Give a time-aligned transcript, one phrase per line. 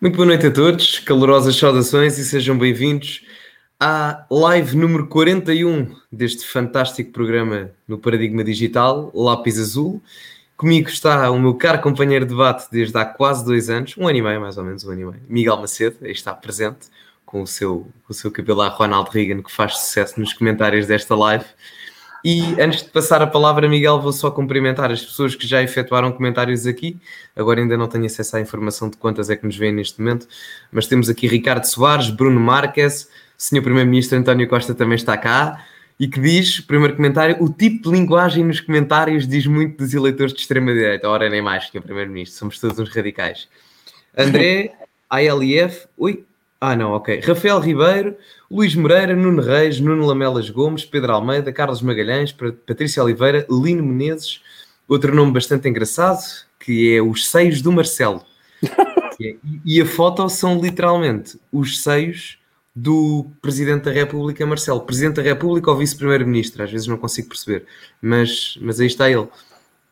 [0.00, 3.26] Muito boa noite a todos, calorosas saudações e sejam bem-vindos
[3.80, 10.00] à live número 41 deste fantástico programa no Paradigma Digital, Lápis Azul.
[10.56, 14.18] Comigo está o meu caro companheiro de debate desde há quase dois anos, um ano
[14.18, 16.86] e meio, mais ou menos, um ano e meio, Miguel Macedo, aí está presente
[17.26, 21.16] com o seu, com o seu cabelo Ronald Reagan, que faz sucesso nos comentários desta
[21.16, 21.44] live.
[22.24, 26.10] E antes de passar a palavra, Miguel, vou só cumprimentar as pessoas que já efetuaram
[26.10, 26.96] comentários aqui.
[27.36, 30.26] Agora ainda não tenho acesso à informação de quantas é que nos vêem neste momento,
[30.72, 33.62] mas temos aqui Ricardo Soares, Bruno Marques, Sr.
[33.62, 35.64] Primeiro-Ministro António Costa também está cá.
[36.00, 40.32] E que diz, primeiro comentário, o tipo de linguagem nos comentários diz muito dos eleitores
[40.32, 41.08] de extrema-direita.
[41.08, 41.82] Ora, nem mais, Sr.
[41.82, 43.48] Primeiro-Ministro, somos todos uns radicais.
[44.16, 44.74] André,
[45.10, 46.24] ALF, ui,
[46.60, 47.20] ah, não, ok.
[47.20, 48.16] Rafael Ribeiro,
[48.50, 54.42] Luís Moreira, Nuno Reis, Nuno Lamelas Gomes, Pedro Almeida, Carlos Magalhães, Patrícia Oliveira, Lino Menezes,
[54.88, 56.20] outro nome bastante engraçado,
[56.58, 58.24] que é os seios do Marcelo.
[59.20, 59.34] É,
[59.64, 62.38] e a foto são literalmente os seios
[62.72, 64.80] do Presidente da República, Marcelo.
[64.82, 67.66] Presidente da República ou Vice-Primeiro-Ministro, às vezes não consigo perceber,
[68.00, 69.26] mas, mas aí está ele.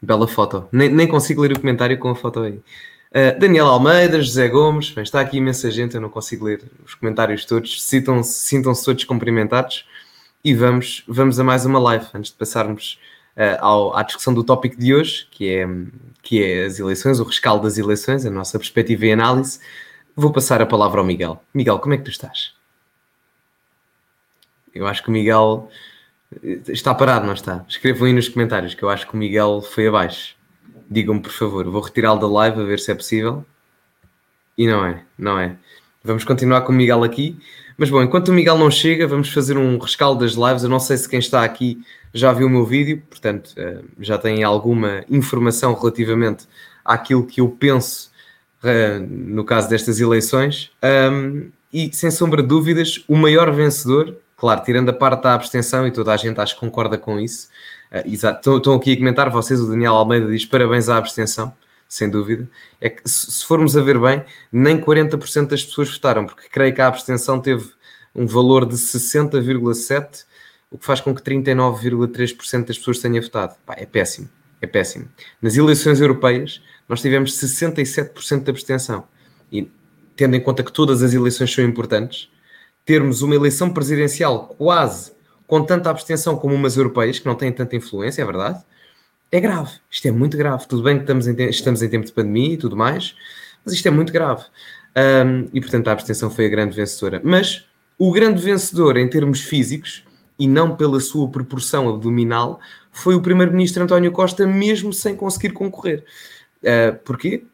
[0.01, 0.69] Bela foto.
[0.71, 2.61] Nem, nem consigo ler o comentário com a foto aí.
[3.17, 6.95] Uh, Daniel Almeida, José Gomes, bem, está aqui imensa gente, eu não consigo ler os
[6.95, 9.87] comentários todos, sintam-se todos cumprimentados
[10.45, 13.01] e vamos, vamos a mais uma live antes de passarmos
[13.35, 15.67] uh, ao, à discussão do tópico de hoje, que é,
[16.23, 19.61] que é as eleições, o rescaldo das eleições, a nossa perspectiva e análise.
[20.15, 21.43] Vou passar a palavra ao Miguel.
[21.55, 22.53] Miguel, como é que tu estás?
[24.75, 25.71] Eu acho que o Miguel
[26.45, 27.65] eh, está parado, não está?
[27.67, 30.37] Escrevam aí nos comentários que eu acho que o Miguel foi abaixo.
[30.89, 33.45] Digam-me, por favor, vou retirá-lo da live a ver se é possível.
[34.57, 35.57] E não é, não é.
[36.03, 37.37] Vamos continuar com o Miguel aqui.
[37.77, 40.63] Mas bom, enquanto o Miguel não chega, vamos fazer um rescaldo das lives.
[40.63, 41.83] Eu não sei se quem está aqui
[42.15, 46.47] já viu o meu vídeo, portanto, eh, já tem alguma informação relativamente
[46.83, 48.11] àquilo que eu penso
[48.65, 50.71] eh, no caso destas eleições.
[51.73, 55.91] E sem sombra de dúvidas, o maior vencedor, claro, tirando a parte da abstenção, e
[55.91, 57.49] toda a gente acho que concorda com isso,
[58.07, 61.55] exato, estão, aqui a comentar vocês, o Daniel Almeida diz parabéns à abstenção,
[61.89, 62.49] sem dúvida.
[62.81, 66.81] É que se formos a ver bem, nem 40% das pessoas votaram, porque creio que
[66.81, 67.71] a abstenção teve
[68.15, 70.25] um valor de 60,7%,
[70.71, 73.55] o que faz com que 39,3% das pessoas tenham votado.
[73.65, 74.29] Pá, é péssimo,
[74.61, 75.09] é péssimo.
[75.41, 79.05] Nas eleições europeias, nós tivemos 67% de abstenção.
[79.53, 79.71] E
[80.17, 82.31] tendo em conta que todas as eleições são importantes,
[82.85, 85.13] termos uma eleição presidencial quase
[85.47, 88.63] com tanta abstenção como umas europeias, que não têm tanta influência, é verdade,
[89.31, 89.73] é grave.
[89.91, 90.67] Isto é muito grave.
[90.67, 93.15] Tudo bem que estamos em, estamos em tempo de pandemia e tudo mais,
[93.65, 94.45] mas isto é muito grave.
[94.97, 97.21] Um, e portanto a abstenção foi a grande vencedora.
[97.23, 97.67] Mas
[97.99, 100.05] o grande vencedor em termos físicos,
[100.39, 102.61] e não pela sua proporção abdominal,
[102.93, 106.05] foi o primeiro-ministro António Costa, mesmo sem conseguir concorrer.
[106.63, 107.45] Uh, porquê?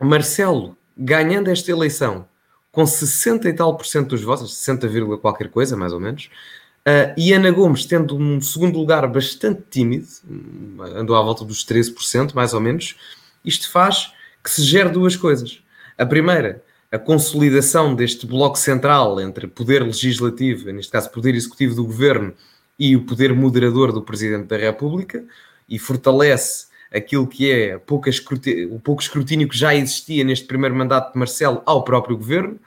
[0.00, 2.26] Marcelo, ganhando esta eleição
[2.70, 6.28] com 60 e tal por cento dos votos, 60, qualquer coisa, mais ou menos,
[6.86, 10.06] Uh, e Ana Gomes, tendo um segundo lugar bastante tímido,
[10.94, 12.96] andou à volta dos 13%, mais ou menos,
[13.42, 14.12] isto faz
[14.42, 15.62] que se gere duas coisas.
[15.96, 16.62] A primeira,
[16.92, 22.34] a consolidação deste bloco central entre poder legislativo, neste caso poder executivo do governo,
[22.78, 25.24] e o poder moderador do Presidente da República,
[25.66, 31.18] e fortalece aquilo que é o pouco escrutínio que já existia neste primeiro mandato de
[31.18, 32.60] Marcelo ao próprio governo,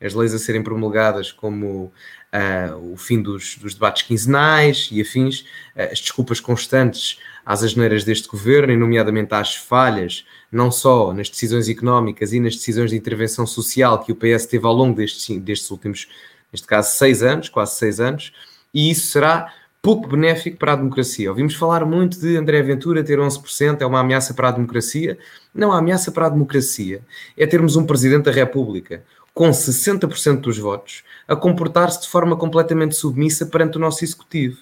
[0.00, 1.92] as leis a serem promulgadas como
[2.36, 8.04] uh, o fim dos, dos, debates quinzenais e afins, uh, as desculpas constantes às asneiras
[8.04, 12.96] deste governo, e nomeadamente às falhas, não só nas decisões económicas e nas decisões de
[12.96, 16.08] intervenção social que o PS teve ao longo destes, destes últimos,
[16.52, 18.32] neste caso, seis anos, quase seis anos,
[18.74, 21.30] e isso será pouco benéfico para a democracia.
[21.30, 25.16] Ouvimos falar muito de André Ventura ter 11%, é uma ameaça para a democracia.
[25.54, 27.00] Não, a ameaça para a democracia
[27.38, 29.04] é termos um Presidente da República
[29.36, 34.56] com 60% dos votos a comportar-se de forma completamente submissa perante o nosso executivo.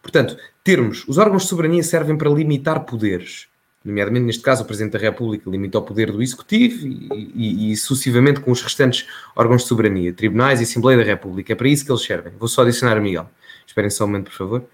[0.00, 3.48] Portanto, termos os órgãos de soberania servem para limitar poderes,
[3.84, 7.76] nomeadamente neste caso o Presidente da República limita o poder do Executivo e, e, e,
[7.76, 9.06] sucessivamente com os restantes
[9.36, 11.52] órgãos de soberania, tribunais e Assembleia da República.
[11.52, 12.32] É para isso que eles servem.
[12.38, 13.28] Vou só adicionar Miguel.
[13.66, 14.64] Esperem só um momento, por favor.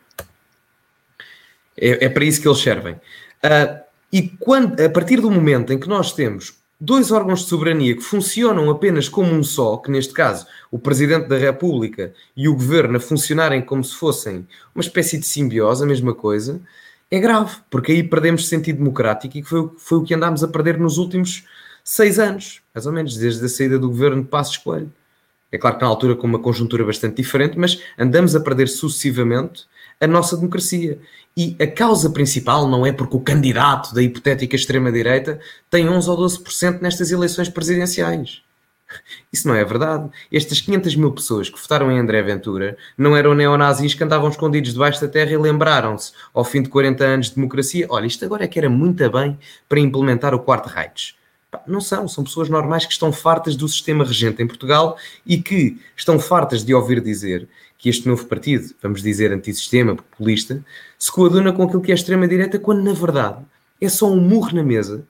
[1.77, 2.95] É, é para isso que eles servem.
[2.95, 3.83] Uh,
[4.13, 8.03] e quando, a partir do momento em que nós temos dois órgãos de soberania que
[8.03, 12.99] funcionam apenas como um só, que neste caso o Presidente da República e o Governo
[12.99, 16.61] a funcionarem como se fossem uma espécie de simbiose, a mesma coisa,
[17.11, 20.79] é grave, porque aí perdemos sentido democrático e foi, foi o que andámos a perder
[20.79, 21.45] nos últimos
[21.83, 24.93] seis anos, mais ou menos, desde a saída do Governo de Passos Coelho.
[25.51, 29.67] É claro que na altura com uma conjuntura bastante diferente, mas andamos a perder sucessivamente
[30.05, 30.99] a nossa democracia.
[31.37, 36.19] E a causa principal não é porque o candidato da hipotética extrema-direita tem 11 ou
[36.19, 38.43] 12% nestas eleições presidenciais.
[39.33, 40.09] Isso não é verdade.
[40.33, 44.73] Estas 500 mil pessoas que votaram em André Ventura não eram neonazis que andavam escondidos
[44.73, 48.45] debaixo da terra e lembraram-se, ao fim de 40 anos de democracia, olha, isto agora
[48.45, 51.17] é que era muito bem para implementar o quarto Reich.
[51.67, 55.81] Não são, são pessoas normais que estão fartas do sistema regente em Portugal e que
[55.97, 57.49] estão fartas de ouvir dizer
[57.85, 60.65] que este novo partido, vamos dizer antissistema, populista,
[60.99, 63.45] se coaduna com aquilo que é extrema-direita, quando na verdade
[63.79, 65.07] é só um murro na mesa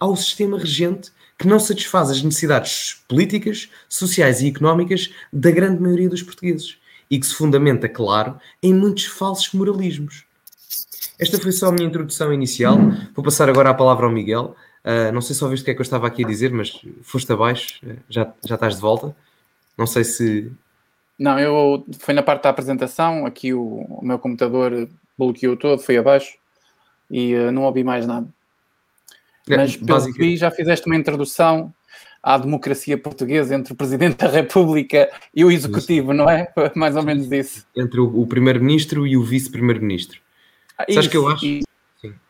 [0.00, 6.08] ao sistema regente que não satisfaz as necessidades políticas, sociais e económicas da grande maioria
[6.08, 6.78] dos portugueses
[7.10, 10.24] e que se fundamenta, claro, em muitos falsos moralismos.
[11.18, 12.78] Esta foi só a minha introdução inicial.
[13.14, 14.56] Vou passar agora a palavra ao Miguel.
[14.82, 16.80] Uh, não sei se ouviste o que é que eu estava aqui a dizer, mas
[17.02, 19.14] foste abaixo, já, já estás de volta.
[19.76, 20.50] Não sei se.
[21.18, 25.96] Não, eu foi na parte da apresentação, aqui o, o meu computador bloqueou todo, foi
[25.96, 26.36] abaixo
[27.10, 28.28] e uh, não ouvi mais nada.
[29.48, 31.72] É, Mas, pelo que vi, já fizeste uma introdução
[32.22, 36.18] à democracia portuguesa entre o Presidente da República e o Executivo, isso.
[36.18, 36.52] não é?
[36.74, 37.64] Mais ou menos isso.
[37.76, 40.20] Entre o, o Primeiro-Ministro e o Vice-Primeiro-Ministro.
[40.76, 41.40] Ah, Sabes que eu acho?
[41.40, 41.62] Sim,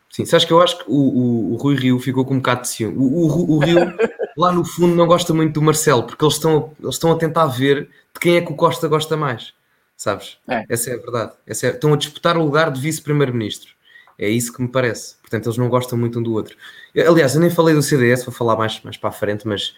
[0.09, 0.25] sim.
[0.25, 2.67] Sabes que eu acho que o, o, o, Rui Rio ficou com um bocado de
[2.69, 2.95] ciúme.
[2.97, 3.79] O, o, Rio,
[4.37, 7.47] lá no fundo, não gosta muito do Marcelo, porque eles estão, eles estão a tentar
[7.47, 9.53] ver de quem é que o Costa gosta mais.
[9.97, 10.37] Sabes?
[10.47, 10.63] É.
[10.69, 11.31] Essa é a verdade.
[11.45, 13.71] Essa é, estão a disputar o lugar de Vice-Primeiro-Ministro.
[14.19, 15.15] É isso que me parece.
[15.21, 16.55] Portanto, eles não gostam muito um do outro.
[16.95, 19.73] Aliás, eu nem falei do CDS, vou falar mais, mais para a frente, mas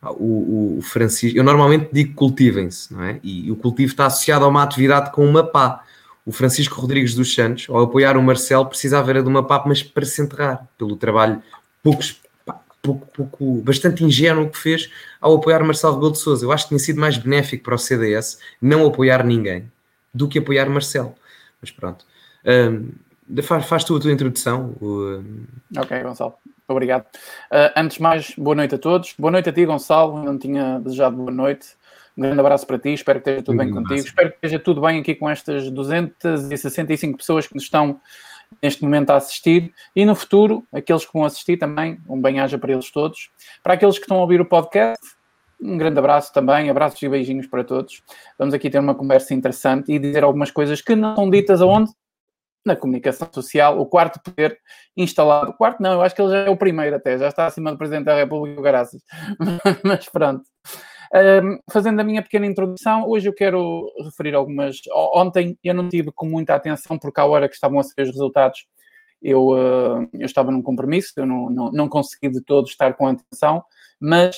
[0.00, 3.18] ah, o, o Francisco, eu normalmente digo cultivem-se, não é?
[3.22, 5.84] E, e o cultivo está associado a uma atividade com uma pá.
[6.24, 9.82] O Francisco Rodrigues dos Santos, ao apoiar o Marcelo, precisava era de uma pá, mas
[9.82, 11.42] para se enterrar, pelo trabalho
[11.82, 12.20] poucos,
[12.82, 14.90] pouco, pouco, bastante ingênuo que fez
[15.20, 16.44] ao apoiar Marcelo Rebelo de Sousa.
[16.44, 19.70] Eu acho que tinha sido mais benéfico para o CDS não apoiar ninguém
[20.12, 21.14] do que apoiar Marcelo.
[21.60, 22.04] Mas pronto.
[22.44, 22.90] Um,
[23.42, 24.74] Faz, faz tu a tua introdução.
[24.80, 25.22] O...
[25.76, 26.34] Ok, Gonçalo.
[26.66, 27.04] Obrigado.
[27.52, 29.14] Uh, antes de mais, boa noite a todos.
[29.18, 30.22] Boa noite a ti, Gonçalo.
[30.24, 31.68] Não tinha desejado boa noite.
[32.16, 32.94] Um grande abraço para ti.
[32.94, 34.00] Espero que esteja tudo bem contigo.
[34.00, 38.00] Espero que esteja tudo bem aqui com estas 265 pessoas que nos estão
[38.62, 39.72] neste momento a assistir.
[39.94, 43.30] E no futuro, aqueles que vão assistir também, um bem-aja para eles todos.
[43.62, 45.04] Para aqueles que estão a ouvir o podcast,
[45.60, 48.02] um grande abraço também, abraços e beijinhos para todos.
[48.38, 51.90] Vamos aqui ter uma conversa interessante e dizer algumas coisas que não são ditas aonde?
[52.68, 54.58] na comunicação social, o quarto poder
[54.96, 55.50] instalado.
[55.50, 57.72] O quarto não, eu acho que ele já é o primeiro até, já está acima
[57.72, 59.02] do Presidente da República, graças.
[59.82, 60.42] Mas pronto.
[61.70, 64.80] Fazendo a minha pequena introdução, hoje eu quero referir algumas.
[65.14, 68.08] Ontem eu não tive com muita atenção, porque à hora que estavam a ser os
[68.08, 68.66] resultados,
[69.22, 73.06] eu, uh, eu estava num compromisso, eu não, não, não consegui de todo estar com
[73.06, 73.64] atenção,
[74.00, 74.36] mas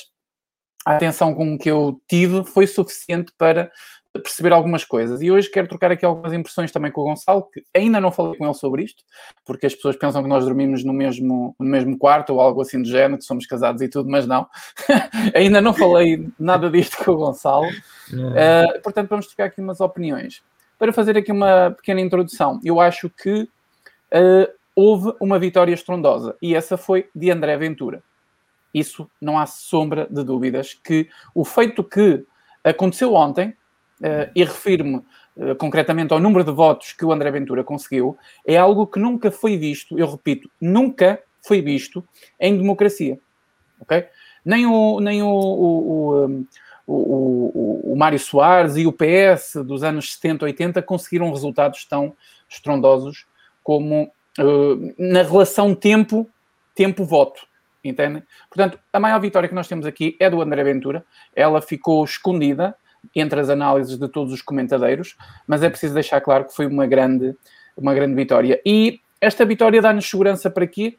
[0.85, 3.71] a atenção com que eu tive foi suficiente para
[4.19, 5.21] perceber algumas coisas.
[5.21, 8.37] E hoje quero trocar aqui algumas impressões também com o Gonçalo, que ainda não falei
[8.37, 9.03] com ele sobre isto,
[9.45, 12.81] porque as pessoas pensam que nós dormimos no mesmo, no mesmo quarto ou algo assim
[12.81, 14.47] do género, que somos casados e tudo, mas não.
[15.33, 17.67] ainda não falei nada disto com o Gonçalo.
[17.67, 20.43] Uh, portanto, vamos trocar aqui umas opiniões.
[20.77, 26.55] Para fazer aqui uma pequena introdução, eu acho que uh, houve uma vitória estrondosa e
[26.55, 28.03] essa foi de André Ventura.
[28.73, 32.25] Isso não há sombra de dúvidas que o feito que
[32.63, 33.55] aconteceu ontem
[34.35, 34.97] e refiro-me
[35.35, 39.31] uh, concretamente ao número de votos que o André Ventura conseguiu, é algo que nunca
[39.31, 42.03] foi visto, eu repito, nunca foi visto
[42.39, 43.19] em democracia.
[43.79, 44.05] Ok?
[44.43, 46.45] Nem o, nem o, o, o
[46.87, 52.13] o, o, o, Mário Soares e o PS dos anos 70, 80 conseguiram resultados tão
[52.49, 53.25] estrondosos
[53.63, 56.29] como uh, na relação tempo,
[56.75, 57.47] tempo-voto.
[58.49, 61.03] Portanto, a maior vitória que nós temos aqui é do André Ventura.
[61.35, 62.75] Ela ficou escondida
[63.15, 65.15] entre as análises de todos os comentadeiros,
[65.47, 67.35] mas é preciso deixar claro que foi uma grande,
[67.75, 68.61] uma grande vitória.
[68.65, 70.97] E esta vitória dá-nos segurança para quê?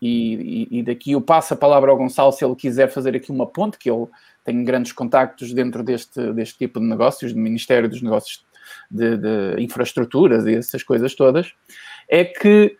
[0.00, 3.30] E, e, e, daqui eu passo a palavra ao Gonçalo se ele quiser fazer aqui
[3.30, 4.06] uma ponte, que ele
[4.44, 8.44] tem grandes contactos dentro deste, deste tipo de negócios, do Ministério dos Negócios
[8.90, 11.52] de, de Infraestruturas e essas coisas todas,
[12.08, 12.76] é que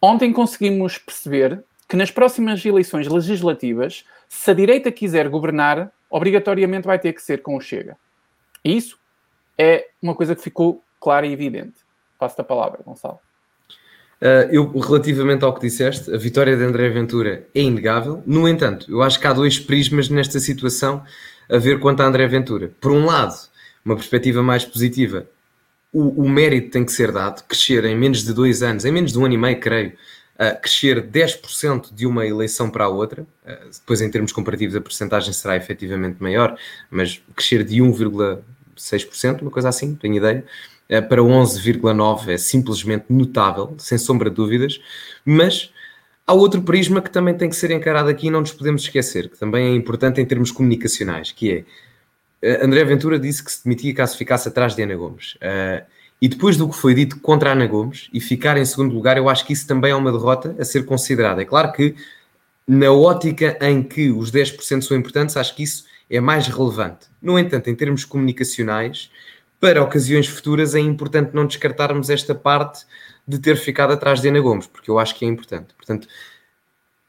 [0.00, 6.98] ontem conseguimos perceber que nas próximas eleições legislativas, se a direita quiser governar, obrigatoriamente vai
[6.98, 7.96] ter que ser com o Chega.
[8.64, 8.98] E isso
[9.58, 11.74] é uma coisa que ficou clara e evidente.
[12.18, 13.18] Passo-te a palavra, Gonçalo.
[14.20, 18.22] Uh, eu, relativamente ao que disseste, a vitória de André Ventura é inegável.
[18.26, 21.04] No entanto, eu acho que há dois prismas nesta situação
[21.50, 22.72] a ver quanto a André Ventura.
[22.80, 23.34] Por um lado,
[23.84, 25.26] uma perspectiva mais positiva,
[25.92, 29.12] o, o mérito tem que ser dado, crescer em menos de dois anos, em menos
[29.12, 29.92] de um ano e meio, creio,
[30.38, 34.80] uh, crescer 10% de uma eleição para a outra, uh, depois em termos comparativos a
[34.80, 36.56] percentagem será efetivamente maior,
[36.90, 40.44] mas crescer de 1,6%, uma coisa assim, tenho ideia,
[40.90, 44.80] uh, para 11,9% é simplesmente notável, sem sombra de dúvidas,
[45.24, 45.72] mas
[46.28, 49.28] Há outro prisma que também tem que ser encarado aqui e não nos podemos esquecer,
[49.28, 51.64] que também é importante em termos comunicacionais, que é
[52.42, 55.36] eh, André Ventura disse que se demitia caso ficasse atrás de Ana Gomes.
[55.36, 55.84] Uh,
[56.26, 59.28] e depois do que foi dito contra Ana Gomes e ficar em segundo lugar, eu
[59.28, 61.40] acho que isso também é uma derrota a ser considerada.
[61.40, 61.94] É claro que
[62.66, 67.06] na ótica em que os 10% são importantes, acho que isso é mais relevante.
[67.22, 69.08] No entanto, em termos comunicacionais,
[69.60, 72.84] para ocasiões futuras é importante não descartarmos esta parte
[73.24, 75.74] de ter ficado atrás de Ana Gomes, porque eu acho que é importante.
[75.76, 76.08] Portanto,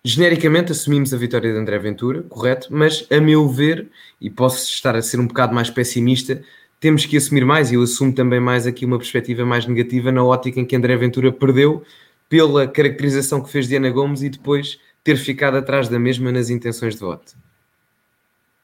[0.05, 3.89] genericamente assumimos a vitória de André Ventura, correto, mas a meu ver,
[4.21, 6.39] e posso estar a ser um bocado mais pessimista,
[6.79, 10.23] temos que assumir mais, e eu assumo também mais aqui uma perspectiva mais negativa na
[10.23, 11.83] ótica em que André Ventura perdeu
[12.29, 16.49] pela caracterização que fez de Ana Gomes e depois ter ficado atrás da mesma nas
[16.49, 17.35] intenções de voto.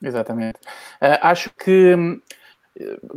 [0.01, 0.58] Exatamente.
[1.01, 1.96] Uh, acho que,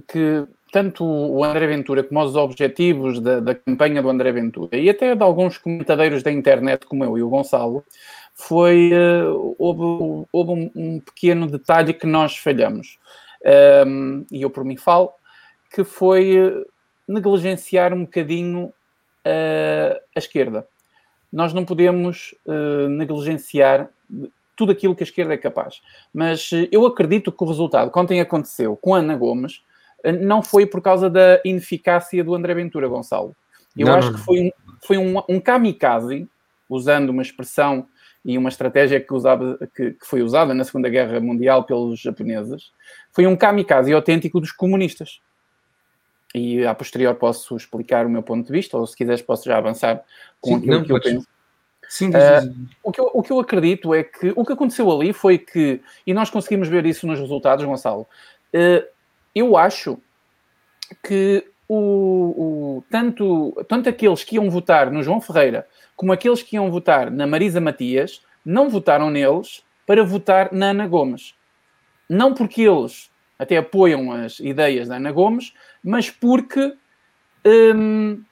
[0.07, 4.89] que tanto o André Ventura como os objetivos da, da, campanha do André Ventura e
[4.89, 7.85] até de alguns comentadeiros da internet, como eu e o Gonçalo,
[8.35, 12.99] foi uh, houve, houve um, um, pequeno detalhe que nós falhamos.
[13.87, 15.13] Um, e eu por mim falo,
[15.71, 16.67] que foi uh,
[17.07, 20.67] negligenciar um bocadinho uh, a esquerda.
[21.33, 22.35] Nós não podemos
[22.89, 23.91] negligenciar
[24.57, 25.83] tudo aquilo que a esquerda é capaz.
[26.15, 29.63] Mas eu acredito que o resultado que ontem aconteceu com Ana Gomes
[30.23, 33.37] não foi por causa da ineficácia do André Ventura, Gonçalo.
[33.77, 34.19] Eu não, acho não.
[34.19, 34.51] que foi, um,
[34.83, 36.27] foi um, um kamikaze,
[36.71, 37.87] usando uma expressão
[38.25, 42.73] e uma estratégia que, usava, que, que, foi usada na Segunda Guerra Mundial pelos japoneses,
[43.17, 45.23] foi um kamikaze autêntico dos comunistas.
[46.35, 49.57] E a posterior posso explicar o meu ponto de vista, ou se quiseres posso já
[49.57, 50.05] avançar
[50.39, 51.29] com Sim, aquilo não, que eu penso.
[51.89, 55.15] Sim, uh, o, que eu, o que eu acredito é que o que aconteceu ali
[55.15, 58.87] foi que, e nós conseguimos ver isso nos resultados, Gonçalo, uh,
[59.35, 59.99] eu acho
[61.03, 61.77] que o,
[62.77, 67.11] o, tanto, tanto aqueles que iam votar no João Ferreira como aqueles que iam votar
[67.11, 71.35] na Marisa Matias não votaram neles para votar na Ana Gomes.
[72.09, 76.75] Não porque eles até apoiam as ideias da Ana Gomes, mas porque
[77.75, 78.23] hum,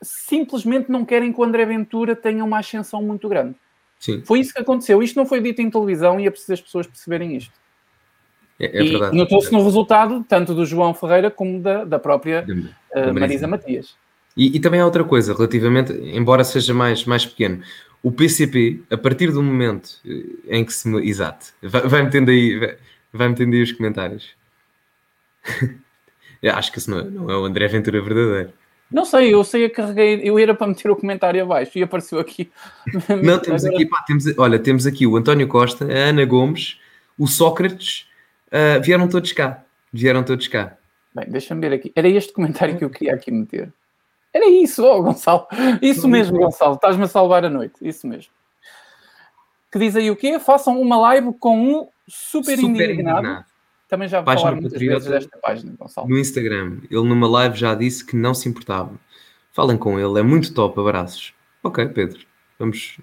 [0.00, 3.54] simplesmente não querem que o André Ventura tenha uma ascensão muito grande.
[3.98, 4.22] Sim.
[4.24, 5.02] Foi isso que aconteceu.
[5.02, 7.52] Isto não foi dito em televisão e é preciso as pessoas perceberem isto.
[8.58, 9.16] É, é verdade.
[9.16, 13.94] Notou-se no resultado tanto do João Ferreira como da, da própria de, uh, Marisa Matias.
[14.36, 17.62] E, e, também há outra coisa, relativamente, embora seja mais, mais pequeno,
[18.02, 20.88] o PCP, a partir do momento eh, em que se.
[21.06, 22.76] Exato, vai, vai metendo aí, vai,
[23.12, 24.30] vai metendo aí os comentários.
[26.42, 28.52] eu acho que isso não é, não é o André Ventura verdadeiro.
[28.90, 32.18] Não sei, eu sei, eu carreguei, eu era para meter o comentário abaixo e apareceu
[32.18, 32.50] aqui.
[33.22, 36.78] Não, temos aqui, pá, temos, olha, temos aqui o António Costa, a Ana Gomes,
[37.18, 38.06] o Sócrates
[38.52, 39.64] Uh, vieram todos cá.
[39.90, 40.76] Vieram todos cá.
[41.14, 41.90] Bem, deixa-me ver aqui.
[41.96, 43.72] Era este comentário que eu queria aqui meter.
[44.32, 45.46] Era isso, oh, Gonçalo.
[45.80, 46.74] Isso mesmo, Gonçalo.
[46.74, 47.74] Estás-me a salvar a noite.
[47.80, 48.30] Isso mesmo.
[49.70, 50.38] Que diz aí o quê?
[50.38, 53.18] Façam uma live com um super, super indignado.
[53.18, 53.44] indignado.
[53.88, 56.08] Também já vou falar muitas vezes desta página, Gonçalo.
[56.08, 56.78] No Instagram.
[56.90, 58.92] Ele numa live já disse que não se importava.
[59.52, 60.18] Falem com ele.
[60.18, 60.80] É muito top.
[60.80, 61.34] Abraços.
[61.62, 62.20] Ok, Pedro.
[62.58, 62.98] Vamos...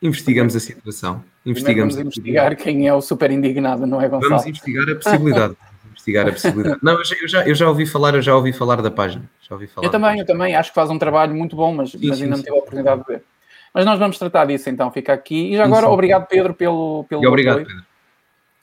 [0.00, 1.22] Investigamos a situação.
[1.44, 4.30] Investigamos vamos investigar quem é o super indignado, não é, Gonçalo?
[4.30, 5.56] Vamos investigar a possibilidade.
[5.90, 6.78] investigar a possibilidade.
[6.82, 9.30] Não, eu já, eu já ouvi falar, eu já ouvi falar da página.
[9.40, 11.90] Já ouvi falar eu também, eu também acho que faz um trabalho muito bom, mas,
[11.90, 13.24] sim, mas ainda sim, não tive a oportunidade de ver.
[13.74, 15.52] Mas nós vamos tratar disso então, fica aqui.
[15.52, 17.68] E já agora, obrigado Pedro pelo, pelo e obrigado, apoio.
[17.68, 17.91] Pedro.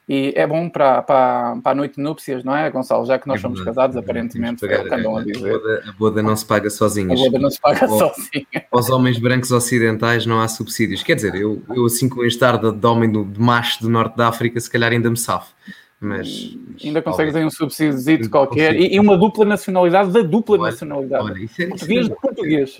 [0.10, 3.06] E é bom para, para, para a noite de núpcias, não é, Gonçalo?
[3.06, 5.54] Já que nós é somos casados, é aparentemente, é que andam a dizer.
[5.54, 7.14] A boda, a boda não se paga sozinha.
[7.14, 8.66] A boda não se paga sozinha.
[8.72, 11.04] Aos homens brancos ocidentais não há subsídios.
[11.04, 13.90] Quer dizer, eu, eu assim com este ar de, de homem do, de macho do
[13.90, 15.54] norte da África, se calhar ainda me safo.
[16.02, 20.72] Mas, ainda consegues ter um subsídio qualquer e, e, uma dupla nacionalidade da dupla olha,
[20.72, 21.24] nacionalidade.
[21.26, 22.78] Olha, isso é, português de português.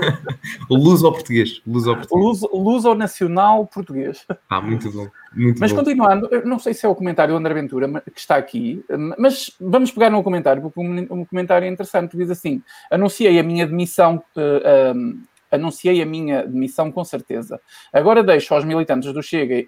[0.70, 1.60] Luso ao português.
[1.66, 2.24] Luso ao português.
[2.24, 4.26] Luso, luso ao nacional português.
[4.48, 5.06] Ah, muito bom.
[5.34, 5.78] Muito mas bom.
[5.78, 8.82] continuando, não sei se é o comentário do André Ventura que está aqui,
[9.18, 12.16] mas vamos pegar no comentário, porque um comentário é interessante.
[12.16, 14.22] Diz assim: anunciei a minha demissão.
[14.34, 17.60] Uh, um, anunciei a minha demissão com certeza.
[17.92, 19.66] Agora deixo aos militantes do Chega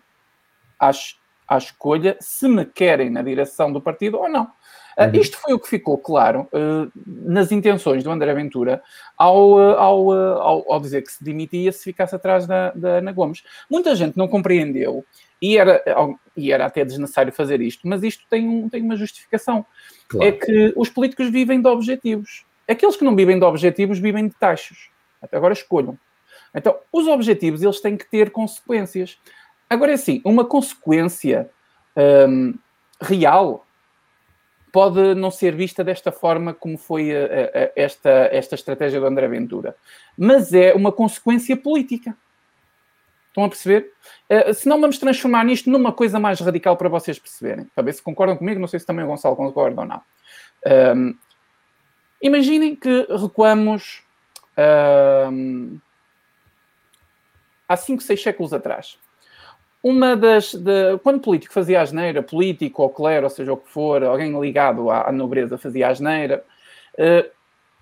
[0.79, 1.17] às
[1.55, 4.45] à escolha se me querem na direção do partido ou não.
[4.99, 8.83] Uh, isto foi o que ficou claro uh, nas intenções do André Ventura
[9.17, 13.13] ao, uh, ao, ao, ao, dizer que se demitia se ficasse atrás da, da Ana
[13.13, 13.43] Gomes.
[13.71, 15.05] Muita gente não compreendeu
[15.41, 15.83] e era,
[16.37, 19.65] e era até desnecessário fazer isto, mas isto tem, um, tem uma justificação.
[20.09, 20.29] Claro.
[20.29, 22.45] É que os políticos vivem de objetivos.
[22.69, 24.91] Aqueles que não vivem de objetivos vivem de taxas.
[25.21, 25.99] Até agora escolham.
[26.55, 29.19] Então, os objetivos eles têm que ter consequências.
[29.73, 31.51] Agora é assim, uma consequência
[31.97, 32.53] um,
[33.01, 33.67] real
[34.71, 39.27] pode não ser vista desta forma como foi a, a, esta, esta estratégia do André
[39.29, 39.75] Ventura,
[40.17, 42.15] mas é uma consequência política.
[43.29, 43.91] Estão a perceber?
[44.29, 47.67] Uh, se não vamos transformar nisto numa coisa mais radical para vocês perceberem.
[47.75, 50.03] Ver se concordam comigo, não sei se também o Gonçalo concorda ou não.
[50.95, 51.17] Um,
[52.21, 54.03] imaginem que recuamos
[55.33, 55.79] um,
[57.67, 58.99] há 5, 6 séculos atrás.
[59.83, 60.55] Uma das.
[60.55, 64.91] De, quando político fazia asneira, político ou clero, ou seja o que for, alguém ligado
[64.91, 66.45] à, à nobreza fazia asneira,
[66.95, 67.31] uh,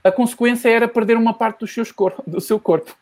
[0.03, 2.97] a consequência era perder uma parte dos seus cor do seu corpo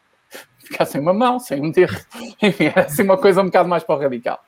[0.69, 1.97] ficar sem uma mão, sem um dedo.
[2.41, 4.45] Enfim, era assim uma coisa um bocado mais para o radical.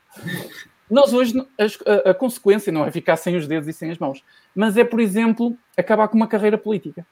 [0.90, 4.22] Nós hoje, a, a, consequência não é ficar sem os dedos e sem as mãos,
[4.54, 7.06] mas é, por exemplo, acabar com uma carreira política.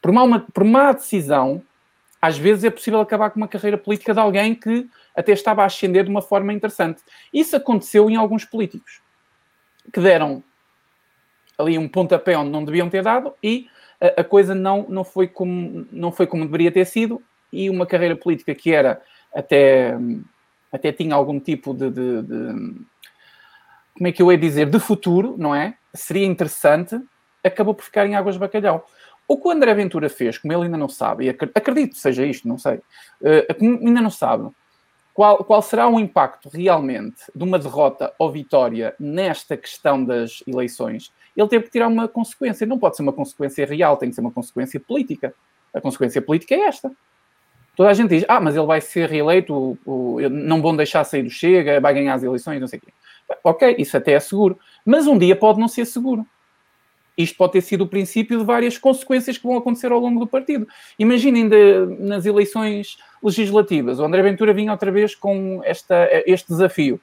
[0.00, 1.62] Por má, por má decisão,
[2.20, 5.66] às vezes é possível acabar com uma carreira política de alguém que até estava a
[5.66, 7.02] ascender de uma forma interessante.
[7.32, 9.00] Isso aconteceu em alguns políticos
[9.92, 10.42] que deram
[11.58, 13.68] ali um pontapé onde não deviam ter dado e
[14.00, 17.86] a, a coisa não, não, foi como, não foi como deveria ter sido e uma
[17.86, 19.00] carreira política que era
[19.34, 19.96] até,
[20.72, 22.86] até tinha algum tipo de, de, de
[23.94, 25.74] como é que eu ia dizer, de futuro, não é?
[25.94, 27.00] Seria interessante,
[27.42, 28.86] acabou por ficar em águas de bacalhau.
[29.28, 32.24] O que o André Ventura fez, como ele ainda não sabe, e acredito que seja
[32.24, 34.48] isto, não sei, uh, ainda não sabe,
[35.12, 41.12] qual, qual será o impacto realmente de uma derrota ou vitória nesta questão das eleições,
[41.36, 42.66] ele teve que tirar uma consequência.
[42.66, 45.34] Não pode ser uma consequência real, tem que ser uma consequência política.
[45.72, 46.92] A consequência política é esta
[47.76, 51.04] toda a gente diz, ah, mas ele vai ser reeleito, o, o, não vão deixar
[51.04, 52.92] sair do Chega, vai ganhar as eleições, não sei o quê.
[53.44, 54.58] Ok, isso até é seguro.
[54.84, 56.26] Mas um dia pode não ser seguro.
[57.16, 60.26] Isto pode ter sido o princípio de várias consequências que vão acontecer ao longo do
[60.26, 60.68] partido.
[60.98, 67.00] Imaginem de, nas eleições legislativas, o André Ventura vinha outra vez com esta, este desafio.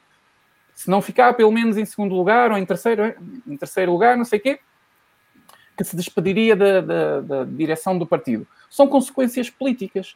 [0.75, 3.13] Se não ficar pelo menos em segundo lugar ou em terceiro,
[3.47, 4.59] em terceiro lugar, não sei o quê,
[5.75, 8.47] que se despediria da, da, da direção do partido.
[8.69, 10.15] São consequências políticas.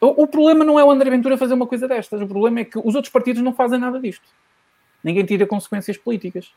[0.00, 2.64] O, o, problema não é o André Ventura fazer uma coisa destas, o problema é
[2.64, 4.26] que os outros partidos não fazem nada disto.
[5.02, 6.52] Ninguém tira consequências políticas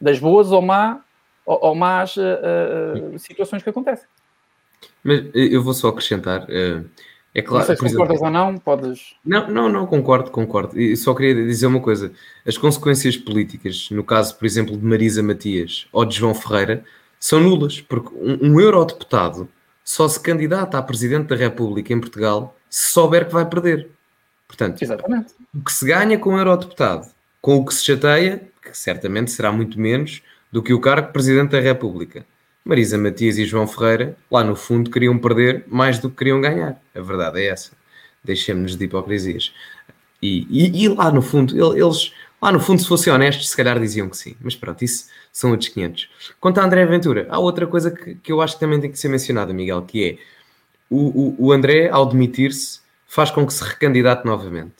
[0.00, 1.00] das boas ou, má,
[1.44, 4.06] ou, ou más uh, situações que acontecem.
[5.02, 6.44] Mas eu vou só acrescentar.
[6.44, 6.84] Uh,
[7.34, 9.14] é claro, não sei se concordas exemplo, ou não, podes.
[9.24, 10.78] Não, não, não, concordo, concordo.
[10.78, 12.12] E só queria dizer uma coisa:
[12.46, 16.84] as consequências políticas, no caso, por exemplo, de Marisa Matias ou de João Ferreira,
[17.18, 19.48] são nulas, porque um, um eurodeputado
[19.84, 23.88] só se candidata a Presidente da República em Portugal se souber que vai perder.
[24.46, 25.32] Portanto, Exatamente.
[25.54, 27.06] o que se ganha com o eurodeputado,
[27.40, 31.12] com o que se chateia, que certamente será muito menos do que o cargo de
[31.14, 32.26] Presidente da República.
[32.64, 36.80] Marisa Matias e João Ferreira, lá no fundo, queriam perder mais do que queriam ganhar.
[36.94, 37.72] A verdade é essa.
[38.22, 39.52] Deixemos-nos de hipocrisias.
[40.22, 43.80] E, e, e, lá no fundo, eles, lá no fundo, se fossem honestos, se calhar
[43.80, 44.36] diziam que sim.
[44.40, 46.08] Mas pronto, isso são outros 500.
[46.38, 48.98] Quanto a André Ventura, há outra coisa que, que eu acho que também tem que
[48.98, 50.18] ser mencionada, Miguel, que é
[50.88, 54.76] o, o, o André, ao demitir-se, faz com que se recandidate novamente.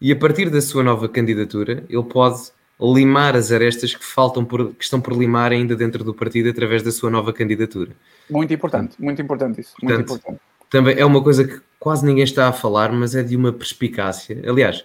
[0.00, 4.74] E a partir da sua nova candidatura, ele pode limar as arestas que faltam por,
[4.74, 7.92] que estão por limar ainda dentro do partido através da sua nova candidatura.
[8.28, 9.74] Muito importante, muito importante isso.
[9.80, 10.40] Portanto, muito importante.
[10.68, 14.42] Também é uma coisa que quase ninguém está a falar, mas é de uma perspicácia.
[14.46, 14.84] Aliás,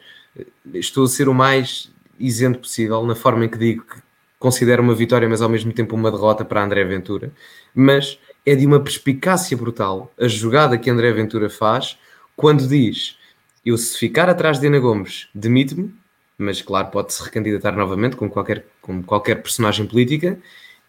[0.73, 4.01] estou a ser o mais isento possível na forma em que digo que
[4.39, 7.31] considero uma vitória, mas ao mesmo tempo uma derrota para André Ventura.
[7.73, 11.97] Mas é de uma perspicácia brutal a jogada que André Ventura faz
[12.35, 13.17] quando diz:
[13.65, 15.93] Eu, se ficar atrás de Ana Gomes, demite-me,
[16.41, 20.37] mas claro, pode-se recandidatar novamente, como qualquer, como qualquer personagem política,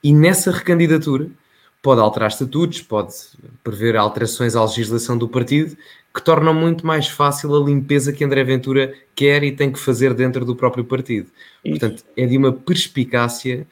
[0.02, 1.28] e nessa recandidatura
[1.80, 3.12] pode alterar estatutos, pode
[3.62, 5.76] prever alterações à legislação do partido
[6.14, 10.14] que tornam muito mais fácil a limpeza que André Ventura quer e tem que fazer
[10.14, 11.30] dentro do próprio partido.
[11.64, 11.78] Isso.
[11.78, 13.66] Portanto, é de uma perspicácia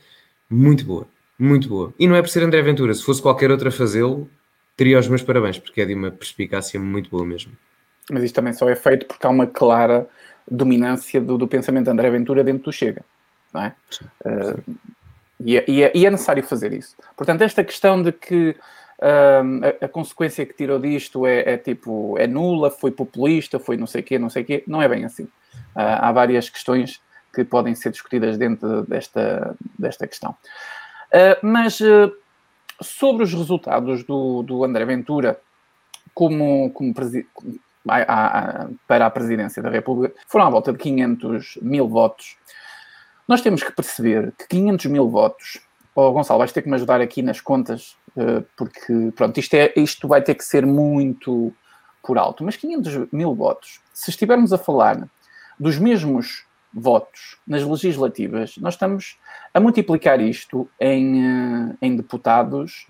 [0.49, 1.07] muito boa,
[1.39, 1.95] muito boa.
[1.99, 4.29] E não é por ser André Ventura, se fosse qualquer outro a fazê-lo,
[4.77, 7.53] teria os meus parabéns, porque é de uma perspicácia muito boa mesmo.
[8.11, 10.09] Mas isto também só é feito porque há uma clara
[10.51, 13.05] dominância do, do pensamento de André Ventura dentro do Chega,
[13.53, 13.75] não é?
[13.91, 14.29] Sim, sim.
[14.29, 14.77] Uh,
[15.43, 16.95] e, é, e, é, e é necessário fazer isso.
[17.17, 18.55] Portanto, esta questão de que
[19.01, 23.87] a, a, consequência que tirou disto é, é, tipo, é nula, foi populista, foi não
[23.87, 24.65] sei o quê, não sei o quê.
[24.67, 25.25] Não é bem assim.
[25.25, 25.31] Uh,
[25.75, 27.01] há várias questões
[27.33, 30.33] que podem ser discutidas dentro desta, desta questão.
[31.13, 31.79] Uh, mas
[32.83, 35.41] sobre os resultados do, do André Ventura
[36.13, 36.93] como, como
[37.89, 42.37] a, a, para a presidência da República, foram à volta de 500 mil votos.
[43.27, 45.61] Nós temos que perceber que 500 mil votos
[45.95, 49.73] oh, Gonçalo, vais ter que me ajudar aqui nas contas, uh, porque, pronto, isto, é,
[49.77, 51.53] isto vai ter que ser muito
[52.03, 52.45] por alto.
[52.45, 55.09] Mas 500 mil votos, se estivermos a falar
[55.59, 59.19] dos mesmos votos nas legislativas, nós estamos
[59.53, 62.87] a multiplicar isto em, uh, em deputados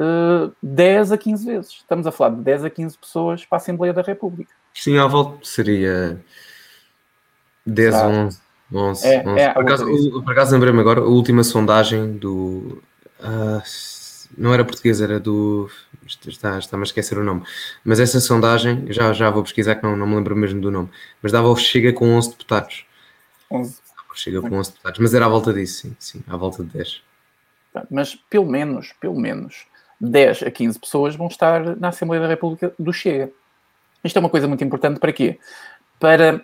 [0.00, 1.70] uh, eh, 10 a 15 vezes.
[1.72, 4.52] Estamos a falar de 10 a 15 pessoas para a Assembleia da República.
[4.74, 6.20] Sim, à volta seria
[7.66, 8.08] 10, ah.
[8.08, 8.40] 11.
[8.72, 9.40] 11, é, 11.
[9.40, 12.80] É, por, acaso, por acaso lembrei-me agora, a última sondagem do.
[13.18, 13.62] Uh,
[14.38, 15.68] não era português, era do.
[16.06, 17.42] Está, está-me a esquecer o nome.
[17.84, 20.88] Mas essa sondagem, já, já vou pesquisar que não, não me lembro mesmo do nome.
[21.20, 22.84] Mas dava o Chega com 11 deputados.
[23.50, 23.78] 11.
[24.14, 24.98] Chega com 11 deputados.
[25.00, 27.02] Mas era à volta disso, sim, sim, à volta de 10.
[27.90, 29.66] Mas pelo menos, pelo menos,
[30.00, 33.30] 10 a 15 pessoas vão estar na Assembleia da República do Chega.
[34.02, 35.38] Isto é uma coisa muito importante para quê?
[35.98, 36.40] Para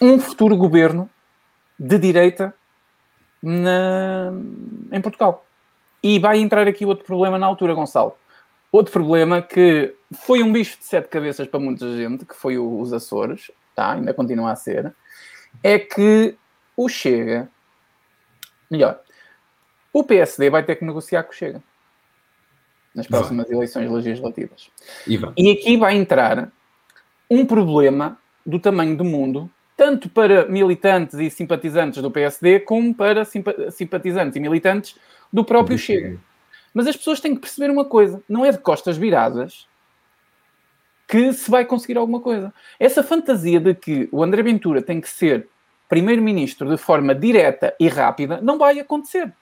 [0.00, 1.10] um futuro governo
[1.78, 2.54] de direita
[3.42, 4.32] na,
[4.90, 5.44] em Portugal.
[6.02, 8.16] E vai entrar aqui outro problema na altura, Gonçalo.
[8.72, 12.92] Outro problema que foi um bicho de sete cabeças para muita gente, que foi os
[12.94, 13.92] Açores, tá?
[13.92, 14.94] ainda continua a ser,
[15.62, 16.34] é que
[16.74, 17.50] o Chega,
[18.70, 18.98] melhor,
[19.92, 21.62] o PSD vai ter que negociar com o Chega
[22.94, 23.56] nas próximas vai.
[23.56, 24.70] eleições legislativas.
[25.06, 26.50] E, e aqui vai entrar
[27.30, 33.24] um problema do tamanho do mundo tanto para militantes e simpatizantes do PSD, como para
[33.24, 34.96] simpatizantes e militantes
[35.32, 36.18] do próprio Chega.
[36.74, 39.66] Mas as pessoas têm que perceber uma coisa: não é de costas viradas
[41.08, 42.52] que se vai conseguir alguma coisa.
[42.78, 45.48] Essa fantasia de que o André Ventura tem que ser
[45.88, 49.32] primeiro-ministro de forma direta e rápida não vai acontecer.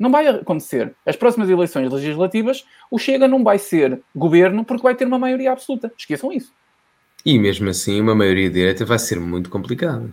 [0.00, 0.94] Não vai acontecer.
[1.04, 5.52] As próximas eleições legislativas, o Chega não vai ser governo porque vai ter uma maioria
[5.52, 5.92] absoluta.
[5.96, 6.54] Esqueçam isso.
[7.22, 10.10] E mesmo assim, uma maioria direita vai ser muito complicado.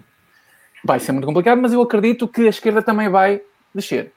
[0.84, 3.41] Vai ser muito complicado, mas eu acredito que a esquerda também vai
[3.73, 4.12] descer.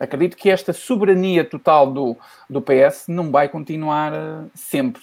[0.00, 2.16] Acredito que esta soberania total do,
[2.48, 5.02] do PS não vai continuar uh, sempre.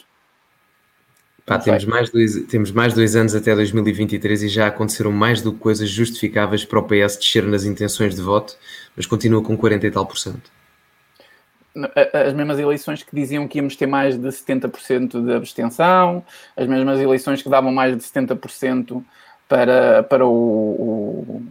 [1.46, 5.52] Pá, temos, mais dois, temos mais dois anos até 2023 e já aconteceram mais do
[5.52, 8.56] que coisas justificáveis para o PS descer nas intenções de voto,
[8.96, 10.52] mas continua com 40 e tal por cento
[12.14, 16.24] as mesmas eleições que diziam que íamos ter mais de 70% de abstenção,
[16.56, 19.04] as mesmas eleições que davam mais de 70%
[19.48, 21.42] para, para o,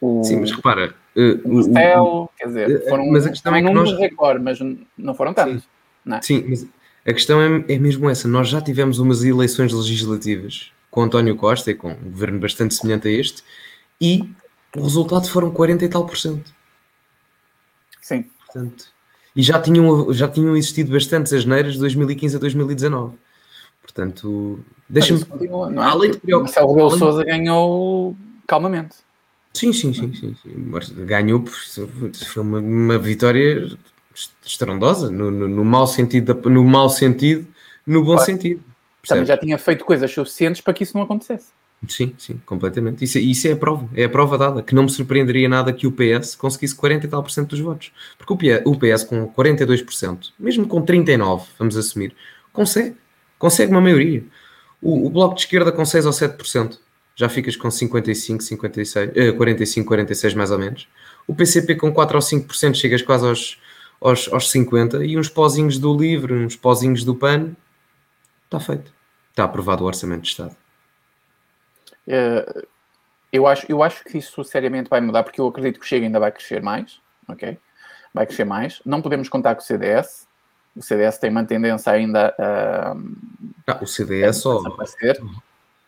[0.00, 3.62] o, Sim, mas repara, uh, o céu, quer dizer, eh, foram mas a questão é
[3.62, 3.92] que nós...
[3.92, 4.58] recorde, mas
[4.96, 5.62] não foram tantos.
[5.62, 5.68] Sim,
[6.04, 6.22] não é?
[6.22, 6.66] Sim mas
[7.06, 8.28] a questão é, é mesmo essa.
[8.28, 13.08] Nós já tivemos umas eleições legislativas com António Costa e com um governo bastante semelhante
[13.08, 13.42] a este
[14.00, 14.28] e
[14.76, 16.52] o resultado foram 40 e tal por cento.
[18.00, 18.24] Sim.
[18.46, 18.86] Portanto,
[19.34, 23.16] e já tinham, já tinham existido bastantes asneiras de 2015 a 2019.
[23.82, 25.24] Portanto, deixa-me.
[25.48, 25.86] Não, é?
[25.86, 26.98] Além de Marcelo Rebelo além...
[26.98, 28.96] Souza ganhou calmamente.
[29.54, 30.54] Sim, sim, sim, sim, sim.
[30.56, 33.68] Mas ganhou, foi uma, uma vitória
[34.44, 37.46] estrondosa, no, no, no, mau sentido, no mau sentido,
[37.86, 38.62] no bom sentido.
[39.06, 41.48] Também já tinha feito coisas suficientes para que isso não acontecesse.
[41.86, 43.04] Sim, sim, completamente.
[43.04, 45.86] Isso, isso é a prova, é a prova dada, que não me surpreenderia nada que
[45.86, 47.92] o PS conseguisse 40 e tal por cento dos votos.
[48.18, 52.14] Porque o PS, o PS com 42%, mesmo com 39%, vamos assumir,
[52.52, 52.96] consegue,
[53.38, 54.24] consegue uma maioria.
[54.82, 56.78] O, o Bloco de Esquerda com 6 ou 7%,
[57.14, 60.88] já ficas com 55, 56, eh, 45, 46 mais ou menos.
[61.26, 63.58] O PCP com 4 ou 5% chegas quase aos,
[64.00, 67.54] aos, aos 50 e uns pozinhos do LIVRE, uns pozinhos do PAN,
[68.44, 68.92] está feito.
[69.30, 70.56] Está aprovado o Orçamento de Estado.
[72.06, 72.66] Uh,
[73.32, 76.06] eu, acho, eu acho que isso seriamente vai mudar, porque eu acredito que o Chega
[76.06, 77.58] ainda vai crescer mais, ok?
[78.12, 78.80] Vai crescer mais.
[78.84, 80.26] Não podemos contar com o CDS.
[80.74, 82.96] O CDS tem uma tendência ainda a.
[83.66, 84.62] Ah, o CDS só.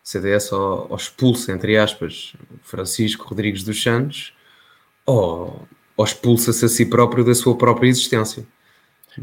[0.03, 4.33] CDS só, só expulsa, entre aspas, Francisco Rodrigues dos Santos
[5.05, 8.45] ou, ou expulsa-se a si próprio da sua própria existência.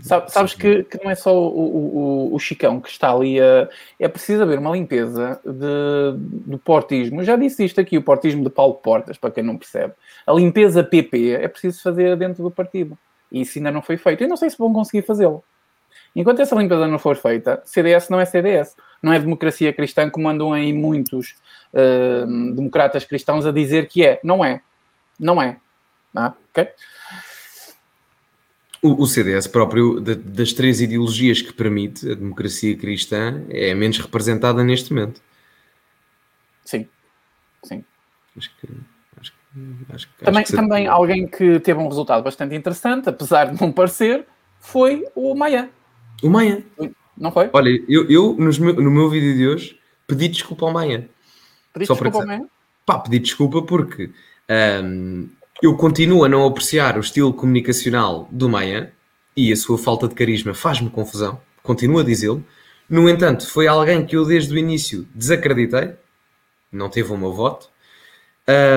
[0.03, 3.69] Sabes que, que, não é só o, o, o, Chicão que está ali a.
[3.99, 7.23] É preciso haver uma limpeza de, do portismo.
[7.23, 9.95] Eu já disse isto aqui, o portismo de Paulo Portas, para quem não percebe.
[10.27, 12.99] A limpeza PP é preciso fazer dentro do partido.
[13.33, 14.23] E isso ainda não foi feito.
[14.23, 15.43] Eu não sei se vão conseguir fazê-lo.
[16.15, 18.77] Enquanto essa limpeza não for feita, CDS não é CDS.
[19.03, 21.37] Não é democracia cristã, como andam aí muitos
[21.73, 24.21] uh, democratas cristãos a dizer que é.
[24.23, 24.61] Não é.
[25.19, 25.57] Não é.
[26.19, 26.69] Ah, ok?
[28.83, 33.99] O, o CDS próprio, de, das três ideologias que permite, a democracia cristã é menos
[33.99, 35.21] representada neste momento.
[36.65, 36.89] Sim,
[37.63, 37.85] sim.
[38.37, 38.69] Acho que,
[39.21, 39.33] acho
[39.95, 44.27] acho, também que também alguém que teve um resultado bastante interessante, apesar de não parecer,
[44.59, 45.71] foi o Maia.
[46.21, 46.65] O Maia?
[47.17, 47.49] Não foi?
[47.53, 51.09] Olha, eu, eu no meu vídeo de hoje pedi desculpa ao Maia.
[51.73, 52.47] Pedi desculpa ao Maia?
[52.85, 54.11] Pá, pedi desculpa porque
[54.85, 55.29] um,
[55.63, 58.93] eu continuo a não apreciar o estilo comunicacional do Maia
[59.37, 62.45] e a sua falta de carisma faz-me confusão, continuo a dizê-lo.
[62.89, 65.95] No entanto, foi alguém que eu desde o início desacreditei,
[66.71, 67.69] não teve o meu voto,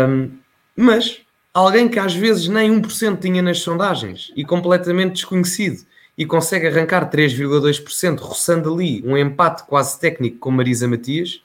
[0.10, 0.38] um,
[0.76, 1.22] mas
[1.54, 5.86] alguém que às vezes nem 1% tinha nas sondagens e completamente desconhecido
[6.18, 11.42] e consegue arrancar 3,2%, roçando ali um empate quase técnico com Marisa Matias,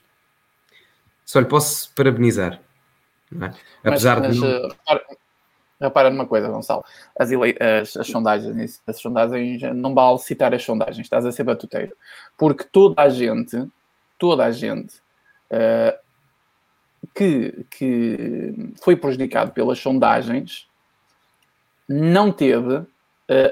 [1.25, 2.61] só lhe posso parabenizar.
[3.41, 3.53] É?
[3.85, 4.41] Apesar mas, de.
[4.41, 4.49] Não...
[4.49, 5.05] Uh, repara,
[5.81, 6.85] repara numa coisa, Gonçalo.
[7.19, 11.97] As, as, as, sondagens, as sondagens, não vale citar as sondagens, estás a ser batuteiro.
[12.37, 13.67] Porque toda a gente,
[14.19, 14.97] toda a gente
[15.51, 15.99] uh,
[17.15, 20.67] que, que foi prejudicado pelas sondagens
[21.89, 22.87] não teve uh,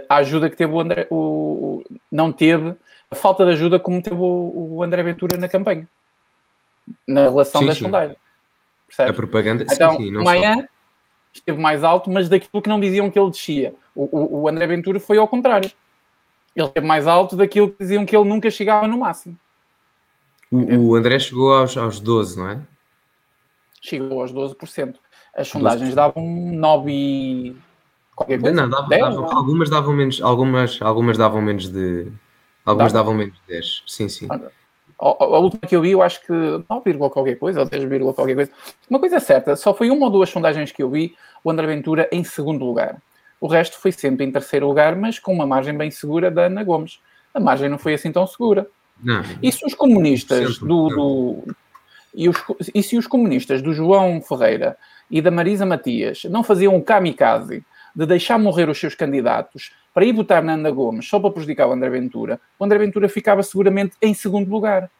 [0.08, 2.74] a ajuda que teve o André, o, não teve
[3.10, 5.88] a falta de ajuda como teve o, o André Ventura na campanha
[7.06, 7.84] na relação sim, das sim.
[7.84, 8.18] sondagens.
[8.86, 9.10] Percebes?
[9.10, 10.73] A propaganda, então, sim, sim, amanhã só.
[11.34, 13.74] Esteve mais alto, mas daquilo que não diziam que ele descia.
[13.94, 15.70] O, o, o, André Ventura foi ao contrário.
[16.54, 19.36] Ele esteve mais alto daquilo que diziam que ele nunca chegava no máximo.
[20.50, 22.60] O, o André chegou aos, aos 12, não é?
[23.80, 24.94] Chegou aos 12%.
[25.36, 25.94] As sondagens 12%.
[25.94, 27.56] davam 9 e...
[28.14, 28.54] Qualquer coisa.
[28.54, 29.36] Não, dava, 10, dava, não?
[29.36, 32.06] algumas davam menos, algumas, algumas davam menos de...
[32.64, 34.28] Algumas davam menos de 10, sim, sim.
[35.08, 38.50] A, última que eu vi, eu acho que 9, qualquer coisa, ou 10, qualquer coisa.
[38.88, 41.66] Uma coisa é certa, só foi uma ou duas sondagens que eu vi, o André
[41.66, 43.02] Ventura em segundo lugar.
[43.40, 46.64] O resto foi sempre em terceiro lugar, mas com uma margem bem segura da Ana
[46.64, 47.00] Gomes.
[47.34, 48.66] A margem não foi assim tão segura.
[49.02, 49.22] Não.
[49.42, 51.44] E se os comunistas do, do
[52.14, 54.76] e, os, e se os comunistas do João Ferreira
[55.10, 57.62] e da Marisa Matias não faziam um kamikaze
[57.94, 61.68] de deixar morrer os seus candidatos para ir votar na Ana Gomes só para prejudicar
[61.68, 64.90] o André Ventura, o André Ventura ficava seguramente em segundo lugar.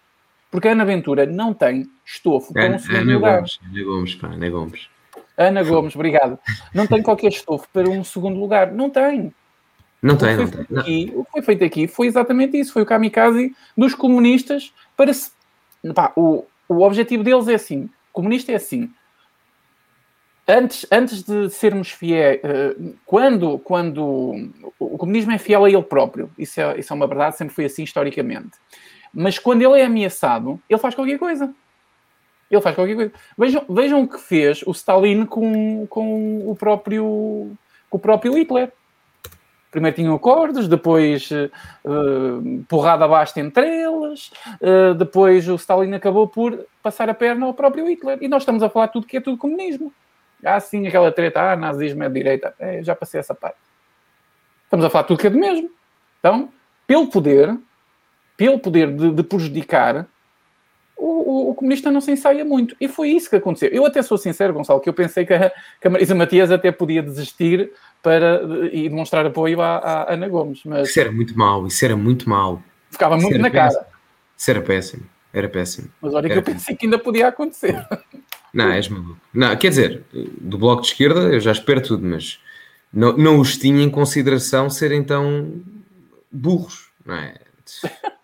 [0.50, 3.36] Porque a Ana Ventura não tem estofo para um segundo Ana lugar.
[3.38, 4.88] Gomes, Ana Gomes, pá, Ana Gomes.
[5.36, 6.38] Ana Gomes, obrigado.
[6.72, 8.70] Não tem qualquer estofo para um segundo lugar.
[8.70, 9.34] Não tem.
[10.00, 10.78] Não tem, não tem.
[10.78, 12.72] Aqui, o que foi feito aqui foi exatamente isso.
[12.72, 15.32] Foi o kamikaze dos comunistas para se...
[15.92, 17.86] Pá, o, o objetivo deles é assim.
[17.86, 18.92] O comunista é assim
[20.48, 24.34] antes, antes de sermos fiéis, uh, quando, quando
[24.78, 27.64] o comunismo é fiel a ele próprio, isso é, isso é uma verdade, sempre foi
[27.64, 28.52] assim historicamente.
[29.12, 31.54] Mas quando ele é ameaçado, ele faz qualquer coisa.
[32.50, 33.12] Ele faz qualquer coisa.
[33.38, 37.52] Vejam, vejam o que fez o Stalin com, com, o, próprio,
[37.88, 38.72] com o próprio Hitler.
[39.70, 44.30] Primeiro tinham acordos, depois uh, porrada abaixo entre eles,
[44.60, 48.18] uh, depois o Stalin acabou por passar a perna ao próprio Hitler.
[48.20, 49.92] E nós estamos a falar tudo que é tudo comunismo.
[50.44, 52.54] Ah, sim, aquela treta, ah, nazismo é de direita.
[52.58, 53.56] É, já passei essa parte.
[54.64, 55.70] Estamos a falar tudo que é do mesmo.
[56.18, 56.48] Então,
[56.86, 57.56] pelo poder,
[58.36, 60.06] pelo poder de, de prejudicar,
[60.96, 62.76] o, o, o, comunista não se ensaia muito.
[62.80, 63.68] E foi isso que aconteceu.
[63.70, 66.70] Eu até sou sincero, Gonçalo, que eu pensei que a, que a Marisa Matias até
[66.70, 70.62] podia desistir para, e demonstrar apoio à, à Ana Gomes.
[70.64, 72.62] Mas isso era muito mau, isso era muito mau.
[72.90, 73.82] Ficava muito na péssimo.
[73.82, 73.94] cara.
[74.36, 75.02] Isso era péssimo,
[75.32, 75.88] era péssimo.
[76.00, 76.78] Mas olha era que eu pensei péssimo.
[76.78, 77.86] que ainda podia acontecer.
[78.54, 79.18] Não, és maluco.
[79.34, 80.04] Não, quer dizer,
[80.40, 82.38] do bloco de esquerda eu já espero tudo, mas
[82.92, 85.60] não, não os tinha em consideração serem tão
[86.30, 87.34] burros, não é?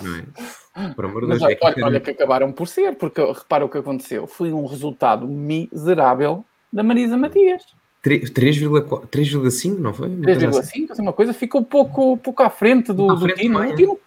[0.00, 0.88] Não é?
[0.88, 1.40] Por amor de Deus.
[1.40, 4.26] Mas, é que olha, olha que acabaram por ser, porque repara o que aconteceu.
[4.26, 7.62] Foi um resultado miserável da Marisa Matias.
[8.04, 10.10] 3,5, não foi?
[10.10, 10.86] 3,5, assim.
[10.90, 13.60] assim, uma coisa, ficou pouco, pouco à frente do, à frente do Tino.
[13.60, 14.00] O Tino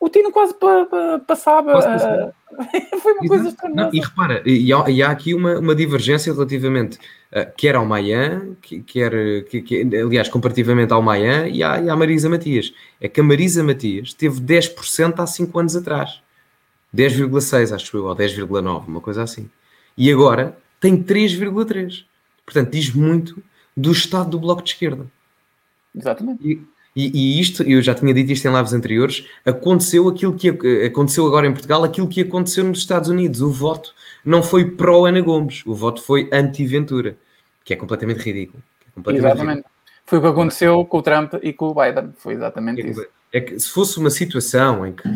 [0.00, 1.78] o Tino quase pa, pa, passava.
[1.78, 2.32] Uh,
[3.00, 3.90] foi uma coisa estranha.
[3.92, 8.56] E repara, e há, e há, aqui uma, uma divergência relativamente, uh, quer ao Mayan,
[8.86, 12.72] quer, que, que, aliás, comparativamente ao Mayan e à, e à Marisa Matias.
[12.98, 16.22] É que a Marisa Matias teve 10% há 5 anos atrás.
[16.96, 19.48] 10,6 acho eu, ou 10,9, uma coisa assim.
[19.96, 22.04] E agora tem 3,3.
[22.44, 23.40] Portanto, diz muito
[23.76, 25.06] do estado do Bloco de Esquerda.
[25.94, 26.48] Exatamente.
[26.48, 26.60] E,
[27.06, 30.48] e, e, isto, eu já tinha dito isto em lives anteriores, aconteceu aquilo que
[30.84, 33.40] aconteceu agora em Portugal, aquilo que aconteceu nos Estados Unidos.
[33.40, 37.16] O voto não foi pró-Ana Gomes, o voto foi anti-Ventura,
[37.64, 38.62] que é completamente ridículo.
[38.86, 39.56] É completamente exatamente.
[39.56, 39.74] Ridículo.
[40.06, 42.12] Foi o que aconteceu com o Trump e com o Biden.
[42.18, 43.06] Foi exatamente é, isso.
[43.32, 45.08] É que se fosse uma situação em que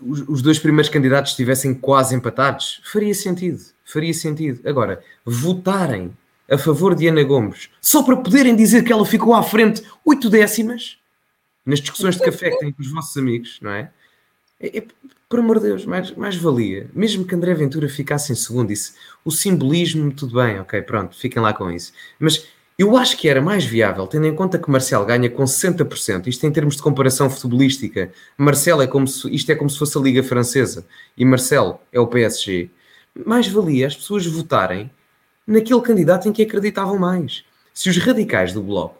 [0.00, 3.60] os, os dois primeiros candidatos estivessem quase empatados, faria sentido.
[3.84, 4.60] Faria sentido.
[4.68, 6.12] Agora, votarem
[6.50, 10.28] a favor de Ana Gomes, só para poderem dizer que ela ficou à frente oito
[10.28, 10.98] décimas
[11.64, 13.90] nas discussões de café que têm com os vossos amigos, não é?
[14.60, 14.84] é, é
[15.28, 16.90] por amor de Deus, mais, mais valia.
[16.92, 21.40] Mesmo que André Ventura ficasse em segundo, isso, o simbolismo, tudo bem, ok, pronto, fiquem
[21.40, 21.92] lá com isso.
[22.18, 26.26] Mas eu acho que era mais viável, tendo em conta que Marcel ganha com 60%,
[26.26, 29.96] isto em termos de comparação futebolística, Marcel é como se, isto é como se fosse
[29.96, 30.86] a Liga Francesa
[31.16, 32.70] e Marcel é o PSG.
[33.24, 34.90] Mais valia as pessoas votarem
[35.50, 37.44] naquele candidato em que acreditavam mais.
[37.74, 38.96] Se os radicais do Bloco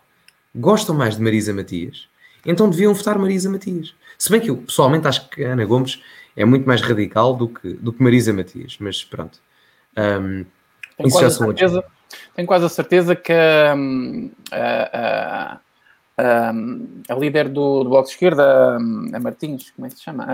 [0.54, 2.08] gostam mais de Marisa Matias,
[2.44, 3.94] então deviam votar Marisa Matias.
[4.18, 6.02] Se bem que eu pessoalmente acho que a Ana Gomes
[6.36, 9.38] é muito mais radical do que, do que Marisa Matias, mas pronto.
[9.96, 10.44] Um,
[10.96, 11.84] tenho, quase certeza,
[12.34, 13.32] tenho quase a certeza que
[13.76, 15.60] um, a,
[16.20, 16.52] a,
[17.08, 20.24] a líder do, do Bloco de Esquerda, a Martins, como é que se chama?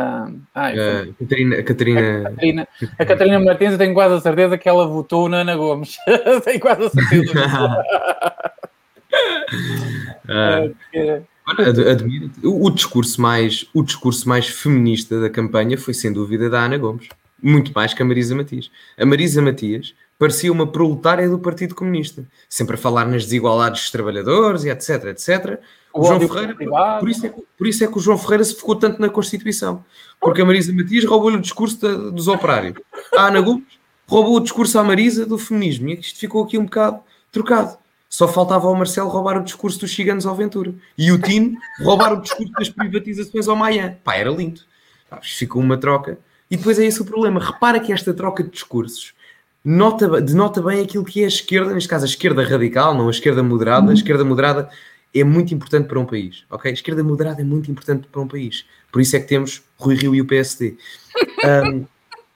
[0.55, 2.01] ah, uh, Catarina, Catarina...
[2.01, 2.68] A, Catarina,
[2.99, 5.96] a Catarina Martins, eu tenho quase a certeza que ela votou na Ana Gomes.
[6.44, 7.33] tenho quase a certeza.
[11.90, 16.77] admiro o discurso mais o discurso mais feminista da campanha foi sem dúvida da Ana
[16.77, 17.09] Gomes
[17.40, 22.27] muito mais que a Marisa Matias a Marisa Matias parecia uma proletária do Partido Comunista,
[22.49, 25.61] sempre a falar nas desigualdades dos trabalhadores e etc, etc.
[25.93, 26.57] O, o João Ferreira,
[26.99, 29.85] por isso, é, por isso é que o João Ferreira se focou tanto na Constituição,
[30.21, 32.79] porque a Marisa Matias roubou-lhe o discurso da, dos operários.
[33.17, 33.65] A Ana Gomes
[34.07, 37.01] roubou o discurso à Marisa do feminismo, e isto ficou aqui um bocado
[37.31, 37.79] trocado.
[38.09, 40.73] Só faltava ao Marcelo roubar o discurso dos ciganos ao Ventura.
[40.97, 43.99] E o Tino roubar o discurso das privatizações ao Maia.
[44.05, 44.61] Pá, era lindo.
[45.21, 46.19] ficou uma troca.
[46.49, 47.41] E depois é esse o problema.
[47.41, 49.13] Repara que esta troca de discursos
[49.67, 53.11] nota, denota bem aquilo que é a esquerda, neste caso a esquerda radical, não a
[53.11, 53.91] esquerda moderada.
[53.91, 54.71] A esquerda moderada
[55.13, 56.71] é muito importante para um país, ok?
[56.71, 58.65] A esquerda moderada é muito importante para um país.
[58.93, 60.77] Por isso é que temos Rui Rio e o PSD.
[61.45, 61.85] Um,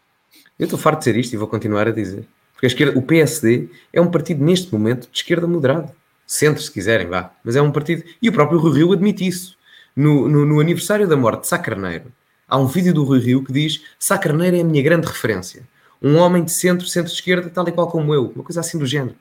[0.58, 2.26] eu estou farto de dizer isto e vou continuar a dizer.
[2.52, 5.94] Porque a esquerda, o PSD é um partido neste momento de esquerda moderada.
[6.26, 7.32] Centro, se quiserem, vá.
[7.44, 8.02] Mas é um partido.
[8.20, 9.56] E o próprio Rui Rio admite isso.
[9.94, 12.12] No, no, no aniversário da morte de Sá Carneiro,
[12.46, 15.66] há um vídeo do Rui Rio que diz: Sá Carneiro é a minha grande referência
[16.02, 19.14] um homem de centro, centro-esquerda, tal e qual como eu, uma coisa assim do género.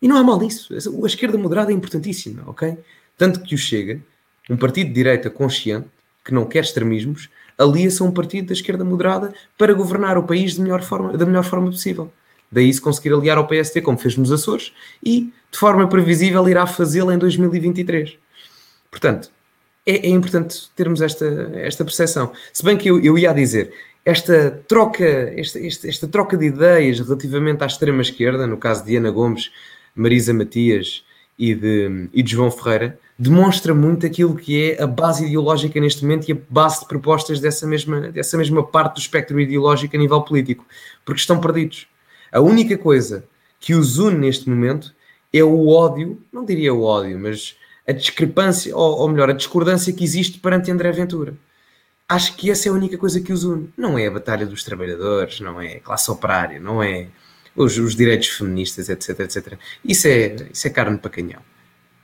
[0.00, 0.74] E não há mal nisso.
[0.74, 2.76] A esquerda moderada é importantíssima, ok?
[3.16, 4.00] Tanto que o Chega,
[4.50, 5.88] um partido de direita consciente,
[6.24, 10.54] que não quer extremismos, alia-se a um partido da esquerda moderada para governar o país
[10.54, 12.12] de melhor forma, da melhor forma possível.
[12.50, 16.66] Daí se conseguir aliar ao PST, como fez nos Açores, e de forma previsível irá
[16.66, 18.18] fazê-lo em 2023.
[18.90, 19.30] Portanto,
[19.84, 22.32] é, é, importante termos esta, esta percepção.
[22.52, 23.72] Se bem que eu, eu ia dizer,
[24.06, 29.10] esta troca, esta, esta, esta, troca de ideias relativamente à extrema-esquerda, no caso de Ana
[29.10, 29.50] Gomes,
[29.96, 31.04] Marisa Matias
[31.36, 36.04] e de, e de João Ferreira, demonstra muito aquilo que é a base ideológica neste
[36.04, 39.98] momento e a base de propostas dessa mesma, dessa mesma parte do espectro ideológico a
[39.98, 40.64] nível político,
[41.04, 41.88] porque estão perdidos.
[42.30, 43.24] A única coisa
[43.58, 44.94] que os une neste momento
[45.32, 49.92] é o ódio, não diria o ódio, mas a discrepância, ou, ou melhor, a discordância
[49.92, 51.34] que existe perante André Ventura
[52.08, 53.72] acho que essa é a única coisa que os une.
[53.76, 57.08] Não é a batalha dos trabalhadores, não é a classe operária, não é
[57.54, 59.58] os, os direitos feministas, etc, etc.
[59.84, 61.42] Isso é, isso é carne para canhão.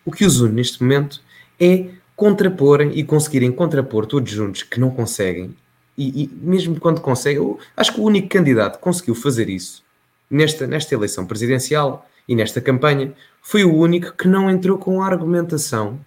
[0.04, 1.20] O que os une neste momento
[1.60, 1.86] é
[2.16, 5.56] contraporem e conseguirem contrapor todos juntos que não conseguem,
[5.96, 9.82] e, e mesmo quando conseguem, acho que o único candidato que conseguiu fazer isso
[10.30, 13.12] nesta, nesta eleição presidencial e nesta campanha
[13.42, 16.00] foi o único que não entrou com a argumentação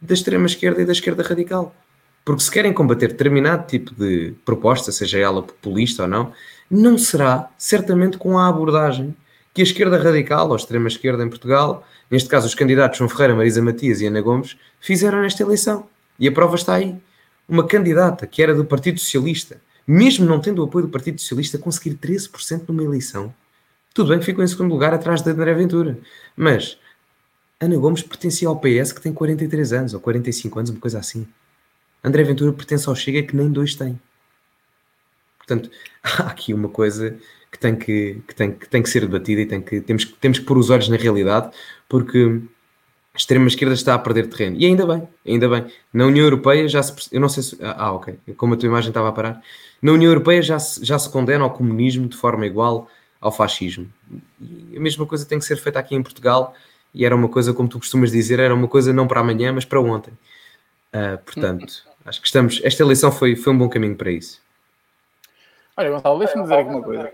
[0.00, 1.74] da extrema-esquerda e da esquerda radical.
[2.24, 6.32] Porque se querem combater determinado tipo de proposta, seja ela populista ou não,
[6.70, 9.14] não será certamente com a abordagem
[9.52, 13.34] que a esquerda radical, ou a extrema-esquerda em Portugal, neste caso os candidatos João Ferreira,
[13.34, 15.86] Marisa Matias e Ana Gomes, fizeram nesta eleição.
[16.18, 16.96] E a prova está aí.
[17.48, 21.58] Uma candidata que era do Partido Socialista, mesmo não tendo o apoio do Partido Socialista,
[21.58, 23.34] conseguir 13% numa eleição.
[23.92, 25.98] Tudo bem que ficou em segundo lugar atrás de André Ventura.
[26.36, 26.78] Mas
[27.58, 31.26] Ana Gomes pertencia ao PS que tem 43 anos, ou 45 anos, uma coisa assim.
[32.02, 34.00] André Ventura pertence ao Chega que nem dois tem.
[35.38, 35.70] Portanto,
[36.02, 37.16] há aqui uma coisa
[37.50, 40.38] que tem que, que, tem, que, tem que ser debatida e tem que, temos, temos
[40.38, 41.50] que pôr os olhos na realidade,
[41.88, 42.40] porque
[43.12, 44.56] a extrema-esquerda está a perder terreno.
[44.58, 45.66] E ainda bem, ainda bem.
[45.92, 46.94] Na União Europeia já se.
[47.10, 47.58] Eu não sei se.
[47.60, 48.18] Ah, ok.
[48.36, 49.42] Como a tua imagem estava a parar.
[49.82, 52.88] Na União Europeia já se, já se condena ao comunismo de forma igual
[53.20, 53.92] ao fascismo.
[54.40, 56.54] E a mesma coisa tem que ser feita aqui em Portugal.
[56.94, 59.64] E era uma coisa, como tu costumas dizer, era uma coisa não para amanhã, mas
[59.64, 60.12] para ontem.
[60.92, 62.60] Uh, portanto, Acho que estamos.
[62.64, 64.42] Esta eleição foi, foi um bom caminho para isso.
[65.76, 67.12] Olha, Gonçalo, deixa-me dizer aqui uma coisa.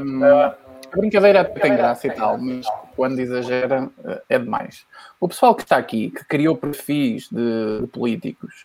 [0.00, 0.56] Um, a
[0.96, 2.64] brincadeira tem graça e tal, mas
[2.96, 3.90] quando exagera
[4.30, 4.86] é demais.
[5.20, 8.64] O pessoal que está aqui, que criou perfis de, políticos,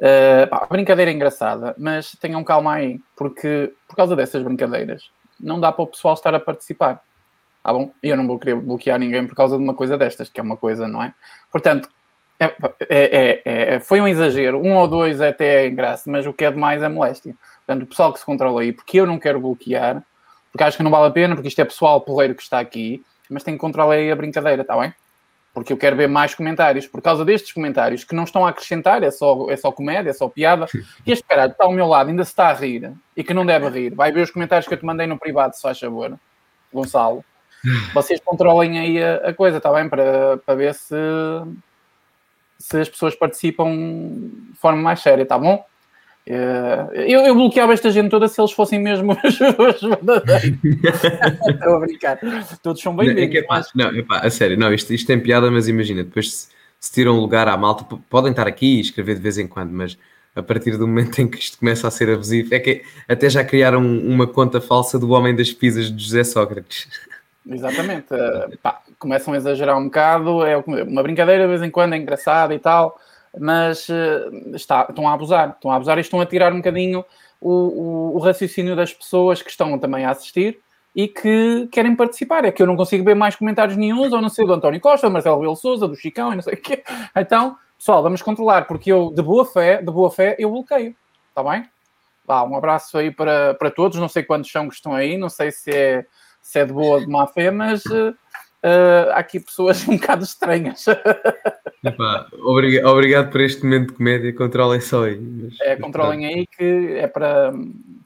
[0.00, 5.58] uh, a brincadeira é engraçada, mas tenham calma aí, porque por causa dessas brincadeiras não
[5.58, 7.02] dá para o pessoal estar a participar.
[7.64, 10.38] Ah, bom, eu não vou querer bloquear ninguém por causa de uma coisa destas, que
[10.38, 11.14] é uma coisa, não é?
[11.50, 11.88] Portanto,
[12.38, 12.54] é,
[12.88, 14.60] é, é, é, foi um exagero.
[14.60, 17.34] Um ou dois até é graça, mas o que é demais é moléstia.
[17.64, 20.02] Portanto, o pessoal que se controla aí, porque eu não quero bloquear,
[20.52, 23.02] porque acho que não vale a pena, porque isto é pessoal porreiro que está aqui,
[23.28, 24.94] mas tem que controlar aí a brincadeira, está bem?
[25.52, 26.86] Porque eu quero ver mais comentários.
[26.86, 30.12] Por causa destes comentários que não estão a acrescentar, é só, é só comédia, é
[30.12, 30.66] só piada.
[31.06, 33.46] E este cara está ao meu lado, ainda se está a rir e que não
[33.46, 33.94] deve rir.
[33.94, 36.18] Vai ver os comentários que eu te mandei no privado, se faz favor,
[36.72, 37.24] Gonçalo.
[37.94, 39.88] Vocês controlem aí a, a coisa, está bem?
[39.88, 40.94] Para, para ver se
[42.58, 45.64] se as pessoas participam de forma mais séria, tá bom?
[46.28, 50.58] Eh, eu, eu, bloqueava esta gente toda se eles fossem mesmo os, verdadeiros.
[51.48, 52.18] Estou a brincar.
[52.62, 53.32] Todos são bem-vindos.
[53.32, 53.70] Não, é, mas...
[53.74, 56.48] não é pá, a sério, não, isto, isto tem piada, mas imagina, depois se,
[56.80, 59.96] se tiram lugar à malta, podem estar aqui e escrever de vez em quando, mas
[60.34, 63.44] a partir do momento em que isto começa a ser abusivo, é que até já
[63.44, 66.88] criaram uma conta falsa do homem das pizzas de José Sócrates.
[67.48, 68.12] Exatamente.
[68.12, 71.96] Uh, pá, começam a exagerar um bocado, é uma brincadeira de vez em quando, é
[71.96, 72.98] engraçada e tal,
[73.38, 77.04] mas uh, está, estão a abusar, estão a abusar e estão a tirar um bocadinho
[77.40, 80.58] o, o, o, raciocínio das pessoas que estão também a assistir
[80.94, 82.44] e que querem participar.
[82.44, 85.06] É que eu não consigo ver mais comentários nenhums, ou não sei do António Costa,
[85.06, 86.82] do Marcelo Belo Souza, do Chicão e não sei o quê.
[87.14, 90.96] Então, pessoal, vamos controlar, porque eu, de boa fé, de boa fé, eu bloqueio.
[91.28, 91.68] Está bem?
[92.26, 93.98] Vá, um abraço aí para, para todos.
[93.98, 96.06] Não sei quantos são que estão aí, não sei se é,
[96.46, 98.14] se é de boa ou de má fé, mas uh,
[99.12, 100.86] há aqui pessoas um bocado estranhas.
[101.84, 104.32] Epá, obrigado, obrigado por este momento de comédia.
[104.32, 105.18] Controlem só aí.
[105.18, 107.52] Mas, é, controlem aí que é para,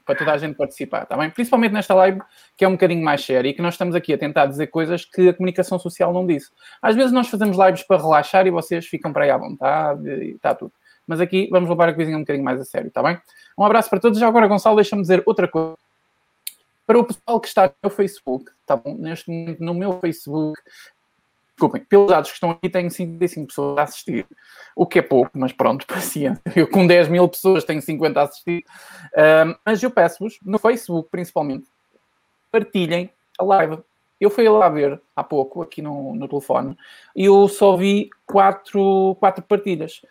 [0.03, 1.29] para toda a gente participar, tá bem?
[1.29, 2.19] Principalmente nesta live
[2.57, 5.05] que é um bocadinho mais séria e que nós estamos aqui a tentar dizer coisas
[5.05, 6.49] que a comunicação social não disse.
[6.81, 10.31] Às vezes nós fazemos lives para relaxar e vocês ficam para aí à vontade e
[10.31, 10.73] está tudo.
[11.05, 13.19] Mas aqui vamos levar a coisinha um bocadinho mais a sério, tá bem?
[13.55, 14.17] Um abraço para todos.
[14.17, 15.75] Já agora, Gonçalo, deixa-me dizer outra coisa.
[16.91, 18.95] Para o pessoal que está no meu Facebook, tá bom?
[18.95, 20.61] Neste momento no meu Facebook,
[21.51, 24.27] desculpem, pelos dados que estão aqui, tenho 55 pessoas a assistir,
[24.75, 26.43] o que é pouco, mas pronto, paciência.
[26.53, 28.65] Eu com 10 mil pessoas tenho 50 a assistir.
[29.15, 31.65] Um, mas eu peço-vos, no Facebook principalmente,
[32.51, 33.79] partilhem a live.
[34.19, 36.77] Eu fui lá ver há pouco, aqui no, no telefone,
[37.15, 40.01] e eu só vi quatro, quatro partilhas.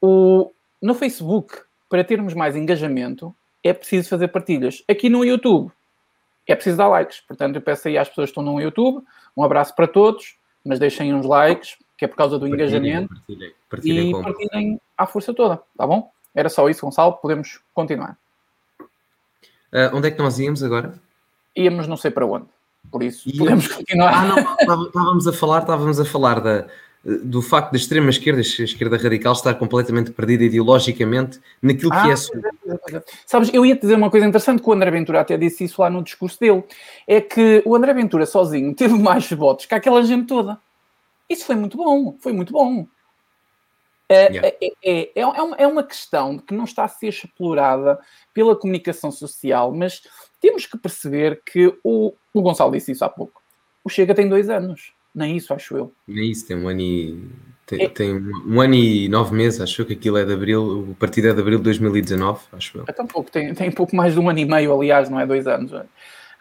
[0.00, 1.54] O, no Facebook,
[1.86, 4.82] para termos mais engajamento, é preciso fazer partilhas.
[4.88, 5.70] Aqui no YouTube,
[6.52, 7.20] é preciso dar likes.
[7.20, 9.04] Portanto, eu peço aí às pessoas que estão no YouTube,
[9.36, 10.38] um abraço para todos
[10.68, 13.14] mas deixem uns likes, que é por causa do partilhem, engajamento.
[13.14, 16.10] Partilhem, partilhem e partilhem à força toda, tá bom?
[16.34, 18.16] Era só isso, Gonçalo, podemos continuar.
[19.72, 20.94] Uh, onde é que nós íamos agora?
[21.56, 22.46] Íamos não sei para onde,
[22.90, 23.38] por isso íamos...
[23.38, 24.14] podemos continuar.
[24.14, 24.24] Ah,
[24.66, 26.66] não, estávamos a falar, estávamos a falar da,
[27.04, 32.08] do facto da extrema esquerda, a esquerda radical, estar completamente perdida ideologicamente naquilo que ah,
[32.08, 32.16] é.
[32.16, 32.36] Sua...
[33.24, 35.80] Sabes, eu ia te dizer uma coisa interessante que o André Ventura até disse isso
[35.80, 36.64] lá no discurso dele:
[37.06, 40.60] é que o André Ventura sozinho teve mais votos que aquela gente toda.
[41.28, 42.86] Isso foi muito bom, foi muito bom.
[44.10, 44.48] É, yeah.
[44.48, 47.98] é, é, é, uma, é uma questão que não está a ser explorada
[48.32, 50.02] pela comunicação social, mas
[50.40, 53.42] temos que perceber que o, o Gonçalo disse isso há pouco.
[53.84, 55.92] O Chega tem dois anos nem isso, acho eu.
[56.06, 57.28] Nem isso, tem um ano e.
[57.66, 57.88] Tem, é.
[57.88, 61.34] tem um, ano e nove meses, acho que aquilo é de abril, o partido é
[61.34, 62.84] de abril de 2019, acho eu.
[62.88, 65.26] É tão pouco, tem, tem pouco mais de um ano e meio, aliás, não é
[65.26, 65.70] dois anos.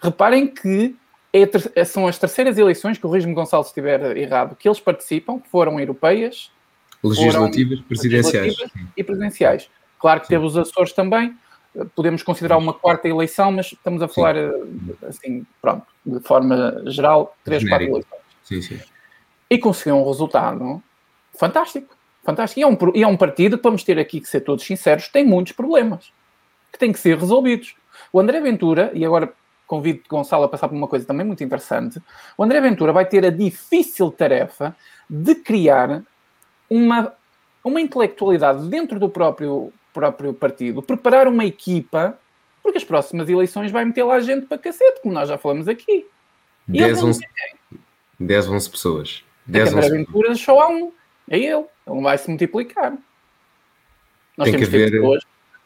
[0.01, 0.95] Reparem que
[1.34, 1.41] é,
[1.76, 5.49] é são as terceiras eleições, que o Rismo Gonçalves estiver errado, que eles participam, que
[5.49, 6.49] foram europeias,
[7.03, 9.70] legislativas, presidenciais legislativas e presidenciais.
[9.99, 10.36] Claro que Sim.
[10.36, 11.36] teve os Açores também,
[11.95, 14.95] podemos considerar uma quarta eleição, mas estamos a falar Sim.
[15.07, 17.91] assim, pronto, de forma geral, três, Genérico.
[17.91, 18.26] quatro eleições.
[18.48, 18.80] Sim, sim.
[19.50, 20.82] E conseguiu um resultado
[21.38, 21.95] fantástico.
[22.24, 22.60] Fantástico.
[22.60, 25.26] E é, um, e é um partido vamos ter aqui que ser todos sinceros, tem
[25.26, 26.12] muitos problemas
[26.72, 27.76] que têm que ser resolvidos.
[28.12, 29.34] O André Ventura, e agora
[29.66, 32.02] convido Gonçalo a passar por uma coisa também muito interessante,
[32.38, 34.76] o André Ventura vai ter a difícil tarefa
[35.10, 36.04] de criar
[36.70, 37.14] uma,
[37.64, 42.18] uma intelectualidade dentro do próprio, próprio partido, preparar uma equipa,
[42.64, 46.06] porque as próximas eleições vai meter lá gente para cacete, como nós já falamos aqui.
[46.68, 47.28] 10, 11,
[48.20, 49.24] 10, 11 pessoas.
[49.45, 50.91] 10, a Aventuras só há um.
[51.30, 51.65] É ele.
[51.88, 52.97] Ele vai se multiplicar.
[54.38, 55.24] Nós tem que haver, pessoas,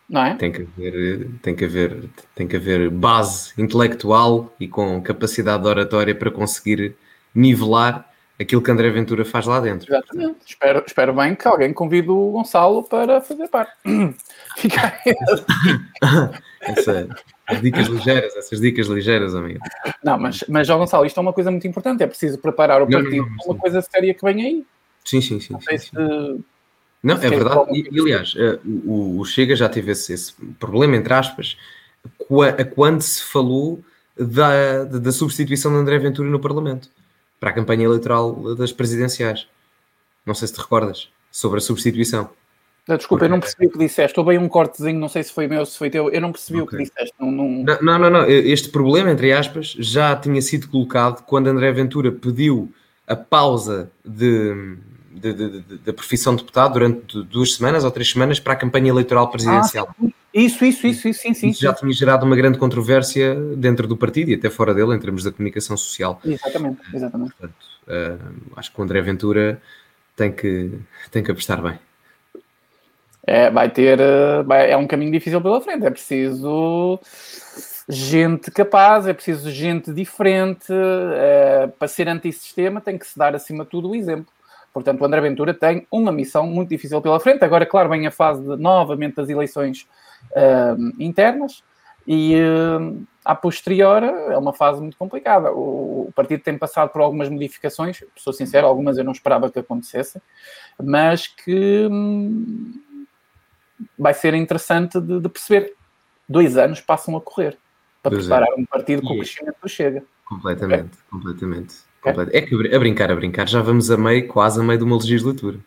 [0.08, 0.36] não é?
[0.36, 5.70] Tem que haver, tem que haver, tem que haver base intelectual e com capacidade de
[5.70, 6.96] oratória para conseguir
[7.34, 8.11] nivelar
[8.42, 9.92] aquilo que André Ventura faz lá dentro.
[9.92, 10.38] Exatamente.
[10.46, 13.74] Espero, espero bem que alguém convide o Gonçalo para fazer parte.
[14.58, 15.16] Fica aí.
[16.62, 17.08] Essa,
[17.48, 19.60] as dicas ligeiras, essas dicas ligeiras, amigo.
[20.04, 22.04] Não, mas, mas João Gonçalo, isto é uma coisa muito importante.
[22.04, 24.66] É preciso preparar o não, partido para uma coisa séria que vem aí.
[25.04, 25.54] Sim, sim, sim.
[25.54, 25.90] Não, sim, sim.
[27.02, 27.66] não é verdade.
[27.72, 31.58] E, e, aliás, eh, o, o Chega já teve esse, esse problema, entre aspas,
[32.60, 33.84] a quando se falou
[34.16, 36.90] da, da substituição de André Ventura no Parlamento
[37.42, 39.48] para a campanha eleitoral das presidenciais.
[40.24, 42.30] Não sei se te recordas sobre a substituição.
[42.88, 43.26] Desculpa, Porque...
[43.26, 44.20] eu não percebi o que disseste.
[44.20, 46.10] Houve um cortezinho, não sei se foi meu, se foi teu.
[46.12, 46.78] Eu não percebi okay.
[46.78, 47.16] o que disseste.
[47.20, 47.66] Não, não...
[47.82, 48.26] não, não, não.
[48.28, 52.72] Este problema, entre aspas, já tinha sido colocado quando André Ventura pediu
[53.08, 54.78] a pausa de,
[55.84, 59.96] da profissão de deputado durante duas semanas ou três semanas para a campanha eleitoral presidencial.
[60.00, 61.50] Ah, isso, isso, isso, isso, sim, sim.
[61.50, 65.00] Isso já tinha gerado uma grande controvérsia dentro do partido e até fora dele, em
[65.00, 66.20] termos da comunicação social.
[66.24, 67.34] Exatamente, exatamente.
[67.34, 67.56] Portanto,
[67.88, 69.62] uh, acho que o André Ventura
[70.16, 70.72] tem que,
[71.12, 71.78] tem que apostar bem
[73.26, 74.00] é, vai ter.
[74.46, 75.86] Vai, é um caminho difícil pela frente.
[75.86, 77.00] É preciso
[77.88, 80.72] gente capaz, é preciso gente diferente.
[80.72, 84.28] É, para ser antissistema, tem que se dar acima de tudo o exemplo.
[84.74, 87.44] Portanto, o André Ventura tem uma missão muito difícil pela frente.
[87.44, 89.86] Agora, claro, vem a fase de, novamente das eleições
[90.32, 91.64] uh, internas
[92.08, 95.52] e uh, a posterior é uma fase muito complicada.
[95.52, 99.60] O, o, partido tem passado por algumas modificações, sou sincero, algumas eu não esperava que
[99.60, 100.22] acontecessem,
[100.82, 103.06] mas que hum,
[103.98, 105.76] vai ser interessante de, de, perceber.
[106.28, 107.58] Dois anos passam a correr
[108.02, 110.04] para preparar um partido com o crescimento do Chega.
[110.26, 111.04] Completamente, okay?
[111.12, 111.76] completamente.
[112.04, 112.38] É.
[112.38, 114.96] é que a brincar, a brincar, já vamos a meio, quase a meio de uma
[114.96, 115.60] legislatura.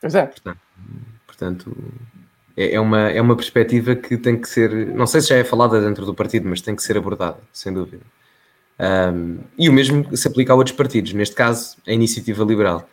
[0.00, 0.26] Pois é.
[0.26, 0.60] Portanto,
[1.26, 1.76] portanto
[2.58, 5.44] é, é, uma, é uma perspectiva que tem que ser, não sei se já é
[5.44, 8.02] falada dentro do partido, mas tem que ser abordada, sem dúvida.
[8.80, 12.88] Um, e o mesmo se aplica a outros partidos, neste caso, a Iniciativa Liberal.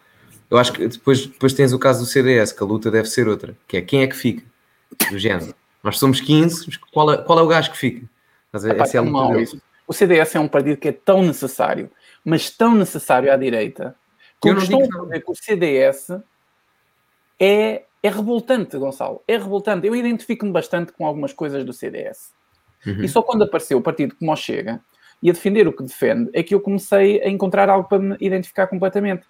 [0.49, 3.27] Eu acho que depois, depois tens o caso do CDS, que a luta deve ser
[3.27, 4.43] outra, que é quem é que fica,
[5.09, 5.53] do género.
[5.83, 8.05] Nós somos 15, qual é, qual é o gajo que fica?
[8.51, 9.31] Mas, Epá, é mal,
[9.87, 11.89] o CDS é um partido que é tão necessário
[12.25, 13.95] mas tão necessário à direita,
[14.41, 16.09] que eu estou a que o CDS
[17.39, 19.23] é, é revoltante, Gonçalo.
[19.27, 19.87] É revoltante.
[19.87, 22.31] Eu identifico-me bastante com algumas coisas do CDS.
[22.85, 23.03] Uhum.
[23.03, 24.79] E só quando apareceu o partido como Chega
[25.23, 28.15] e a defender o que defende é que eu comecei a encontrar algo para me
[28.19, 29.25] identificar completamente.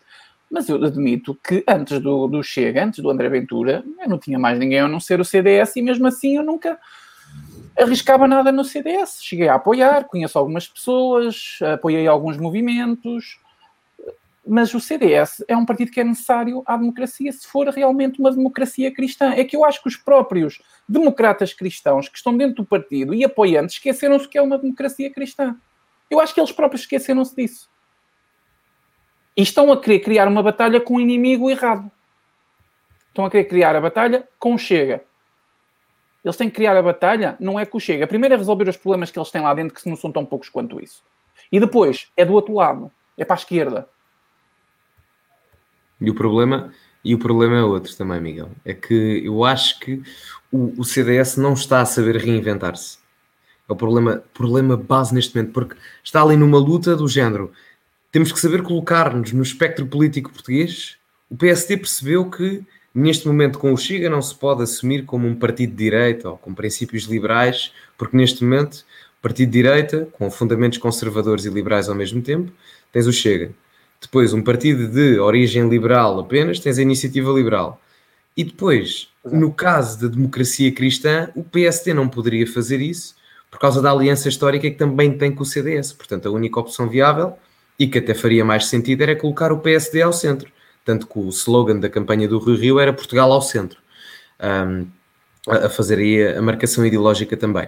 [0.52, 4.38] Mas eu admito que antes do, do Chega, antes do André Ventura, eu não tinha
[4.38, 6.78] mais ninguém a não ser o CDS e mesmo assim eu nunca
[7.80, 9.20] arriscava nada no CDS.
[9.22, 13.40] Cheguei a apoiar, conheço algumas pessoas, apoiei alguns movimentos,
[14.48, 18.32] mas o CDS é um partido que é necessário à democracia se for realmente uma
[18.32, 19.32] democracia cristã.
[19.32, 23.24] É que eu acho que os próprios democratas cristãos que estão dentro do partido e
[23.24, 25.56] apoiantes esqueceram-se que é uma democracia cristã.
[26.10, 27.70] Eu acho que eles próprios esqueceram-se disso.
[29.36, 31.92] E estão a querer criar uma batalha com o inimigo errado.
[33.08, 35.04] Estão a querer criar a batalha com o Chega.
[36.26, 38.08] Eles têm que criar a batalha, não é que o chega.
[38.08, 40.50] Primeiro é resolver os problemas que eles têm lá dentro, que não são tão poucos
[40.50, 41.04] quanto isso.
[41.52, 43.88] E depois é do outro lado, é para a esquerda.
[46.06, 46.72] E o problema,
[47.04, 48.52] e o problema é outro também, Miguel.
[48.64, 50.02] É que eu acho que
[50.52, 53.00] o, o CDS não está a saber reinventar-se.
[53.68, 57.52] É o problema, problema base neste momento, porque está ali numa luta do género.
[58.12, 60.98] Temos que saber colocar-nos no espectro político português.
[61.30, 62.64] O PSD percebeu que
[62.96, 66.38] Neste momento, com o Chega, não se pode assumir como um partido de direita ou
[66.38, 68.86] com princípios liberais, porque neste momento,
[69.22, 72.54] partido de direita, com fundamentos conservadores e liberais ao mesmo tempo,
[72.94, 73.52] tens o Chega.
[74.06, 77.82] Depois, um partido de origem liberal apenas, tens a Iniciativa Liberal.
[78.38, 83.16] E depois, no caso da democracia cristã, o PSD não poderia fazer isso
[83.50, 85.94] por causa da aliança histórica que também tem com o CDS.
[85.94, 87.38] Portanto, a única opção viável
[87.80, 90.52] e que até faria mais sentido era colocar o PSD ao centro
[90.86, 93.80] tanto que o slogan da campanha do Rio Rio era Portugal ao centro,
[94.40, 94.86] um,
[95.50, 97.68] a fazer aí a marcação ideológica também.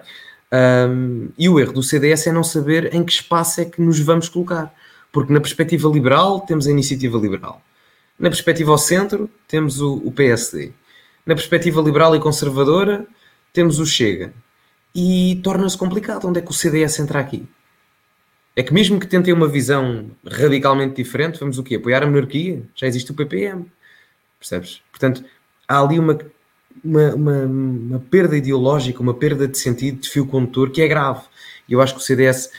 [0.54, 4.00] Um, e o erro do CDS é não saber em que espaço é que nos
[4.00, 4.74] vamos colocar,
[5.18, 7.60] porque na perspectiva liberal temos a iniciativa liberal,
[8.20, 10.74] na perspectiva ao centro temos o, o PSD,
[11.26, 13.04] na perspectiva liberal e conservadora
[13.52, 14.32] temos o Chega,
[14.94, 17.48] e torna-se complicado onde é que o CDS entra aqui.
[18.56, 21.78] É que mesmo que tentem uma visão radicalmente diferente, vamos o quê?
[21.78, 22.62] Apoiar a monarquia?
[22.76, 23.66] Já existe o PPM.
[24.38, 24.84] Percebes?
[24.92, 25.26] Portanto,
[25.68, 26.16] há ali uma,
[26.84, 31.22] uma, uma, uma perda ideológica, uma perda de sentido de fio condutor que é grave.
[31.70, 32.52] Eu acho que o CDS,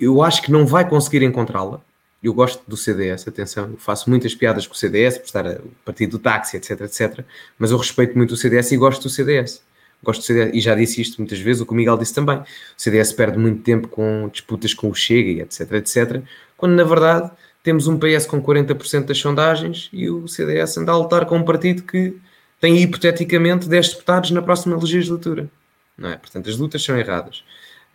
[0.00, 1.80] eu acho que não vai conseguir encontrá-la.
[2.22, 6.12] Eu gosto do CDS, atenção, faço muitas piadas com o CDS, por estar a partido
[6.12, 7.24] do táxi, etc, etc.
[7.58, 9.62] Mas eu respeito muito o CDS e gosto do CDS
[10.02, 12.38] gosto do CDS, e já disse isto muitas vezes, o que o Miguel disse também,
[12.38, 12.44] o
[12.76, 16.22] CDS perde muito tempo com disputas com o Chega etc, etc,
[16.56, 17.30] quando na verdade
[17.62, 21.42] temos um PS com 40% das sondagens e o CDS anda a lutar com um
[21.42, 22.16] partido que
[22.58, 25.48] tem hipoteticamente 10 deputados na próxima legislatura.
[25.96, 26.16] Não é?
[26.16, 27.44] Portanto, as lutas são erradas.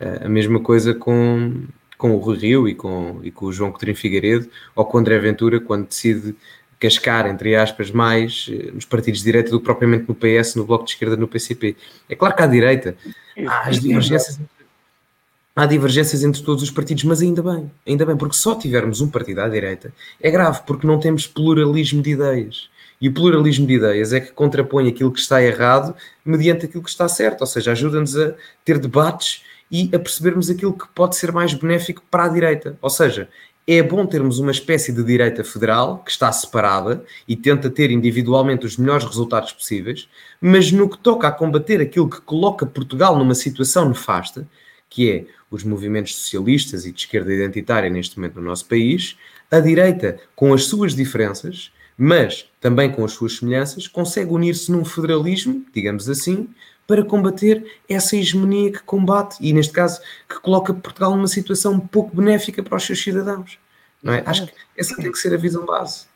[0.00, 1.64] Uh, a mesma coisa com,
[1.96, 5.00] com o Rui Rio e com, e com o João Coutinho Figueiredo ou com o
[5.00, 6.34] André Ventura quando decide
[6.78, 10.64] cascar, entre aspas, mais eh, nos partidos de direita do que propriamente no PS, no
[10.64, 11.76] Bloco de Esquerda, no PCP.
[12.08, 12.96] É claro que à direita
[13.46, 14.38] há as divergências,
[15.54, 19.08] há divergências entre todos os partidos, mas ainda bem, ainda bem, porque só tivermos um
[19.08, 22.68] partido à direita é grave, porque não temos pluralismo de ideias.
[23.00, 25.94] E o pluralismo de ideias é que contrapõe aquilo que está errado
[26.24, 28.34] mediante aquilo que está certo, ou seja, ajuda-nos a
[28.64, 32.78] ter debates e a percebermos aquilo que pode ser mais benéfico para a direita.
[32.80, 33.28] Ou seja,
[33.66, 38.64] é bom termos uma espécie de direita federal que está separada e tenta ter individualmente
[38.64, 40.08] os melhores resultados possíveis,
[40.40, 44.48] mas no que toca a combater aquilo que coloca Portugal numa situação nefasta,
[44.88, 49.16] que é os movimentos socialistas e de esquerda identitária neste momento no nosso país,
[49.50, 54.84] a direita, com as suas diferenças, mas também com as suas semelhanças, consegue unir-se num
[54.84, 56.48] federalismo, digamos assim,
[56.86, 62.14] para combater essa hegemonia que combate e, neste caso, que coloca Portugal numa situação pouco
[62.14, 63.58] benéfica para os seus cidadãos.
[64.02, 64.22] Não é?
[64.24, 66.06] Acho que essa tem que ser a visão base.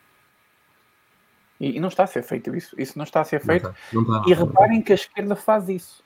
[1.59, 2.75] E, e, não está a ser feito isso.
[2.79, 3.65] Isso não está a ser feito.
[3.93, 6.03] Não está, não está, e reparem que a esquerda faz isso.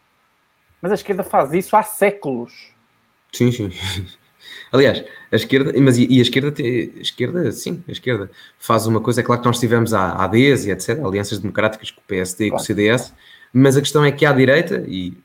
[0.81, 2.73] Mas a esquerda faz isso há séculos.
[3.33, 3.71] Sim, sim.
[4.73, 9.21] Aliás, a esquerda, mas e, a esquerda, a esquerda, sim, a esquerda faz uma coisa,
[9.21, 12.51] é claro que nós tivemos a ADs e etc, alianças democráticas com o PSD e
[12.51, 13.15] com o CDS,
[13.55, 15.17] mas a questão é que à direita, e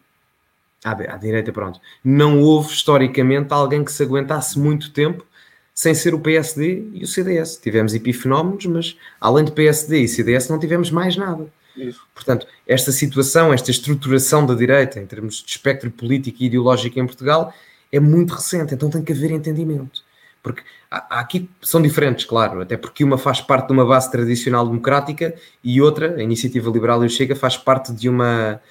[0.85, 5.25] à, à direita, pronto, não houve historicamente alguém que se aguentasse muito tempo
[5.73, 7.57] sem ser o PSD e o CDS.
[7.57, 11.47] Tivemos epifenómenos, mas além de PSD e CDS não tivemos mais nada.
[11.75, 12.01] Isso.
[12.13, 17.05] Portanto, esta situação, esta estruturação da direita em termos de espectro político e ideológico em
[17.05, 17.53] Portugal
[17.91, 20.03] é muito recente, então tem que haver entendimento.
[20.41, 24.65] Porque há, aqui são diferentes, claro, até porque uma faz parte de uma base tradicional
[24.65, 28.61] democrática e outra, a Iniciativa Liberal e o Chega, faz parte de uma,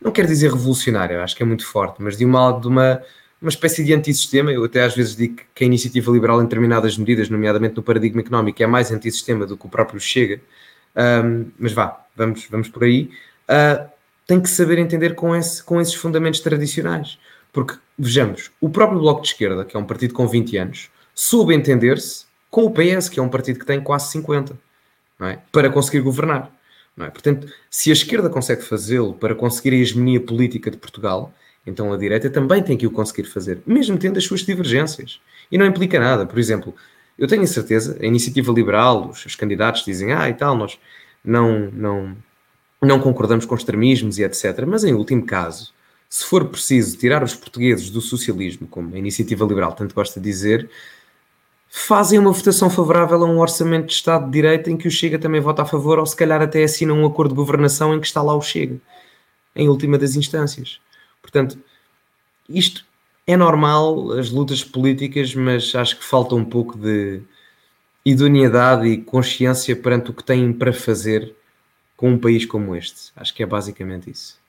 [0.00, 3.02] não quero dizer revolucionária, acho que é muito forte, mas de uma, de uma,
[3.40, 4.52] uma espécie de antissistema.
[4.52, 8.20] Eu até às vezes digo que a Iniciativa Liberal, em determinadas medidas, nomeadamente no paradigma
[8.20, 10.40] económico, é mais antissistema do que o próprio Chega.
[10.96, 13.10] Um, mas vá, vamos, vamos por aí.
[13.48, 13.88] Uh,
[14.26, 17.18] tem que saber entender com, esse, com esses fundamentos tradicionais.
[17.52, 21.54] Porque, vejamos, o próprio Bloco de Esquerda, que é um partido com 20 anos, soube
[21.54, 24.56] entender-se com o PS, que é um partido que tem quase 50,
[25.22, 25.38] é?
[25.50, 26.52] para conseguir governar.
[27.00, 27.10] É?
[27.10, 31.32] Portanto, se a esquerda consegue fazê-lo para conseguir a hegemonia política de Portugal,
[31.66, 35.20] então a direita também tem que o conseguir fazer, mesmo tendo as suas divergências.
[35.50, 36.26] E não implica nada.
[36.26, 36.74] Por exemplo,
[37.18, 40.78] eu tenho a certeza, a iniciativa liberal, os, os candidatos dizem, ah, e tal, nós
[41.24, 42.16] não, não,
[42.80, 44.64] não concordamos com extremismos e etc.
[44.66, 45.72] Mas em último caso,
[46.08, 50.24] se for preciso tirar os portugueses do socialismo, como a iniciativa liberal tanto gosta de
[50.24, 50.70] dizer,
[51.78, 55.18] fazem uma votação favorável a um orçamento de Estado de Direito em que o Chega
[55.18, 58.06] também vota a favor, ou se calhar até assina um acordo de governação em que
[58.06, 58.80] está lá o Chega,
[59.54, 60.80] em última das instâncias.
[61.20, 61.58] Portanto,
[62.48, 62.86] isto
[63.26, 67.20] é normal, as lutas políticas, mas acho que falta um pouco de
[68.06, 71.36] idoneidade e consciência perante o que têm para fazer
[71.94, 73.12] com um país como este.
[73.14, 74.40] Acho que é basicamente isso.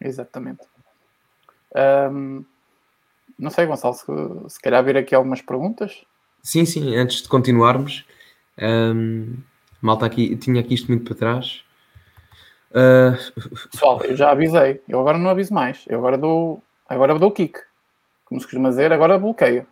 [0.00, 0.62] Exatamente.
[1.74, 2.44] Um,
[3.42, 4.04] não sei, Gonçalo, se,
[4.48, 6.04] se calhar vir aqui algumas perguntas.
[6.42, 8.06] Sim, sim, antes de continuarmos,
[8.60, 9.36] um,
[9.80, 11.64] malta aqui, tinha aqui isto muito para trás.
[12.70, 13.68] Uh...
[13.70, 17.58] Pessoal, eu já avisei, eu agora não aviso mais, eu agora dou, agora dou kick,
[18.24, 19.66] como se costuma dizer, agora bloqueio.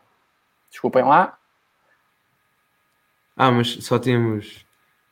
[0.69, 1.39] Desculpem lá.
[3.37, 4.67] Ah, mas só temos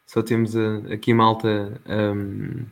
[0.06, 2.66] só temos a, aqui malta um,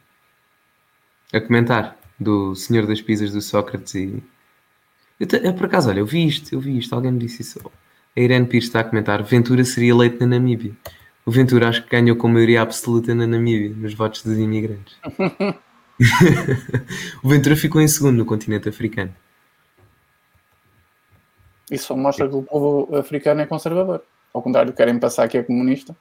[1.32, 4.22] a comentar do Senhor das Pisas do Sócrates e
[5.18, 7.42] eu, te, eu, por acaso, olha, eu vi isto, eu vi isto, alguém me disse
[7.42, 7.60] isso.
[8.16, 10.72] A Irene Pires está a comentar: Ventura seria eleito na Namíbia.
[11.24, 14.96] O Ventura acho que ganhou com maioria absoluta na Namíbia, nos votos dos imigrantes.
[17.22, 19.14] o Ventura ficou em segundo no continente africano.
[21.70, 24.02] Isso só mostra que o povo africano é conservador.
[24.32, 25.96] Ao contrário, querem passar que é comunista.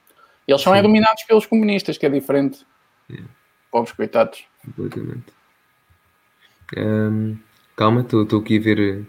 [0.46, 2.64] Eles são é dominados pelos comunistas, que é diferente.
[3.10, 3.28] Yeah.
[3.70, 4.44] Pobres coitados.
[4.64, 5.32] Completamente.
[6.76, 7.36] Um,
[7.76, 9.06] calma, estou aqui a ver.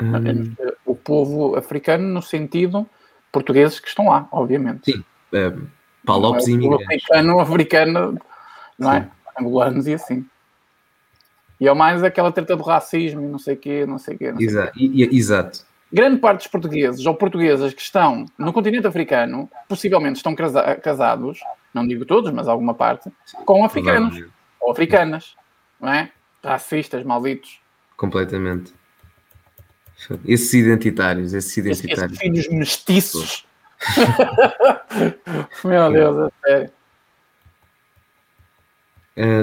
[0.00, 0.54] Um...
[0.84, 2.88] O povo africano, no sentido
[3.36, 4.92] portugueses que estão lá, obviamente.
[4.92, 5.66] Sim, um,
[6.06, 6.86] palopes e imigrantes.
[6.86, 8.18] Africano, africano,
[8.78, 9.00] não é?
[9.02, 9.06] Sim.
[9.06, 9.40] é?
[9.40, 10.26] Angolanos e assim.
[11.60, 14.18] E é mais aquela treta do racismo e não sei o quê, não sei o
[14.18, 14.34] quê.
[14.38, 14.72] Exato.
[14.78, 15.64] E, e, exato.
[15.92, 20.34] Grande parte dos portugueses ou portuguesas que estão no continente africano, possivelmente estão
[20.82, 21.38] casados,
[21.72, 23.10] não digo todos, mas alguma parte,
[23.44, 24.24] com africanos
[24.60, 25.36] ou africanas,
[25.80, 26.10] não é?
[26.46, 27.60] Racistas, malditos.
[27.96, 28.72] Completamente.
[30.24, 32.12] Esses identitários, esses identitários.
[32.12, 33.46] Esses filhos mestiços.
[35.64, 36.72] Meu Deus, é sério.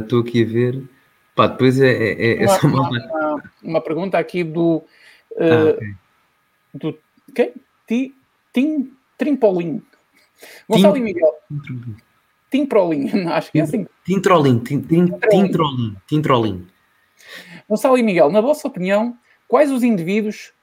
[0.03, 0.83] Estou uh, aqui a ver.
[1.35, 2.89] Pá, depois é, é, é uma, só uma...
[2.89, 4.83] Uma, uma, pergunta aqui do.
[5.31, 5.95] Uh, ah, okay.
[6.75, 6.99] Do.
[7.33, 7.53] Quem?
[7.87, 8.15] Ti,
[8.53, 9.81] Tim Trimpolin.
[10.69, 11.33] Gonçalo Tim, e Miguel.
[12.49, 13.87] Tim Trolin, acho que é assim.
[14.05, 16.67] Tim Trolin, Tim, Tim, Tim Trolin, Tim Trolin.
[17.73, 19.17] Gonçalo e Miguel, na vossa opinião,
[19.47, 20.53] quais os indivíduos,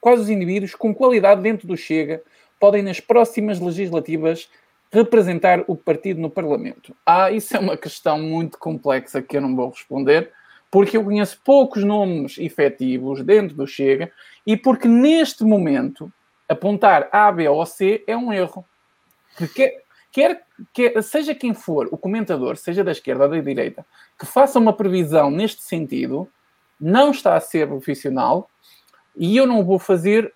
[0.00, 2.20] quais os indivíduos com qualidade dentro do Chega
[2.58, 4.50] podem nas próximas legislativas
[4.90, 6.96] representar o partido no Parlamento?
[7.06, 10.32] Ah, isso é uma questão muito complexa que eu não vou responder,
[10.68, 14.10] porque eu conheço poucos nomes efetivos dentro do Chega
[14.44, 16.12] e porque neste momento
[16.48, 18.66] apontar A, B ou C é um erro.
[19.38, 19.80] Porque
[20.14, 23.84] quer, quer, seja quem for o comentador, seja da esquerda ou da direita,
[24.16, 26.28] que faça uma previsão neste sentido,
[26.80, 28.48] não está a ser profissional
[29.16, 30.32] e eu não o vou fazer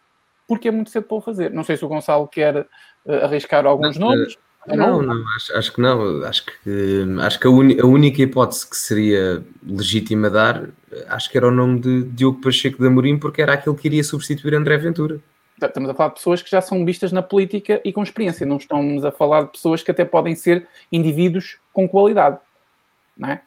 [0.48, 1.52] porque é muito cedo para o fazer.
[1.52, 4.34] Não sei se o Gonçalo quer uh, arriscar alguns não, nomes.
[4.66, 6.24] Uh, não, não, acho, acho, que não.
[6.24, 10.68] Acho que, acho que a, a, única hipótese que seria legítima dar,
[11.08, 14.02] acho que era o nome de Diogo Pacheco de Amorim, porque era aquele que iria
[14.02, 15.20] substituir André Ventura.
[15.61, 18.56] Estamos a falar de pessoas que já são vistas na política e com experiência, não
[18.56, 22.38] estamos a falar de pessoas que até podem ser indivíduos com qualidade,
[23.16, 23.42] não é?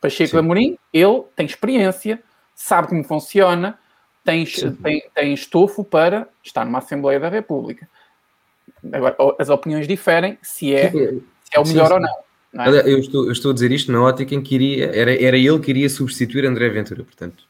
[0.00, 0.38] Pacheco Sim.
[0.38, 2.22] Amorim, ele tem experiência,
[2.54, 3.78] sabe como funciona,
[4.24, 4.44] tem,
[4.82, 7.88] tem, tem estofo para estar numa Assembleia da República.
[8.92, 11.22] Agora, as opiniões diferem se é, se
[11.52, 12.14] é o melhor sim, ou não.
[12.52, 12.80] não é?
[12.90, 15.58] eu, estou, eu estou a dizer isto na ótica em que iria, era, era ele
[15.58, 17.44] que iria substituir André Ventura, portanto.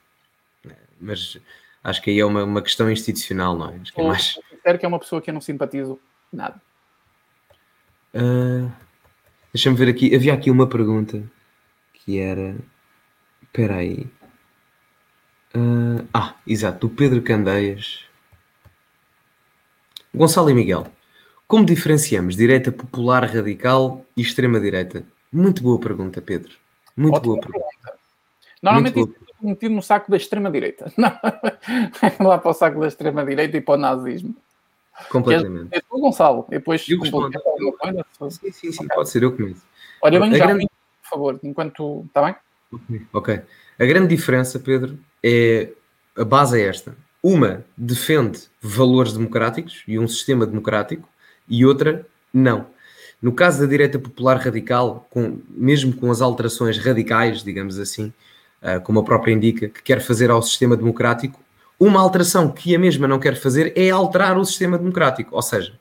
[1.01, 1.39] Mas
[1.83, 3.77] acho que aí é uma, uma questão institucional, não é?
[3.77, 4.39] Acho que é mais.
[4.53, 5.99] Espero que é uma pessoa que eu não simpatizo
[6.33, 6.61] nada.
[8.15, 8.71] Uh,
[9.53, 10.15] Deixa-me ver aqui.
[10.15, 11.23] Havia aqui uma pergunta
[11.93, 12.57] que era.
[13.43, 14.07] Espera aí.
[15.55, 18.05] Uh, ah, exato, do Pedro Candeias.
[20.15, 20.87] Gonçalo e Miguel.
[21.49, 25.05] Como diferenciamos direita popular radical e extrema-direita?
[25.33, 26.53] Muito boa pergunta, Pedro.
[26.97, 27.67] Muito Ótima boa pergunta.
[27.83, 27.99] pergunta.
[28.63, 30.93] Normalmente é metido no saco da extrema-direita.
[32.21, 34.35] Lá para o saco da extrema-direita e para o nazismo.
[35.09, 35.69] Completamente.
[35.73, 36.47] É, o Gonçalo.
[36.49, 37.31] E depois eu respondo.
[38.31, 38.97] Sim, sim, sim, okay.
[38.97, 39.63] pode ser, eu começo.
[40.03, 40.67] Olha, eu venho já, grande...
[41.03, 42.05] por favor, enquanto.
[42.07, 42.35] Está bem?
[43.13, 43.41] Ok.
[43.79, 45.71] A grande diferença, Pedro, é.
[46.17, 46.95] A base é esta.
[47.23, 51.09] Uma defende valores democráticos e um sistema democrático,
[51.49, 52.67] e outra não.
[53.21, 58.13] No caso da direita popular radical, com, mesmo com as alterações radicais, digamos assim,
[58.85, 61.41] como a própria indica, que quer fazer ao sistema democrático,
[61.79, 65.35] uma alteração que a mesma não quer fazer é alterar o sistema democrático.
[65.35, 65.73] Ou seja,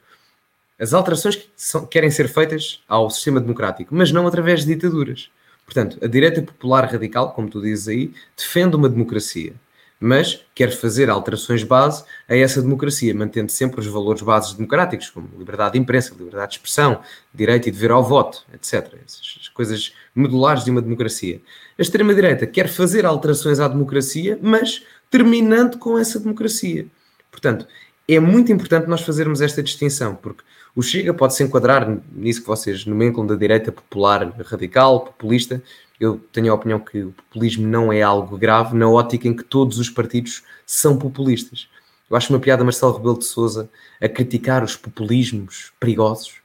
[0.80, 5.30] as alterações que são, querem ser feitas ao sistema democrático, mas não através de ditaduras.
[5.66, 9.54] Portanto, a direita popular radical, como tu dizes aí, defende uma democracia
[10.00, 15.28] mas quer fazer alterações base a essa democracia, mantendo sempre os valores bases democráticos, como
[15.38, 17.02] liberdade de imprensa, liberdade de expressão,
[17.34, 18.94] direito e dever ao voto, etc.
[19.06, 21.42] Essas coisas modulares de uma democracia.
[21.78, 26.86] A extrema-direita quer fazer alterações à democracia, mas terminando com essa democracia.
[27.30, 27.68] Portanto,
[28.16, 30.44] é muito importante nós fazermos esta distinção, porque
[30.76, 35.62] o Chega pode se enquadrar nisso que vocês nomenclam da direita popular, radical, populista,
[36.00, 39.44] eu tenho a opinião que o populismo não é algo grave na ótica em que
[39.44, 41.68] todos os partidos são populistas.
[42.10, 43.70] Eu acho uma piada Marcelo Rebelo de Souza
[44.02, 46.36] a criticar os populismos perigosos,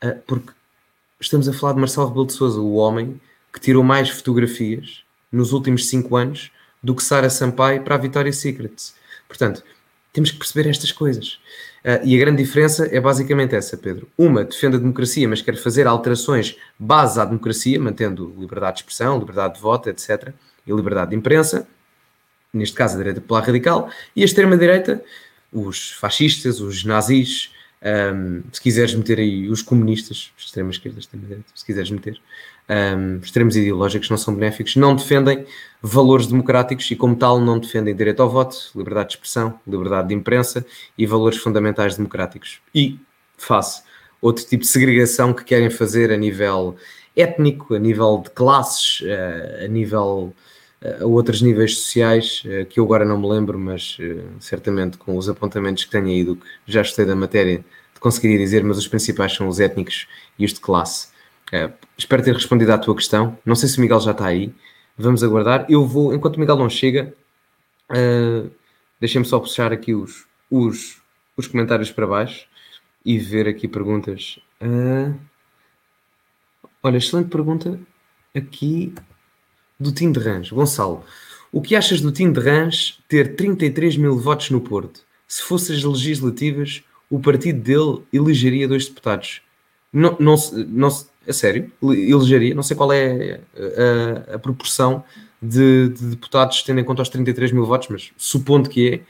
[0.00, 0.52] ah, porque
[1.20, 3.20] estamos a falar de Marcelo Rebelo de Souza, o homem
[3.52, 6.50] que tirou mais fotografias nos últimos cinco anos
[6.82, 8.94] do que Sara Sampaio para a Vitória Secrets.
[9.26, 9.64] Portanto,
[10.14, 11.40] temos que perceber estas coisas.
[11.84, 14.08] Uh, e a grande diferença é basicamente essa, Pedro.
[14.16, 19.18] Uma defende a democracia, mas quer fazer alterações base à democracia, mantendo liberdade de expressão,
[19.18, 20.32] liberdade de voto, etc.,
[20.66, 21.68] e liberdade de imprensa,
[22.50, 25.04] neste caso a direita popular radical, e a extrema-direita,
[25.52, 27.52] os fascistas, os nazis,
[28.14, 32.18] um, se quiseres meter aí os comunistas, extrema-esquerda, extrema-direita, se quiseres meter,
[32.68, 35.46] um, extremos ideológicos não são benéficos, não defendem
[35.82, 40.14] valores democráticos e, como tal, não defendem direito ao voto, liberdade de expressão, liberdade de
[40.14, 40.64] imprensa
[40.96, 42.60] e valores fundamentais democráticos.
[42.74, 42.98] E
[43.36, 43.82] face
[44.20, 46.76] outro tipo de segregação que querem fazer a nível
[47.14, 50.32] étnico, a nível de classes, eh, a nível
[50.80, 53.98] eh, a outros níveis sociais, eh, que eu agora não me lembro, mas
[54.40, 57.64] certamente com os apontamentos que tenho aí do que já estudei da matéria,
[58.00, 60.06] conseguiria dizer, mas os principais são os étnicos
[60.38, 61.08] e os de classe.
[61.54, 63.38] Uh, espero ter respondido à tua questão.
[63.46, 64.52] Não sei se o Miguel já está aí.
[64.98, 65.64] Vamos aguardar.
[65.68, 67.14] Eu vou, enquanto o Miguel não chega,
[67.90, 68.50] uh,
[68.98, 71.00] deixem-me só puxar aqui os, os,
[71.36, 72.48] os comentários para baixo
[73.04, 74.40] e ver aqui perguntas.
[74.60, 75.16] Uh,
[76.82, 77.78] olha, excelente pergunta
[78.34, 78.92] aqui
[79.78, 80.50] do Tim de Rãs.
[80.50, 81.04] Gonçalo,
[81.52, 85.02] o que achas do Tim de Rãs ter 33 mil votos no Porto?
[85.28, 89.40] Se fossem as legislativas, o partido dele elegeria dois deputados.
[89.92, 90.34] Não, não,
[90.66, 90.88] não,
[91.28, 95.04] a sério, elegeria, não sei qual é a, a, a proporção
[95.40, 99.02] de, de, deputados tendo em conta os 33 mil votos, mas supondo que é, é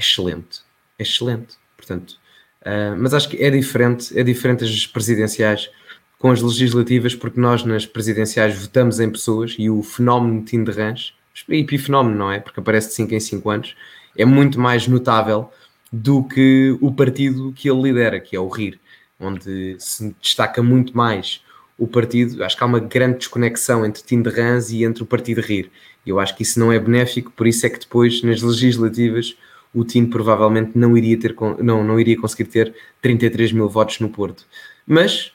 [0.00, 0.60] excelente,
[0.98, 2.18] é excelente, portanto,
[2.62, 5.70] uh, mas acho que é diferente, é diferente as presidenciais
[6.18, 11.14] com as legislativas, porque nós nas presidenciais votamos em pessoas e o fenómeno de Rãs,
[11.48, 12.38] epifenómeno, não é?
[12.38, 13.76] Porque aparece de 5 em 5 anos,
[14.16, 15.50] é muito mais notável
[15.92, 18.78] do que o partido que ele lidera, que é o RIR
[19.22, 21.42] onde se destaca muito mais
[21.78, 22.42] o partido.
[22.44, 25.70] Acho que há uma grande desconexão entre Tim de Rãs e entre o partido RIR.
[26.04, 29.36] E eu acho que isso não é benéfico, por isso é que depois, nas legislativas,
[29.74, 34.08] o Tim provavelmente não iria, ter, não, não iria conseguir ter 33 mil votos no
[34.08, 34.46] Porto.
[34.86, 35.32] Mas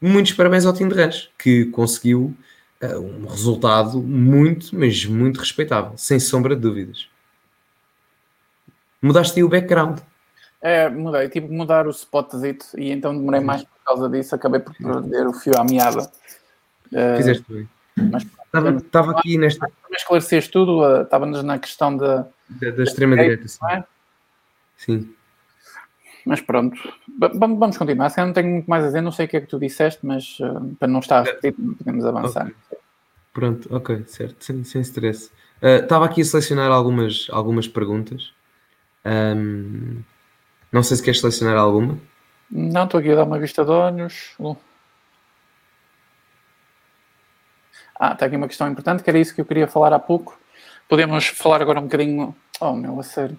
[0.00, 2.34] muitos parabéns ao Tim de Rãs, que conseguiu
[2.82, 7.08] uh, um resultado muito, mas muito respeitável, sem sombra de dúvidas.
[9.00, 10.00] Mudaste aí o background.
[10.62, 14.60] É, mudei, tive que mudar o spotzito e então demorei mais por causa disso, acabei
[14.60, 16.10] por perder o fio à meada.
[16.92, 17.68] Uh, Fizeste bem.
[17.96, 19.70] Mas estava, estava aqui nesta.
[19.88, 23.46] Para esclareceste tudo, uh, estávamos na questão da, da, da extrema-direita.
[23.70, 23.84] É?
[24.76, 25.14] Sim.
[26.26, 26.78] Mas pronto,
[27.34, 28.10] vamos continuar.
[28.10, 29.58] Se eu não tenho muito mais a dizer, não sei o que é que tu
[29.58, 32.46] disseste, mas uh, para não estar a repetir, podemos avançar.
[32.46, 32.78] Okay.
[33.32, 35.30] Pronto, ok, certo, sem, sem stress.
[35.62, 38.32] Uh, estava aqui a selecionar algumas, algumas perguntas.
[39.04, 40.02] Um,
[40.72, 41.98] não sei se queres selecionar alguma.
[42.50, 44.34] Não, estou aqui a dar uma vista de olhos.
[44.38, 44.56] Uh.
[47.98, 50.38] Ah, está aqui uma questão importante, que era isso que eu queria falar há pouco.
[50.88, 52.34] Podemos falar agora um bocadinho.
[52.60, 53.38] Oh, meu, a sério.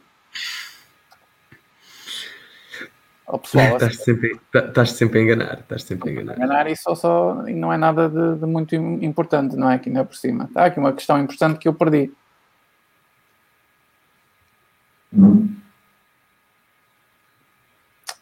[3.27, 5.59] Oh, pessoal, estás, sempre, estás sempre a enganar.
[5.59, 6.38] Estás sempre a enganar.
[6.38, 9.75] enganar e só, só não é nada de, de muito importante, não é?
[9.75, 10.45] Aqui não é por cima.
[10.45, 12.13] Está aqui uma questão importante que eu perdi.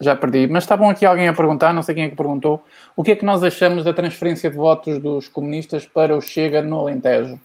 [0.02, 2.64] Já perdi, mas estavam aqui alguém a perguntar, não sei quem é que perguntou,
[2.96, 6.62] o que é que nós achamos da transferência de votos dos comunistas para o Chega
[6.62, 7.38] no Alentejo?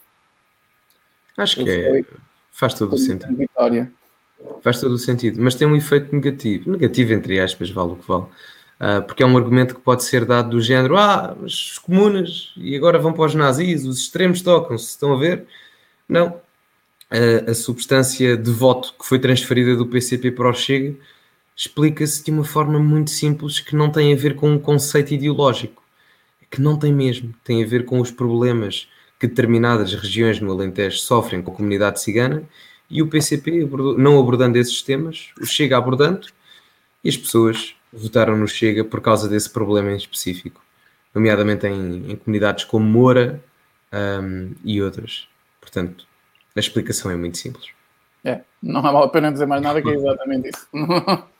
[1.36, 2.04] Acho que é,
[2.52, 3.36] faz todo o sentido.
[3.36, 3.90] Vitória.
[4.62, 8.06] Faz todo o sentido, mas tem um efeito negativo, negativo entre aspas, vale o que
[8.06, 12.52] vale, uh, porque é um argumento que pode ser dado do género, ah, os comunas
[12.56, 15.46] e agora vão para os nazis, os extremos tocam-se, estão a ver?
[16.08, 20.94] Não, uh, a substância de voto que foi transferida do PCP para o Chega
[21.56, 25.82] explica-se de uma forma muito simples que não tem a ver com um conceito ideológico,
[26.50, 28.88] que não tem mesmo, tem a ver com os problemas
[29.18, 32.44] que determinadas regiões no Alentejo sofrem com a comunidade cigana
[32.90, 36.28] e o PCP, não abordando esses temas, o Chega abordando
[37.02, 40.60] e as pessoas votaram no Chega por causa desse problema em específico,
[41.14, 43.42] nomeadamente em, em comunidades como Moura
[43.92, 45.28] um, e outras.
[45.60, 46.06] Portanto,
[46.54, 47.68] a explicação é muito simples.
[48.24, 50.68] É, não vale a pena dizer mais nada que é exatamente isso.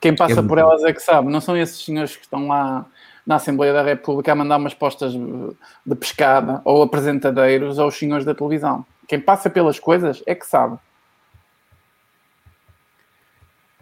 [0.00, 2.86] Quem passa é por elas é que sabe, não são esses senhores que estão lá
[3.26, 8.34] na Assembleia da República a mandar umas postas de pescada ou apresentadeiros aos senhores da
[8.34, 8.86] televisão.
[9.06, 10.78] Quem passa pelas coisas é que sabe.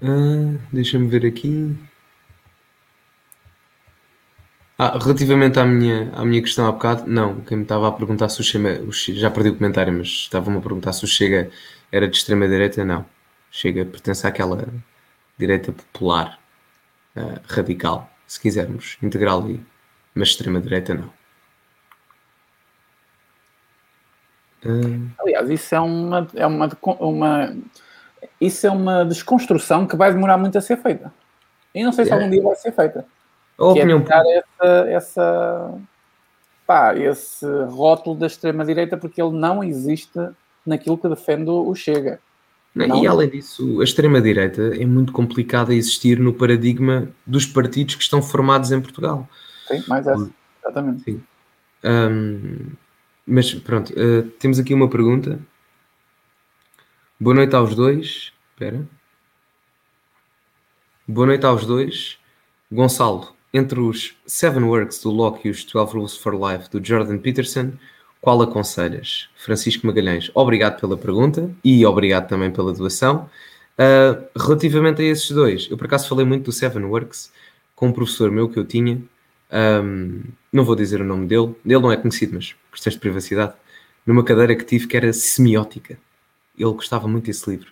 [0.03, 1.77] Ah, Deixa-me ver aqui.
[4.79, 8.29] Ah, relativamente à minha, à minha questão há bocado, não, quem me estava a perguntar
[8.29, 8.85] se o Chega,
[9.15, 11.51] já perdi o comentário, mas estavam-me a perguntar se o Chega
[11.91, 13.07] era de extrema-direita, não.
[13.57, 14.69] Chega pertence àquela
[15.39, 16.39] direita popular,
[17.17, 19.65] uh, radical, se quisermos, integral, e,
[20.15, 21.11] mas extrema-direita não.
[24.63, 25.11] Uh...
[25.19, 26.69] Aliás, isso é uma, é uma,
[27.01, 27.57] uma,
[28.39, 31.11] isso é uma desconstrução que vai demorar muito a ser feita.
[31.75, 32.15] E não sei se é.
[32.15, 33.07] algum dia vai ser feita.
[33.57, 35.75] A opinião é essa, essa,
[36.67, 40.21] pá, esse rótulo da extrema-direita porque ele não existe
[40.67, 42.21] naquilo que defende o Chega.
[42.77, 47.95] Não, e além disso, a extrema-direita é muito complicada a existir no paradigma dos partidos
[47.95, 49.27] que estão formados em Portugal.
[49.67, 50.31] Sim, mais essa,
[50.63, 51.03] exatamente.
[51.03, 51.23] Sim.
[51.83, 52.67] Um,
[53.27, 55.41] mas pronto, uh, temos aqui uma pergunta.
[57.19, 58.35] Boa noite aos dois.
[58.53, 58.87] Espera.
[61.09, 62.19] Boa noite aos dois.
[62.71, 67.17] Gonçalo, entre os Seven Works do Locke e os 12 Rules for Life do Jordan
[67.17, 67.73] Peterson,
[68.21, 69.29] qual aconselhas?
[69.37, 73.29] Francisco Magalhães, obrigado pela pergunta e obrigado também pela doação.
[73.79, 77.31] Uh, relativamente a esses dois, eu por acaso falei muito do Seven Works
[77.75, 79.03] com um professor meu que eu tinha,
[79.53, 83.53] um, não vou dizer o nome dele, ele não é conhecido, mas questões de privacidade,
[84.05, 85.99] numa cadeira que tive que era semiótica.
[86.59, 87.69] Ele gostava muito desse livro.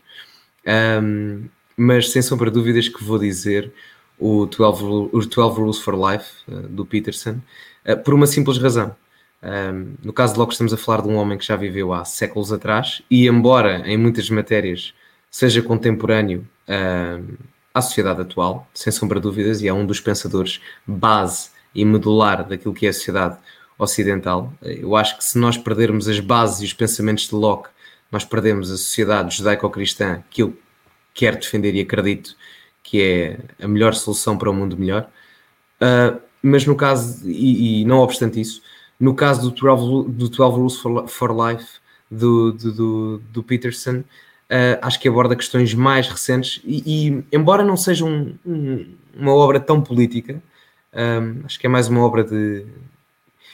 [1.02, 3.72] Um, mas sem sombra de dúvidas que vou dizer
[4.18, 7.40] o 12, o 12 Rules for Life, uh, do Peterson,
[7.86, 8.94] uh, por uma simples razão.
[9.44, 12.02] Um, no caso de Locke, estamos a falar de um homem que já viveu há
[12.04, 14.94] séculos atrás e, embora em muitas matérias
[15.30, 17.34] seja contemporâneo um,
[17.74, 22.46] à sociedade atual, sem sombra de dúvidas, e é um dos pensadores base e medular
[22.48, 23.36] daquilo que é a sociedade
[23.78, 27.68] ocidental, eu acho que se nós perdermos as bases e os pensamentos de Locke,
[28.10, 30.56] nós perdemos a sociedade judaico-cristã que eu
[31.12, 32.36] quero defender e acredito
[32.82, 35.10] que é a melhor solução para um mundo melhor.
[35.82, 38.62] Uh, mas no caso, e, e não obstante isso,
[38.98, 41.80] no caso do 12, do 12 Rules for, for Life
[42.10, 43.98] do, do, do Peterson,
[44.50, 48.86] uh, acho que aborda questões mais recentes e, e embora não seja um, um,
[49.16, 50.42] uma obra tão política,
[50.94, 52.64] um, acho que é mais uma obra de.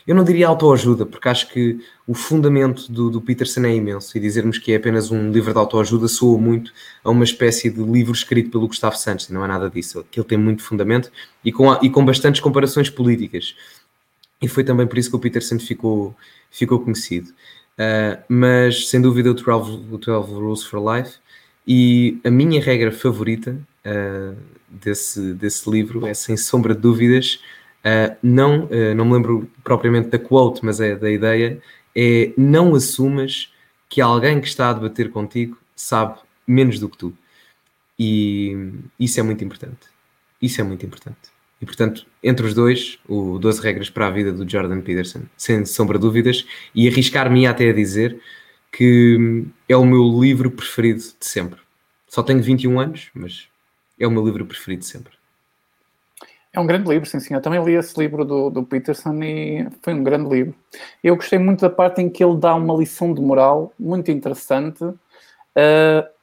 [0.07, 4.21] Eu não diria autoajuda, porque acho que o fundamento do, do, Peterson é imenso e
[4.21, 6.73] dizermos que é apenas um livro de autoajuda soa muito
[7.05, 10.05] a uma espécie de livro escrito pelo Gustavo Santos, não é nada disso.
[10.15, 11.13] Ele tem muito fundamento
[11.45, 13.55] e com, e com bastantes comparações políticas
[14.41, 16.15] e foi também por isso que o Peterson ficou,
[16.51, 17.31] ficou conhecido.
[17.79, 21.19] Uh, mas sem dúvida o 12, o 12 Rules for Life
[21.67, 24.37] e a minha regra favorita uh,
[24.69, 27.41] desse, desse livro é sem sombra de dúvidas
[27.85, 31.63] uh, não, não me lembro propriamente da quote, mas é da ideia
[31.97, 33.53] é não assumas
[33.89, 37.17] que alguém que está a debater contigo sabe menos do que tu.
[37.99, 39.89] E isso é muito importante.
[40.41, 41.30] Isso é muito importante.
[41.61, 45.65] E portanto, entre os dois, o 12 Regras para a Vida do Jordan Peterson, sem
[45.67, 48.19] sombra de dúvidas, e arriscar-me até a dizer
[48.73, 51.61] que é o meu livro preferido de sempre.
[52.09, 53.49] Só tenho 21 anos, mas
[53.99, 55.21] é o meu livro preferido de sempre.
[56.53, 57.35] É um grande livro, sim, sim.
[57.35, 60.55] Eu também li esse livro do, do Peterson e foi um grande livro.
[61.03, 64.83] Eu gostei muito da parte em que ele dá uma lição de moral muito interessante
[64.83, 64.99] uh,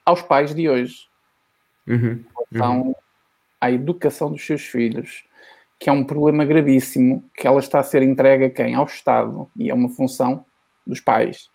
[0.06, 1.08] aos pais de hoje.
[1.88, 2.22] Uhum,
[2.52, 2.94] uhum.
[3.62, 5.24] à educação dos seus filhos,
[5.80, 8.76] que é um problema gravíssimo, que ela está a ser entregue a quem?
[8.76, 9.50] Ao Estado.
[9.56, 10.44] E é uma função
[10.86, 11.50] dos pais.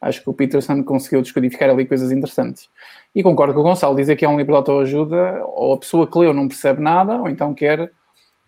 [0.00, 2.68] Acho que o Peterson conseguiu descodificar ali coisas interessantes.
[3.12, 6.06] E concordo com o Gonçalo, dizer que é um livro de autoajuda, ou a pessoa
[6.06, 7.90] que leu não percebe nada, ou então quer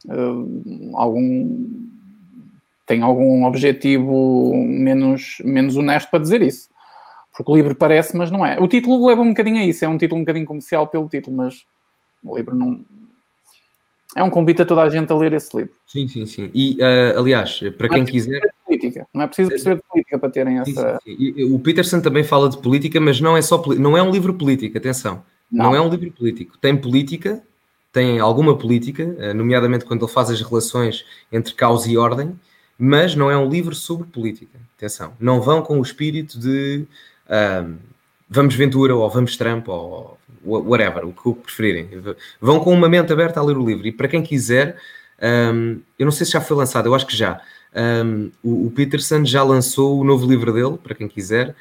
[0.06, 1.88] uh, algum
[2.86, 6.68] tem algum objetivo menos, menos honesto para dizer isso.
[7.32, 8.58] Porque o livro parece, mas não é.
[8.58, 11.36] O título leva um bocadinho a isso, é um título um bocadinho comercial pelo título,
[11.36, 11.64] mas
[12.24, 12.84] o livro não.
[14.16, 15.72] É um convite a toda a gente a ler esse livro.
[15.86, 16.50] Sim, sim, sim.
[16.52, 18.40] E, uh, aliás, para não quem é quiser.
[18.66, 19.06] Política.
[19.14, 20.98] Não é preciso perceber de política para terem essa.
[21.04, 21.54] Sim, sim, sim.
[21.54, 24.76] o Peterson também fala de política, mas não é só não é um livro político,
[24.76, 25.22] atenção.
[25.50, 25.66] Não.
[25.66, 26.58] não é um livro político.
[26.58, 27.42] Tem política,
[27.92, 32.38] tem alguma política, eh, nomeadamente quando ele faz as relações entre causa e ordem,
[32.78, 34.58] mas não é um livro sobre política.
[34.76, 36.86] Atenção, não vão com o espírito de
[37.28, 37.76] um,
[38.28, 41.88] vamos Ventura ou vamos Trump ou whatever, o que preferirem.
[42.40, 43.86] Vão com uma mente aberta a ler o livro.
[43.86, 44.76] E para quem quiser,
[45.52, 47.40] um, eu não sei se já foi lançado, eu acho que já.
[47.74, 51.54] Um, o, o, Peterson já lançou o novo livro dele, para quem quiser,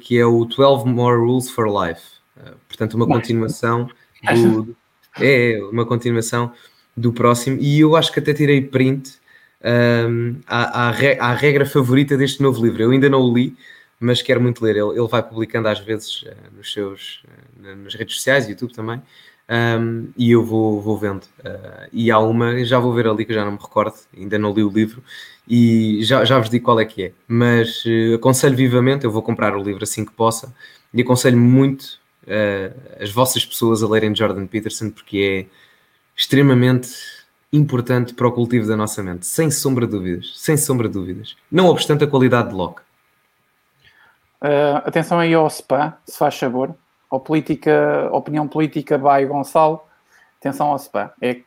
[0.00, 2.02] que é o 12 More Rules for Life.
[2.36, 3.88] Uh, portanto, uma continuação
[4.34, 4.76] do,
[5.18, 6.52] é, uma continuação
[6.96, 9.18] do próximo, e eu acho que até tirei print
[9.64, 12.82] um, à, à, à, regra favorita deste novo livro.
[12.82, 13.56] Eu ainda não o li,
[14.00, 14.76] mas quero muito ler.
[14.76, 17.22] Ele, ele vai publicando às vezes uh, nos seus,
[17.62, 19.02] uh, nas redes sociais, YouTube também,
[19.50, 21.24] um, e eu vou, vou vendo.
[21.40, 24.38] Uh, e há uma, já vou ver ali que eu já não me recordo, ainda
[24.38, 25.02] não li o livro,
[25.48, 27.12] e já, já vos digo qual é que é.
[27.26, 27.82] Mas
[28.14, 30.54] aconselho vivamente, eu vou comprar o livro assim que possa,
[30.92, 35.56] e aconselho muito uh, as vossas pessoas a lerem Jordan Peterson, porque é
[36.16, 36.90] extremamente
[37.52, 41.36] importante para o cultivo da nossa mente, sem sombra de dúvidas, sem sombra de dúvidas.
[41.50, 42.82] Não obstante a qualidade de Locke.
[44.42, 46.74] Uh, atenção aí ao SPA, se faz favor.
[47.10, 49.80] Ao política, opinião política by Gonçalo.
[50.40, 51.12] Atenção ao SPA.
[51.20, 51.40] É,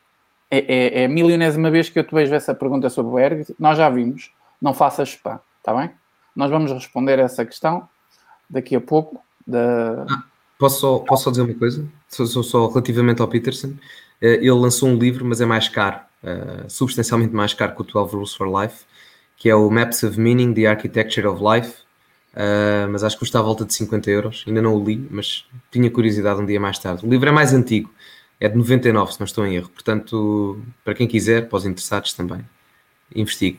[0.50, 3.54] é, é, é a milionésima vez que eu te vejo essa pergunta sobre o ERG.
[3.58, 4.30] Nós já vimos.
[4.60, 5.90] Não faças SPA, está bem?
[6.36, 7.88] Nós vamos responder essa questão
[8.48, 9.20] daqui a pouco.
[9.46, 10.04] Da...
[10.08, 10.22] Ah,
[10.62, 11.84] Posso só, posso só dizer uma coisa?
[12.08, 13.72] Só, só, só relativamente ao Peterson.
[14.20, 17.84] Eh, ele lançou um livro, mas é mais caro, uh, substancialmente mais caro que o
[17.84, 18.84] 12 Rules for Life,
[19.36, 21.78] que é o Maps of Meaning, The Architecture of Life.
[22.34, 24.44] Uh, mas acho que custa à volta de 50 euros.
[24.46, 27.04] Ainda não o li, mas tinha curiosidade um dia mais tarde.
[27.04, 27.92] O livro é mais antigo,
[28.40, 29.68] é de 99, se não estou em erro.
[29.68, 32.44] Portanto, para quem quiser, para os interessados também,
[33.14, 33.58] investigue.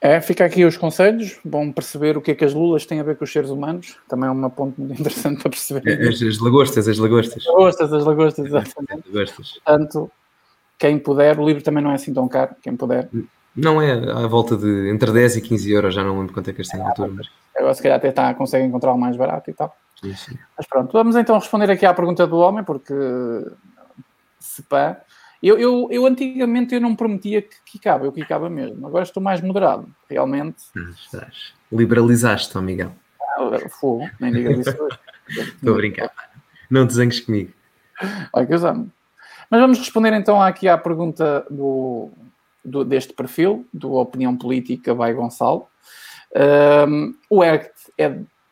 [0.00, 3.02] É, fica aqui os conselhos, bom perceber o que é que as lulas têm a
[3.02, 5.88] ver com os seres humanos, também é uma ponto muito interessante para perceber.
[5.88, 7.44] É, as, as lagostas, as lagostas.
[7.44, 9.08] As lagostas, as lagostas, exatamente.
[9.12, 9.58] Lagostas.
[9.64, 10.10] Portanto,
[10.78, 13.08] quem puder, o livro também não é assim tão caro, quem puder.
[13.58, 16.52] Não é à volta de entre 10 e 15 euros, já não lembro quanto é
[16.52, 17.10] que este tem altura.
[17.12, 17.28] Mas...
[17.56, 19.76] Agora se calhar até está, consegue encontrar o mais barato e tal.
[20.00, 20.38] Sim, sim.
[20.56, 22.94] Mas pronto, vamos então responder aqui à pergunta do homem, porque
[24.38, 25.00] se pá,
[25.42, 28.86] eu, eu, eu antigamente eu não prometia que quicava, eu quicava mesmo.
[28.86, 30.62] Agora estou mais moderado, realmente.
[30.94, 31.52] Estás.
[31.72, 32.92] Liberalizaste, São Miguel.
[33.36, 34.88] Ah, fogo, nem digas isso
[35.28, 36.10] Estou a brincar.
[36.70, 37.52] Não te zangues comigo.
[38.32, 38.88] Olha que usamos.
[39.50, 42.10] Mas vamos responder então aqui à pergunta do,
[42.68, 45.66] do deste perfil, do Opinião Política vai Gonçalo.
[46.88, 48.04] Um, o ERCT é,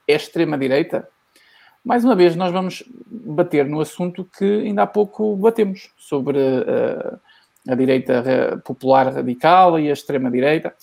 [0.09, 1.09] é extrema-direita?
[1.87, 7.21] mais uma vez, nós vamos bater no assunto que ainda há pouco batemos sobre uh,
[7.69, 10.75] a direita popular radical e a extrema-direita.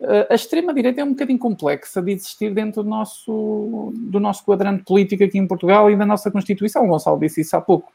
[0.00, 4.82] Uh, a extrema-direita é um bocadinho complexa de existir dentro do nosso, do nosso quadrante
[4.82, 6.84] político aqui em Portugal e da nossa Constituição.
[6.84, 7.92] O Gonçalo disse isso há pouco.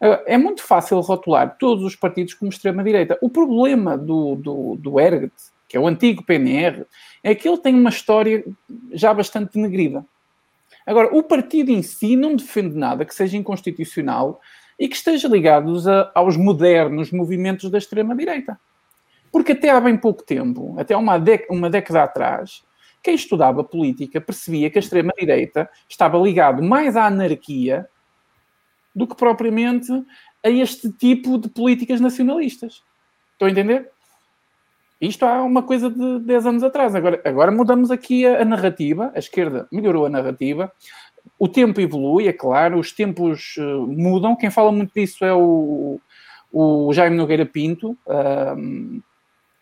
[0.00, 3.18] Uh, é muito fácil rotular todos os partidos como extrema-direita.
[3.22, 5.32] O problema do, do, do ERGT,
[5.68, 6.84] que é o antigo PNR,
[7.24, 8.44] é que ele tem uma história
[8.92, 10.04] já bastante negrida
[10.86, 14.40] Agora, o partido em si não defende nada que seja inconstitucional
[14.78, 15.74] e que esteja ligado
[16.14, 18.58] aos modernos movimentos da extrema-direita.
[19.32, 21.20] Porque até há bem pouco tempo, até uma,
[21.50, 22.62] uma década atrás,
[23.02, 27.88] quem estudava política percebia que a extrema-direita estava ligado mais à anarquia
[28.96, 29.92] do que propriamente
[30.42, 32.82] a este tipo de políticas nacionalistas.
[33.32, 33.90] Estão a entender?
[34.98, 36.94] Isto há uma coisa de 10 anos atrás.
[36.94, 39.12] Agora, agora mudamos aqui a, a, narrativa.
[39.14, 40.72] A esquerda melhorou a narrativa.
[41.38, 44.34] o tempo evolui, é claro, os tempos uh, mudam.
[44.34, 46.00] Quem fala muito disso é o,
[46.50, 47.94] o Jaime Nogueira Pinto,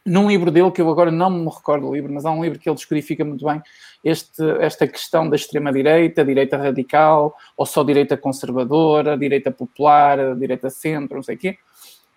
[0.04, 2.58] num livro dele, que eu agora não me recordo do livro, mas há um livro
[2.58, 3.62] que ele descodifica muito bem
[4.04, 11.16] este, esta questão da extrema-direita, direita radical, ou só direita conservadora, direita popular, direita centro,
[11.16, 11.58] não sei o quê.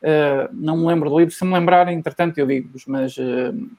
[0.02, 3.70] Uh, não me lembro do livro, se me lembrar, entretanto, eu digo-vos, mas, uh,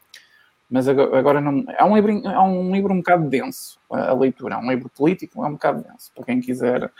[0.70, 1.64] mas agora não.
[1.68, 5.44] É um, livro, é um livro um bocado denso, a leitura, é um livro político,
[5.44, 6.90] é um bocado denso, para quem quiser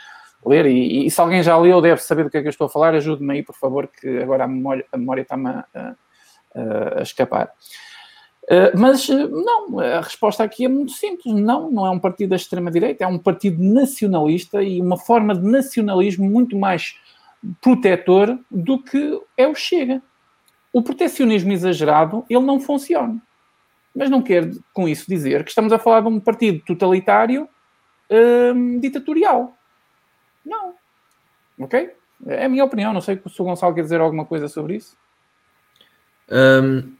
[0.45, 0.67] ler.
[0.67, 2.69] E, e se alguém já leu, deve saber do que é que eu estou a
[2.69, 5.95] falar, ajude-me aí, por favor, que agora a memória, a memória está-me a,
[6.97, 7.51] a escapar.
[8.43, 11.33] Uh, mas não, a resposta aqui é muito simples.
[11.35, 15.47] Não, não é um partido da extrema-direita, é um partido nacionalista e uma forma de
[15.47, 16.95] nacionalismo muito mais
[17.61, 20.01] protetor do que é o Chega.
[20.73, 23.21] O protecionismo exagerado, ele não funciona.
[23.95, 27.47] Mas não quer com isso dizer que estamos a falar de um partido totalitário
[28.55, 29.55] hum, ditatorial.
[30.45, 30.73] Não.
[31.59, 31.91] Ok?
[32.27, 32.93] É a minha opinião.
[32.93, 34.97] Não sei se o Gonçalo quer dizer alguma coisa sobre isso.
[36.31, 36.93] Um,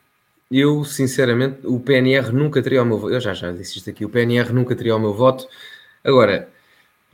[0.51, 3.13] eu, sinceramente, o PNR nunca teria o meu voto.
[3.13, 4.03] Eu já já disse isto aqui.
[4.03, 5.47] O PNR nunca teria o meu voto.
[6.03, 6.49] Agora,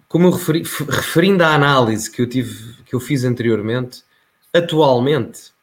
[0.08, 4.04] como eu referi, referindo à análise que eu tive, que eu fiz anteriormente,
[4.54, 5.54] atualmente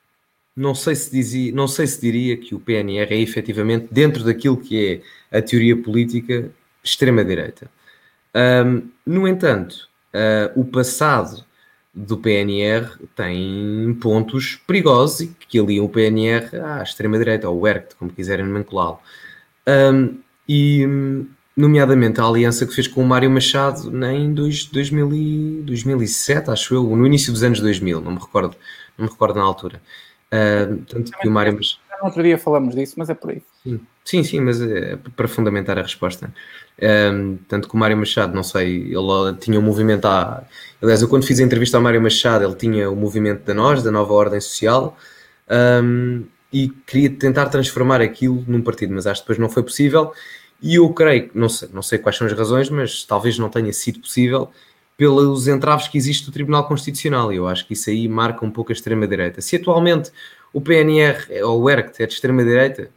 [0.54, 4.58] não sei se dizia, não sei se diria que o PNR é efetivamente dentro daquilo
[4.58, 6.50] que é a teoria política
[6.84, 7.70] extrema-direita.
[8.34, 11.44] Um, no entanto, uh, o passado
[11.94, 17.96] do PNR tem pontos perigosos e que aliam o PNR à extrema-direita, ou o ERCT,
[17.96, 18.98] como quiserem nomenclá-lo.
[19.68, 20.18] Um,
[20.48, 20.86] e
[21.56, 26.74] nomeadamente a aliança que fez com o Mário Machado em dois, 2000 e, 2007, acho
[26.74, 28.56] eu, no início dos anos 2000, não me recordo,
[28.96, 29.80] não me recordo na altura.
[30.28, 31.80] Uh, tanto que o Mário Machado...
[32.00, 33.42] No outro dia falamos disso, mas é por aí.
[33.62, 36.32] Sim, sim, mas é para fundamentar a resposta.
[36.80, 40.42] Um, tanto que o Mário Machado, não sei, ele tinha um movimento a...
[40.80, 43.82] Aliás, eu quando fiz a entrevista ao Mário Machado, ele tinha o movimento da nós,
[43.82, 44.96] da nova ordem social,
[45.82, 50.12] um, e queria tentar transformar aquilo num partido, mas acho que depois não foi possível
[50.62, 53.72] e eu creio, não sei, não sei quais são as razões, mas talvez não tenha
[53.72, 54.48] sido possível
[54.96, 57.32] pelos entraves que existe do Tribunal Constitucional.
[57.32, 59.40] E eu acho que isso aí marca um pouco a extrema-direita.
[59.40, 60.12] Se atualmente
[60.52, 62.90] o PNR ou o ERCT é de extrema-direita,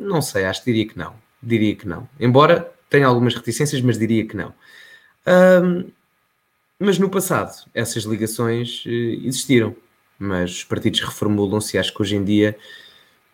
[0.00, 1.14] não sei, acho que diria que não.
[1.42, 2.08] Diria que não.
[2.18, 4.52] Embora tenha algumas reticências, mas diria que não.
[5.26, 5.90] Um,
[6.78, 9.76] mas no passado, essas ligações uh, existiram.
[10.18, 12.56] Mas os partidos reformulam-se e acho que hoje em dia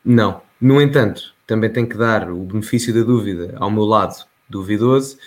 [0.04, 0.40] não.
[0.60, 5.18] No entanto, também tenho que dar o benefício da dúvida ao meu lado duvidoso,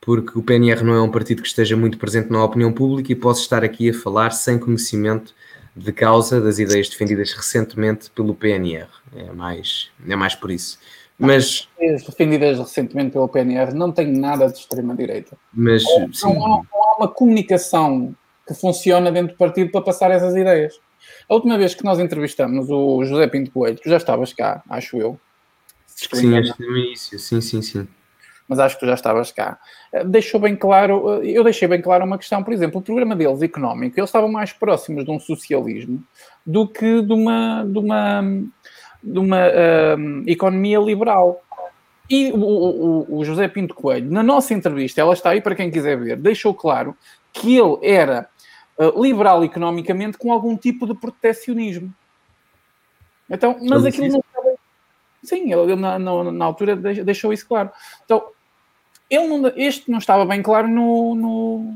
[0.00, 3.16] porque o PNR não é um partido que esteja muito presente na opinião pública e
[3.16, 5.34] posso estar aqui a falar sem conhecimento
[5.76, 8.88] de causa das ideias defendidas recentemente pelo PNR.
[9.14, 10.78] É mais, é mais por isso.
[11.18, 15.36] Mas as defendidas recentemente pelo PNR não têm nada de extrema-direita.
[15.52, 15.84] Mas
[16.22, 18.14] não, não, há uma comunicação
[18.46, 20.78] que funciona dentro do partido para passar essas ideias.
[21.28, 24.96] A última vez que nós entrevistamos o José Pinto Coelho, tu já estavas cá, acho
[24.98, 25.18] eu,
[25.96, 27.88] Sim, acho que no início, sim, sim, sim.
[28.48, 29.58] Mas acho que tu já estavas cá.
[29.92, 33.16] Eh, deixou bem claro, eh, eu deixei bem claro uma questão, por exemplo, o programa
[33.16, 36.02] deles económico, eles estavam mais próximos de um socialismo
[36.44, 38.22] do que de uma, de uma,
[39.02, 41.42] de uma uh, economia liberal.
[42.08, 45.72] E o, o, o, José Pinto Coelho, na nossa entrevista, ela está aí para quem
[45.72, 46.96] quiser ver, deixou claro
[47.32, 48.28] que ele era
[48.78, 51.92] uh, liberal economicamente com algum tipo de protecionismo.
[53.28, 54.22] Então, mas aquilo não
[55.26, 57.70] Sim, ele, na, na, na, altura deixou isso claro.
[58.04, 58.28] Então,
[59.10, 61.74] ele não, este não estava bem claro no, no,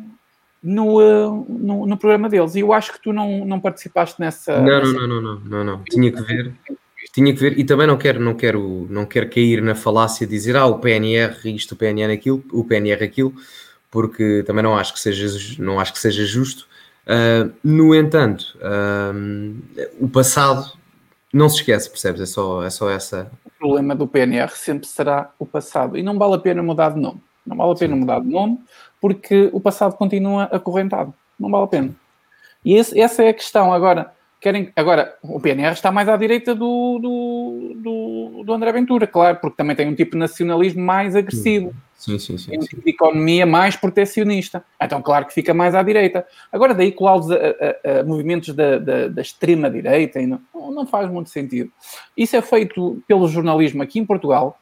[0.63, 2.55] no, uh, no, no, programa deles.
[2.55, 4.61] E eu acho que tu não, não participaste nessa.
[4.61, 4.93] Não, nessa...
[4.93, 6.53] não, não, não, não, não, Tinha que ver.
[7.13, 10.33] Tinha que ver, e também não quero, não quero, não quero cair na falácia de
[10.33, 13.35] dizer ah, o PNR isto, o PNR aquilo, o PNR aquilo,
[13.91, 15.27] porque também não acho que seja,
[15.59, 16.69] não acho que seja justo.
[17.07, 20.73] Uh, no entanto, uh, o passado
[21.33, 22.21] não se esquece, percebes?
[22.21, 23.31] É só, é só essa.
[23.61, 25.99] O problema do PNR sempre será o passado.
[25.99, 27.21] E não vale a pena mudar de nome.
[27.47, 28.01] Não vale a pena Sim.
[28.01, 28.59] mudar de nome
[28.99, 31.13] porque o passado continua acorrentado.
[31.39, 31.95] Não vale a pena.
[32.65, 33.71] E esse, essa é a questão.
[33.71, 34.73] Agora, querem.
[34.75, 39.57] Agora, o PNR está mais à direita do, do, do, do André Ventura, claro, porque
[39.57, 41.75] também tem um tipo de nacionalismo mais agressivo.
[41.97, 42.51] Sim, sim, sim.
[42.51, 44.65] Tem um tipo de economia mais protecionista.
[44.81, 46.27] Então, claro que fica mais à direita.
[46.51, 51.29] Agora, daí colá-los a, a, a, movimentos da, da, da extrema-direita não, não faz muito
[51.29, 51.71] sentido.
[52.17, 54.59] Isso é feito pelo jornalismo aqui em Portugal.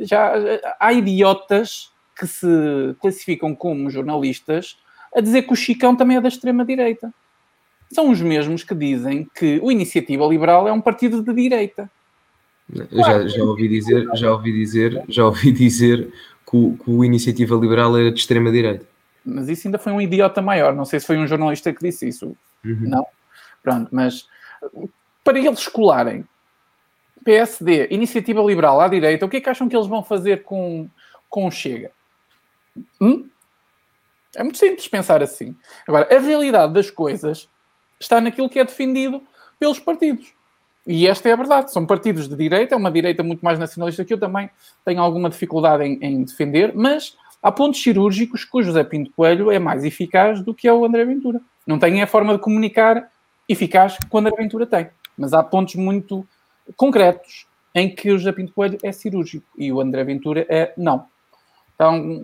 [0.00, 0.32] Já
[0.78, 2.46] há idiotas que se
[2.98, 4.78] classificam como jornalistas
[5.14, 7.12] a dizer que o Chicão também é da extrema-direita
[7.92, 11.90] são os mesmos que dizem que o Iniciativa Liberal é um partido de direita.
[12.72, 16.12] Eu já, já ouvi dizer, já ouvi dizer, já ouvi dizer
[16.48, 18.86] que o, que o Iniciativa Liberal era de extrema direita.
[19.24, 20.74] mas isso ainda foi um idiota maior.
[20.74, 22.36] Não sei se foi um jornalista que disse isso.
[22.64, 22.88] Uhum.
[22.88, 23.06] Não.
[23.62, 24.28] Pronto, mas
[25.24, 26.24] para eles colarem
[27.24, 30.88] PSD, Iniciativa Liberal à direita, o que é que acham que eles vão fazer com,
[31.28, 31.90] com o Chega?
[33.00, 33.28] Hum?
[34.34, 35.56] É muito simples pensar assim.
[35.86, 37.48] Agora, a realidade das coisas
[38.00, 39.22] está naquilo que é defendido
[39.58, 40.32] pelos partidos.
[40.86, 41.72] E esta é a verdade.
[41.72, 44.48] São partidos de direita, é uma direita muito mais nacionalista que eu também
[44.84, 49.50] tenho alguma dificuldade em, em defender, mas há pontos cirúrgicos que o José Pinto Coelho
[49.50, 51.40] é mais eficaz do que é o André Ventura.
[51.66, 53.10] Não tem a forma de comunicar
[53.48, 54.88] eficaz que o André Ventura tem.
[55.16, 56.26] Mas há pontos muito
[56.76, 61.04] concretos em que o José Pinto Coelho é cirúrgico e o André Ventura é não.
[61.74, 62.22] Então,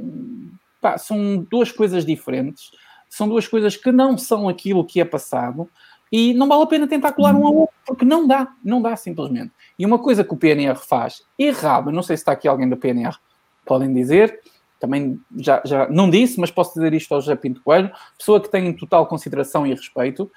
[0.81, 2.71] pá, são duas coisas diferentes,
[3.09, 5.69] são duas coisas que não são aquilo que é passado
[6.11, 8.95] e não vale a pena tentar colar um ao outro, porque não dá, não dá
[8.97, 9.53] simplesmente.
[9.79, 12.77] E uma coisa que o PNR faz errado, não sei se está aqui alguém do
[12.77, 13.17] PNR,
[13.65, 14.41] podem dizer,
[14.79, 18.49] também já, já não disse, mas posso dizer isto ao José Pinto Coelho, pessoa que
[18.49, 20.31] tem total consideração e respeito.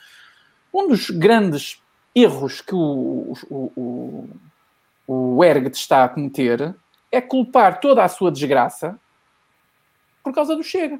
[0.73, 1.81] Um dos grandes
[2.15, 4.29] erros que o, o,
[5.07, 6.75] o, o Ergt está a cometer
[7.11, 8.99] é culpar toda a sua desgraça
[10.23, 10.99] por causa do Chega.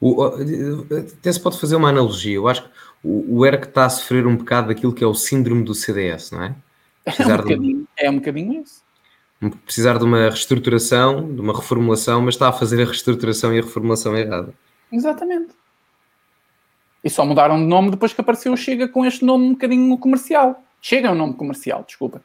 [0.00, 2.36] O, até se pode fazer uma analogia.
[2.36, 2.70] Eu acho que
[3.02, 6.30] o, o ERC está a sofrer um bocado daquilo que é o síndrome do CDS,
[6.30, 6.54] não é?
[7.04, 8.82] Precisar é um, bocadinho, de, é um bocadinho isso.
[9.64, 13.62] Precisar de uma reestruturação, de uma reformulação, mas está a fazer a reestruturação e a
[13.62, 14.54] reformulação errada.
[14.90, 15.54] Exatamente.
[17.02, 19.98] E só mudaram de nome depois que apareceu o Chega com este nome um bocadinho
[19.98, 20.62] comercial.
[20.80, 22.22] Chega é um nome comercial, desculpa.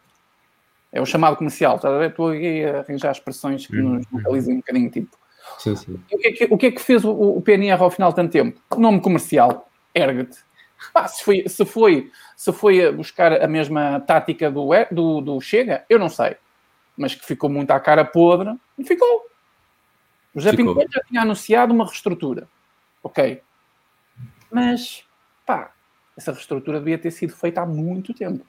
[0.92, 1.76] É o chamado comercial.
[1.76, 4.18] Estou aqui a arranjar expressões que nos uhum.
[4.18, 5.18] localizem um bocadinho tipo.
[5.60, 6.00] Sim, sim.
[6.12, 8.16] O que, é que, o que é que fez o, o PNR ao final de
[8.16, 8.60] tanto tempo?
[8.78, 9.70] Nome comercial.
[9.94, 10.34] Erget.
[11.10, 16.00] se, foi, se, foi, se foi buscar a mesma tática do, do, do Chega, eu
[16.00, 16.38] não sei.
[16.98, 19.26] Mas que ficou muito à cara podre, e ficou.
[20.34, 22.48] O José Pinto já tinha anunciado uma reestrutura.
[23.04, 23.42] Ok.
[24.50, 25.04] Mas,
[25.46, 25.72] pá,
[26.18, 28.46] essa reestrutura devia ter sido feita há muito tempo.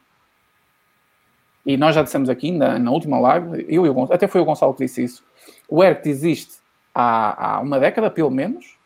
[1.67, 4.41] E nós já dissemos aqui, na, na última live, eu e o Gonçalo, até foi
[4.41, 5.25] o Gonçalo que disse isso,
[5.69, 6.61] o ERCT existe
[6.95, 8.79] há, há uma década, pelo menos.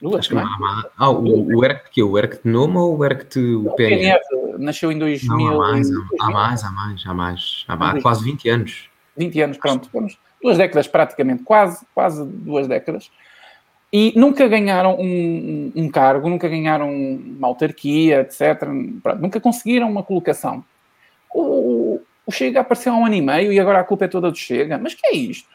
[0.00, 0.44] Duas, não é?
[0.98, 2.04] Ah, o, o ERCT que é?
[2.04, 4.20] O ERCT Noma ou o ERCT o PNR?
[4.58, 5.36] nasceu em 2000.
[5.36, 8.88] Não, há, mais, há, mais, há mais, há mais, há mais, há quase 20 anos.
[9.16, 13.10] 20 anos, pronto, vamos, duas décadas praticamente, quase, quase duas décadas.
[13.92, 18.58] E nunca ganharam um, um, cargo, nunca ganharam uma autarquia, etc.
[19.02, 20.64] Pronto, nunca conseguiram uma colocação.
[21.32, 24.32] O, o Chega apareceu há um ano e meio e agora a culpa é toda
[24.32, 24.78] do Chega.
[24.78, 25.48] Mas que é isto?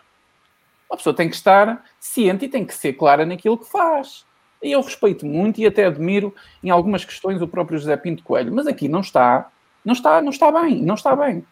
[0.90, 4.26] Uma pessoa tem que estar ciente e tem que ser clara naquilo que faz.
[4.62, 6.34] E eu respeito muito e até admiro
[6.64, 9.52] em algumas questões o próprio José Pinto Coelho, mas aqui não está,
[9.86, 11.46] não está, não está bem, não está bem.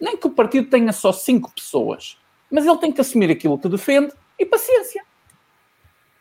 [0.00, 2.18] Nem que o partido tenha só cinco pessoas,
[2.50, 5.02] mas ele tem que assumir aquilo que defende e paciência.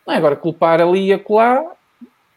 [0.06, 1.76] Não é agora culpar ali e acolá,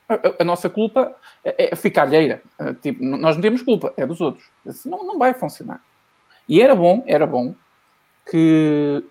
[0.09, 1.15] a, a, nossa culpa
[1.45, 2.43] é, é ficar alheira.
[2.59, 4.51] É, tipo, nós não temos culpa, é dos outros.
[4.87, 5.83] Não, não vai funcionar.
[6.49, 7.55] E era bom, era bom
[8.31, 9.05] que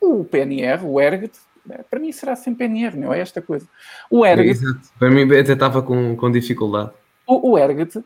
[0.00, 3.66] o PNR, o ERGT, né, para mim será sempre PNR, não é esta coisa.
[4.10, 4.50] O ERGT.
[4.50, 4.80] Exato.
[4.98, 6.90] Para mim até estava com, com dificuldade.
[7.26, 8.04] O, o ERGT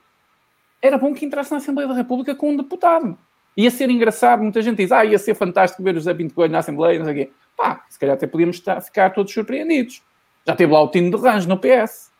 [0.80, 3.18] era bom que entrasse na Assembleia da República com um deputado.
[3.56, 6.52] Ia ser engraçado, muita gente diz, ah, ia ser fantástico ver o José Pinto Coelho
[6.52, 7.32] na Assembleia, não sei o quê.
[7.56, 10.02] Pá, se calhar até podíamos estar, ficar todos surpreendidos.
[10.46, 12.10] Já teve lá o Tino de Range no PS.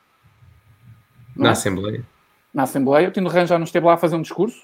[1.35, 1.53] Não na é?
[1.53, 2.05] Assembleia?
[2.53, 4.63] Na Assembleia, o Tino de Range já não esteve lá a fazer um discurso?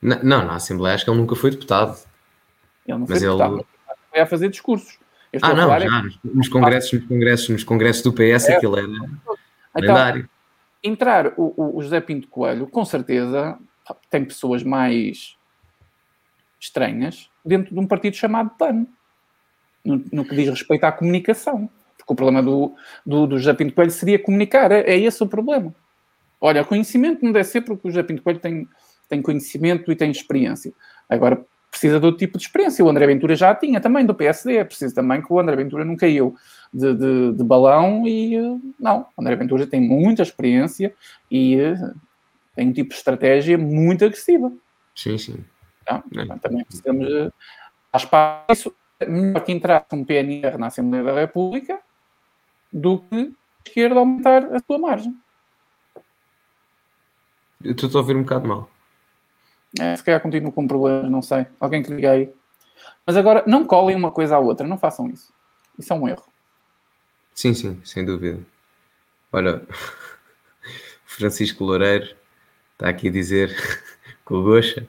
[0.00, 1.98] Na, não, na Assembleia acho que ele nunca foi deputado.
[2.86, 3.54] Ele não foi Mas deputado.
[3.54, 3.66] Ele
[4.20, 4.98] a fazer discursos.
[5.42, 5.88] ah, não, já, é...
[6.24, 9.14] nos, congressos, nos congressos, nos congressos do PS, é, aquilo era então,
[9.74, 10.28] lendário.
[10.82, 13.58] Entrar o, o José Pinto Coelho, com certeza,
[14.10, 15.36] tem pessoas mais
[16.60, 18.86] estranhas dentro de um partido chamado PAN,
[19.84, 21.70] no, no que diz respeito à comunicação.
[21.96, 22.74] Porque o problema do,
[23.04, 25.74] do, do José Pinto Coelho seria comunicar, é, é esse o problema.
[26.40, 28.68] Olha, conhecimento não deve ser porque o José Pinto Coelho tem,
[29.08, 30.72] tem conhecimento e tem experiência.
[31.08, 32.84] Agora, precisa de outro tipo de experiência.
[32.84, 35.84] O André Ventura já tinha também do PSD, é preciso também que o André Ventura
[35.84, 36.36] não caiu
[36.72, 38.36] de, de, de balão e
[38.78, 40.94] não, o André Ventura tem muita experiência
[41.30, 41.58] e
[42.54, 44.52] tem um tipo de estratégia muito agressiva.
[44.94, 45.44] Sim, sim.
[45.82, 46.38] Então, é.
[46.38, 47.08] Também precisamos,
[47.92, 48.74] há espaço,
[49.06, 51.80] melhor que entrar um PNR na Assembleia da República
[52.72, 55.14] do que a esquerda aumentar a sua margem.
[57.62, 58.70] Eu estou a ouvir um bocado mal.
[59.78, 61.46] É, se calhar continuo com problemas, não sei.
[61.58, 62.32] Alguém que liga aí.
[63.06, 65.32] Mas agora, não colhem uma coisa à outra, não façam isso.
[65.78, 66.24] Isso é um erro.
[67.34, 68.40] Sim, sim, sem dúvida.
[69.32, 69.62] Olha,
[71.04, 72.16] Francisco Loureiro
[72.72, 73.54] está aqui a dizer
[74.24, 74.86] com o Goxa.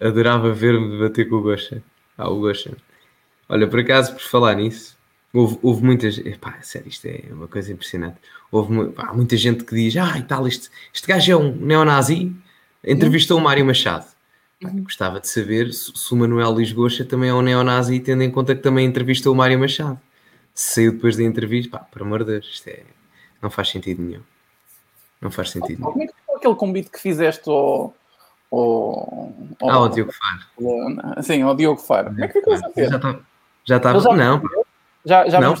[0.00, 1.82] Adorava ver-me debater com o Goxa.
[2.16, 2.76] Ah, o Goxa.
[3.48, 4.98] Olha, por acaso, por falar nisso,
[5.32, 6.18] Houve, houve muitas.
[6.18, 8.16] Epá, sério, isto é uma coisa impressionante.
[8.50, 12.34] Houve pá, muita gente que diz: Ah, e tal, este, este gajo é um neonazi.
[12.84, 14.06] Entrevistou o Mário Machado.
[14.62, 14.82] Uhum.
[14.82, 18.54] Gostava de saber se, o Manuel Luís Goxa também é um neonazi, tendo em conta
[18.54, 19.98] que também entrevistou o Mário Machado.
[20.52, 22.82] Se saiu depois da entrevista, pá, por amor de Deus, isto é,
[23.40, 24.22] não faz sentido nenhum.
[25.20, 27.94] Não faz sentido Como é que foi aquele convite que fizeste ao.
[28.50, 31.22] ao, ao ah, ao Diogo Faro.
[31.22, 32.10] Sim, ao Diogo Faro.
[32.10, 32.58] Como é que ficou a
[33.64, 34.00] Já estava.
[34.00, 34.12] Já.
[34.12, 34.42] Não,
[35.04, 35.54] já, já não.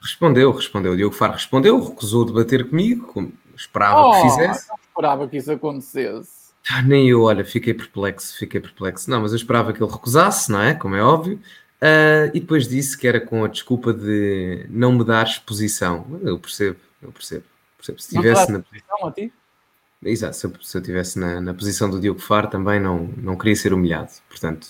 [0.00, 0.92] Respondeu, respondeu.
[0.92, 4.68] O Diogo Faro respondeu, recusou debater comigo, como esperava oh, que fizesse.
[4.94, 6.44] Esperava que isso acontecesse.
[6.70, 9.10] Ah, nem eu, olha, fiquei perplexo, fiquei perplexo.
[9.10, 10.72] Não, mas eu esperava que ele recusasse, não é?
[10.72, 11.40] Como é óbvio.
[11.82, 16.06] Uh, e depois disse que era com a desculpa de não me dar exposição.
[16.22, 17.44] Eu percebo, eu percebo.
[17.76, 18.00] percebo.
[18.00, 19.32] Se estivesse na posição a ti?
[20.02, 23.36] Exato, se eu, se eu estivesse na, na, posição do Diogo Faro também não, não
[23.36, 24.10] queria ser humilhado.
[24.28, 24.68] Portanto,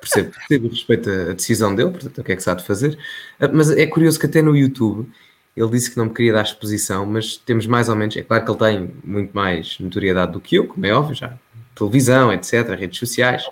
[0.00, 2.64] percebo, percebo respeito a, a decisão dele, portanto, o que é que se há de
[2.64, 2.98] fazer.
[3.40, 5.08] Uh, mas é curioso que até no YouTube
[5.58, 8.44] ele disse que não me queria dar exposição, mas temos mais ou menos, é claro
[8.44, 11.36] que ele tem muito mais notoriedade do que eu, como é óbvio, já
[11.74, 13.44] televisão, etc., redes sociais,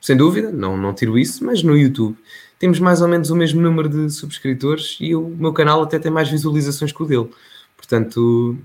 [0.00, 2.16] sem dúvida, não, não tiro isso, mas no YouTube
[2.58, 6.10] temos mais ou menos o mesmo número de subscritores e o meu canal até tem
[6.10, 7.30] mais visualizações que o dele.
[7.76, 8.58] Portanto,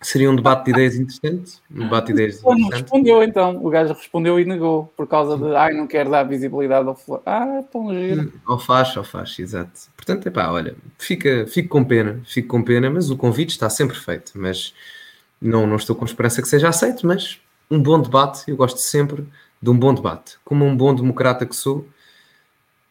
[0.00, 1.60] seria um debate de ideias interessante.
[1.70, 2.72] Um debate de ideias interessante.
[2.72, 6.86] Respondeu então, o gajo respondeu e negou por causa de ai, não quero dar visibilidade
[6.86, 7.22] ao fulano.
[7.26, 8.22] Ah, tão giro.
[8.22, 9.80] Hum, ou faz, ou faz, exato.
[9.96, 13.70] Portanto, é pá, olha, fica, fico com pena, fico com pena, mas o convite está
[13.70, 14.32] sempre feito.
[14.34, 14.74] Mas
[15.40, 17.40] não, não estou com esperança que seja aceito, mas
[17.70, 19.26] um bom debate, eu gosto sempre
[19.60, 20.38] de um bom debate.
[20.44, 21.88] Como um bom democrata que sou,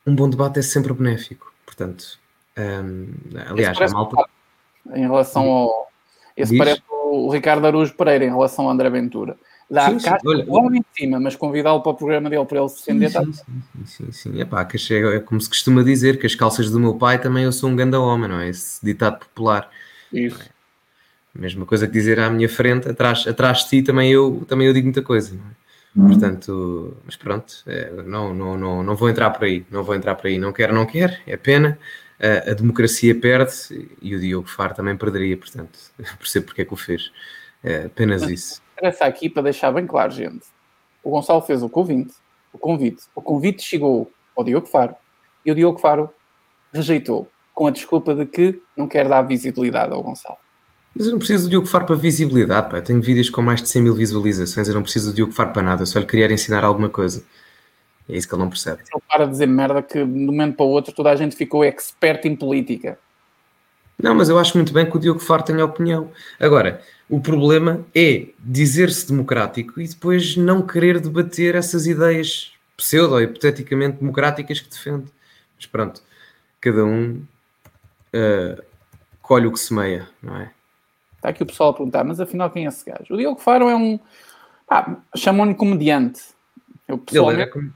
[0.05, 1.53] um bom debate é sempre benéfico.
[1.65, 2.19] Portanto,
[2.57, 3.07] um,
[3.47, 4.29] aliás, a malta.
[4.93, 5.91] Em relação ao.
[6.37, 6.59] Esse Diz?
[6.59, 6.81] parece
[7.15, 9.37] o Ricardo Araújo Pereira em relação ao André Ventura.
[9.69, 12.77] Dá sim, cá, olha, em cima, mas convidá-lo para o programa dele para ele se
[12.77, 13.09] defender.
[13.09, 14.39] Sim, sim, sim, sim, sim.
[14.39, 17.69] Epá, é, como se costuma dizer que as calças do meu pai também eu sou
[17.69, 18.49] um ganda homem, não é?
[18.49, 19.69] Esse ditado popular.
[20.13, 20.39] Isso.
[20.41, 21.39] É?
[21.39, 24.73] Mesma coisa que dizer à minha frente, atrás, atrás de ti também eu, também eu
[24.73, 25.55] digo muita coisa, não é?
[26.09, 30.15] Portanto, mas pronto, é, não, não, não, não vou entrar por aí, não vou entrar
[30.15, 31.79] por aí, não quero, não quero, é pena,
[32.19, 35.77] a, a democracia perde e o Diogo Faro também perderia, portanto,
[36.17, 37.11] percebo porque é que o fez,
[37.63, 38.61] é apenas mas, isso.
[38.73, 40.45] Interessa aqui para deixar bem claro, gente,
[41.03, 42.13] o Gonçalo fez o convite,
[42.53, 44.95] o convite, o convite chegou ao Diogo Faro
[45.45, 46.09] e o Diogo Faro
[46.73, 50.37] rejeitou, com a desculpa de que não quer dar visibilidade ao Gonçalo.
[50.95, 52.77] Mas eu não preciso do Diogo Faro para visibilidade, pá.
[52.77, 55.51] Eu tenho vídeos com mais de 100 mil visualizações, eu não preciso do Diogo Faro
[55.51, 57.21] para nada, eu só lhe queria ensinar alguma coisa.
[58.07, 58.81] É isso que ele não percebe.
[58.81, 61.35] Ele para de dizer merda que de um momento para o outro toda a gente
[61.35, 62.99] ficou expert em política.
[63.97, 66.11] Não, mas eu acho muito bem que o Diogo Faro tenha opinião.
[66.39, 73.99] Agora, o problema é dizer-se democrático e depois não querer debater essas ideias pseudo, hipoteticamente
[73.99, 75.05] democráticas que defende.
[75.55, 76.01] Mas pronto,
[76.59, 77.23] cada um
[78.13, 78.61] uh,
[79.21, 80.51] colhe o que semeia, não é?
[81.15, 83.13] Está aqui o pessoal a perguntar, mas afinal quem é esse gajo?
[83.13, 83.99] O Diogo Faro é um.
[84.69, 86.21] Ah, chamam-lhe comediante.
[86.87, 87.73] Eu pessoalmente, ele era,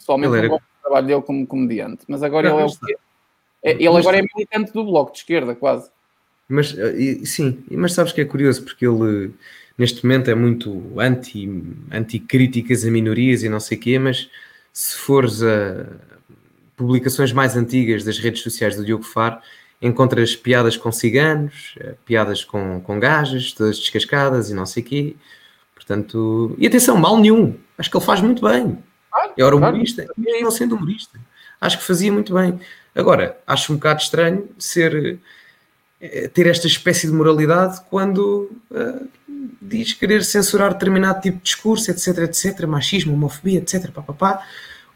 [0.00, 2.86] pessoalmente ele não gosto do trabalho dele como comediante, mas agora não, ele é o
[2.86, 2.96] quê?
[3.62, 5.90] É, ele agora é militante do Bloco de Esquerda, quase.
[6.48, 6.74] Mas
[7.24, 9.32] sim, mas sabes que é curioso porque ele
[9.78, 11.48] neste momento é muito anti,
[11.90, 14.28] anti-críticas a minorias e não sei o quê, mas
[14.72, 15.86] se fores a
[16.76, 19.38] publicações mais antigas das redes sociais do Diogo Faro,
[19.80, 24.86] encontras piadas com ciganos, eh, piadas com, com gajas, todas descascadas e não sei o
[24.86, 25.16] quê.
[25.74, 27.56] Portanto, e atenção, mal nenhum.
[27.78, 28.78] Acho que ele faz muito bem.
[29.48, 31.18] É humorista, mesmo não sendo humorista.
[31.60, 32.58] Acho que fazia muito bem.
[32.94, 35.18] Agora, acho um bocado estranho ser
[36.00, 39.08] eh, ter esta espécie de moralidade quando uh,
[39.60, 44.42] diz querer censurar determinado tipo de discurso, etc, etc, machismo, homofobia, etc, papapá,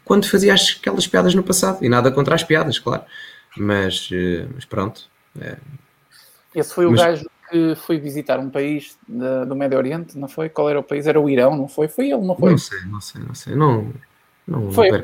[0.03, 1.83] quando fazia aquelas piadas no passado.
[1.85, 3.03] E nada contra as piadas, claro.
[3.55, 5.07] Mas, eh, mas pronto.
[5.39, 5.57] É.
[6.55, 7.01] Esse foi o mas...
[7.01, 10.49] gajo que foi visitar um país de, do Médio Oriente, não foi?
[10.49, 11.05] Qual era o país?
[11.05, 11.87] Era o Irão, não foi?
[11.87, 12.51] Foi ele, não foi?
[12.51, 13.55] Não sei, não sei, não sei.
[13.55, 13.93] Não,
[14.47, 14.97] não, foi, não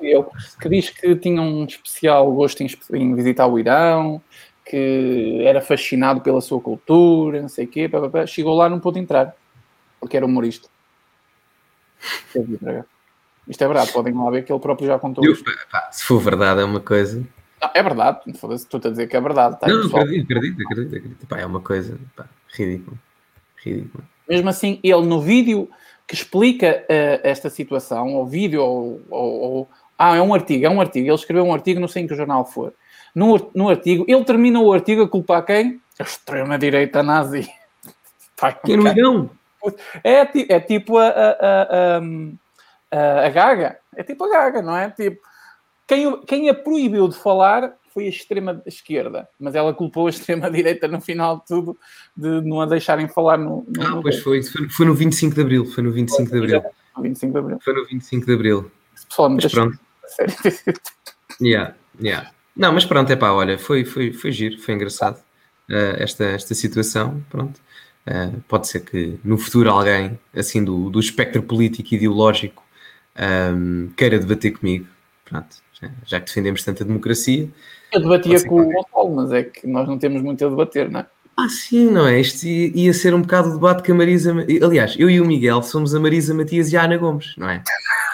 [0.00, 0.24] ele,
[0.60, 4.20] que diz que tinha um especial gosto em, em, visitar o Irão,
[4.64, 7.90] que era fascinado pela sua cultura, não sei o quê.
[8.26, 9.34] Chegou lá, não pôde entrar,
[10.00, 10.68] porque era humorista.
[13.48, 15.24] Isto é verdade, podem lá ver que ele próprio já contou.
[15.70, 17.24] Pá, se for verdade, é uma coisa.
[17.60, 19.58] Não, é verdade, foda-se, tu a dizer que é verdade.
[19.58, 21.26] Tá, não, acredito, acredito, acredito, acredito.
[21.26, 22.96] Pá, é uma coisa pá, ridícula.
[23.56, 24.04] ridícula.
[24.28, 25.68] Mesmo assim, ele no vídeo
[26.06, 29.68] que explica uh, esta situação, ou vídeo, ou, ou, ou,
[29.98, 31.06] Ah, é um artigo, é um artigo.
[31.06, 32.72] Ele escreveu um artigo, não sei em que jornal for.
[33.14, 35.80] No, no artigo, ele termina o artigo a culpar quem?
[35.98, 37.48] A extrema-direita nazi.
[38.66, 39.30] Quem não
[40.02, 42.00] é, é tipo a, a, a,
[42.90, 43.78] a, a Gaga.
[43.96, 44.90] É tipo a Gaga, não é?
[44.90, 45.22] Tipo,
[45.86, 50.50] quem, quem a proibiu de falar foi a extrema esquerda, mas ela culpou a extrema
[50.52, 51.78] direita no final de tudo
[52.16, 53.64] de não a deixarem falar no.
[53.68, 55.64] no ah, no pois foi, foi, foi no 25 de Abril.
[55.64, 56.62] Foi no 25 de Abril.
[56.96, 57.58] No 25 de Abril.
[57.64, 58.70] Foi no 25 de Abril.
[59.08, 59.78] Pessoal, Mas pronto.
[60.06, 60.34] sério.
[61.40, 62.30] Yeah, yeah.
[62.56, 65.18] Não, mas pronto, é pá, olha, foi, foi, foi giro, foi engraçado
[65.68, 67.60] uh, esta, esta situação, pronto.
[68.06, 72.62] Uh, pode ser que no futuro alguém, assim, do, do espectro político e ideológico
[73.16, 74.86] um, queira debater comigo,
[75.24, 77.48] pronto, já, já, que defendemos tanta democracia.
[77.94, 81.00] Eu debatia com o Gonçalo, mas é que nós não temos muito a debater, não
[81.00, 81.06] é?
[81.36, 82.20] Ah, sim, não é?
[82.20, 84.34] Isto ia ser um bocado o debate que a Marisa...
[84.62, 87.62] Aliás, eu e o Miguel somos a Marisa Matias e a Ana Gomes, não é?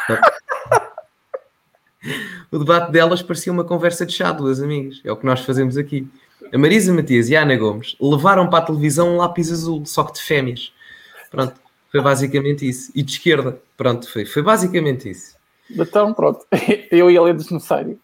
[2.53, 5.01] o debate delas parecia uma conversa de chá, duas amigas.
[5.03, 6.07] É o que nós fazemos aqui.
[6.53, 10.05] A Marisa Matias e a Ana Gomes levaram para a televisão um lápis azul, só
[10.05, 10.75] que de fêmeas.
[11.31, 11.55] Pronto,
[11.91, 12.93] foi basicamente isso.
[12.95, 13.59] E de esquerda.
[13.79, 15.37] Pronto, foi, foi basicamente isso.
[15.71, 16.45] Então, pronto.
[16.91, 17.99] Eu e ele é desnecessário.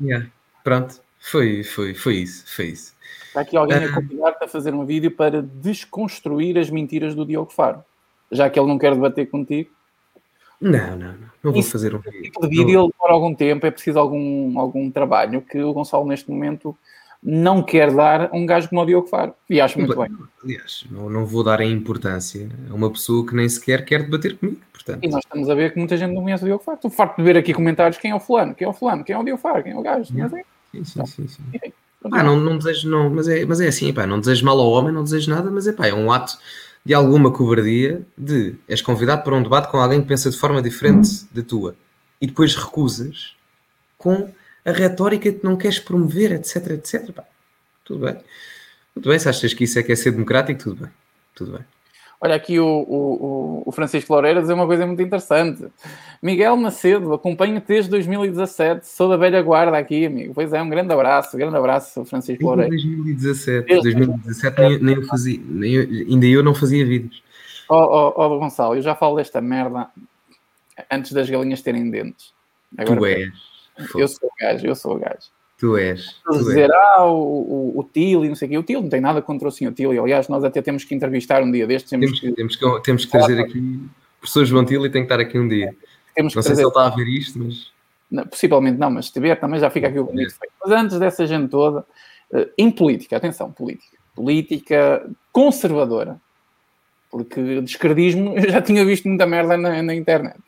[0.00, 0.30] Yeah.
[0.68, 2.44] Pronto, foi, foi, foi isso.
[2.54, 2.92] Foi isso.
[3.28, 7.50] Está aqui alguém a convidar-te a fazer um vídeo para desconstruir as mentiras do Diogo
[7.50, 7.82] Faro.
[8.30, 9.70] Já que ele não quer debater contigo.
[10.60, 11.28] Não, não, não.
[11.42, 12.20] Não vou fazer um vídeo.
[12.24, 16.06] Tipo de vídeo ele demora algum tempo, é preciso algum, algum trabalho que o Gonçalo
[16.06, 16.76] neste momento
[17.22, 19.32] não quer dar a um gajo como o Diogo Faro.
[19.48, 20.10] E acho muito bem.
[20.44, 24.36] Aliás, não, não vou dar a importância a uma pessoa que nem sequer quer debater
[24.36, 24.60] comigo.
[24.70, 25.02] Portanto.
[25.02, 26.76] E nós estamos a ver que muita gente não conhece o Diogo Faro.
[26.76, 29.16] Estou farto de ver aqui comentários quem é o fulano, quem é o fulano, quem
[29.16, 30.12] é o Diogo Faro, quem é o gajo.
[30.14, 30.28] Não.
[30.84, 31.28] Sim, sim, sim.
[31.28, 31.42] sim.
[31.54, 31.72] Enfim,
[32.12, 34.70] ah, não, não desejo, não, mas é, mas é assim, pá, não desejo mal ao
[34.70, 36.38] homem, não desejo nada, mas é pá, é um ato
[36.84, 40.62] de alguma cobardia de és convidado para um debate com alguém que pensa de forma
[40.62, 41.74] diferente da tua
[42.20, 43.34] e depois recusas
[43.96, 44.32] com
[44.64, 47.12] a retórica que não queres promover, etc, etc.
[47.12, 47.24] Pá,
[47.84, 48.16] tudo bem.
[48.94, 50.90] Tudo bem, se achas que isso é que é ser democrático, tudo bem.
[51.34, 51.64] Tudo bem.
[52.20, 55.66] Olha aqui o, o, o Francisco Loureira dizer uma coisa muito interessante.
[56.20, 60.34] Miguel Macedo, acompanho desde 2017, sou da velha guarda aqui, amigo.
[60.34, 62.70] Pois é, um grande abraço, grande abraço, Francisco Loureira.
[62.70, 67.22] 2017, desde 2017 nem, nem, eu fazia, nem eu, ainda eu não fazia vídeos.
[67.68, 69.88] Ó oh, oh, oh, Gonçalo, eu já falo desta merda
[70.90, 72.32] antes das galinhas terem dentes.
[72.76, 73.32] Agora, tu és.
[73.94, 75.37] Eu sou o gajo, eu sou o gajo.
[75.58, 76.20] Tu és.
[76.24, 76.70] Tu dizer, és.
[76.70, 78.58] ah, o, o, o e não sei o quê.
[78.58, 79.90] O Til não tem nada contra o senhor Til.
[79.90, 81.90] Aliás, nós até temos que entrevistar um dia destes.
[81.90, 84.98] Temos, temos, que, temos que, temos que trazer aqui o professor João e tem que
[85.00, 85.74] estar aqui um dia.
[86.14, 86.54] Temos não sei trazer...
[86.54, 87.72] se ele está a ver isto, mas...
[88.10, 90.52] Não, possivelmente não, mas se tiver também já fica aqui o bonito feito.
[90.64, 91.84] Mas antes dessa gente toda,
[92.32, 93.98] eh, em política, atenção, política.
[94.14, 96.20] Política conservadora.
[97.10, 100.38] Porque descredismo, eu já tinha visto muita merda na, na internet.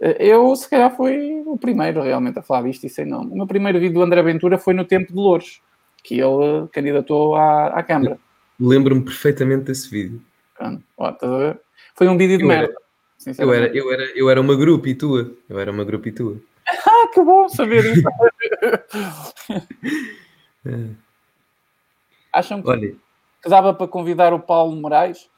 [0.00, 3.22] Eh, eu, se calhar, fui o primeiro realmente a falar disto e sei não.
[3.22, 5.60] O meu primeiro vídeo do André Ventura foi no tempo de Louros,
[6.02, 8.18] que ele candidatou à, à Câmara.
[8.58, 10.20] Lembro-me perfeitamente desse vídeo.
[10.96, 11.12] Ó?
[11.94, 12.74] Foi um vídeo de eu merda.
[13.26, 15.32] Era, eu, era, eu, era, eu era uma grupo e tua.
[15.48, 16.36] Eu era uma grupo e tua.
[16.68, 18.02] ah, que bom saber isso.
[20.66, 20.90] é.
[22.32, 22.94] Acham que, Olha,
[23.42, 25.28] que dava para convidar o Paulo Moraes?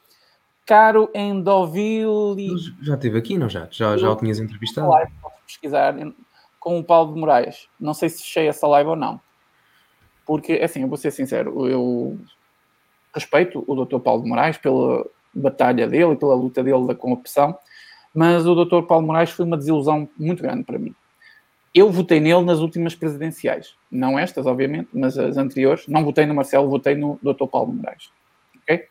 [0.69, 2.55] Caro Endoville.
[2.79, 3.67] Já esteve aqui, não já?
[3.71, 4.87] Já, já o tinhas entrevistado?
[4.89, 5.95] Live, posso pesquisar
[6.59, 7.67] com o Paulo de Moraes.
[7.79, 9.19] Não sei se fechei essa live ou não.
[10.27, 12.19] Porque, assim, eu vou ser sincero, eu
[13.11, 13.97] respeito o Dr.
[13.97, 17.57] Paulo de Moraes pela batalha dele e pela luta dele da corrupção,
[18.13, 18.83] mas o Dr.
[18.83, 20.93] Paulo Moraes foi uma desilusão muito grande para mim.
[21.73, 25.87] Eu votei nele nas últimas presidenciais, não estas, obviamente, mas as anteriores.
[25.87, 27.47] Não votei no Marcelo, votei no Dr.
[27.47, 28.11] Paulo Moraes.
[28.61, 28.87] Ok?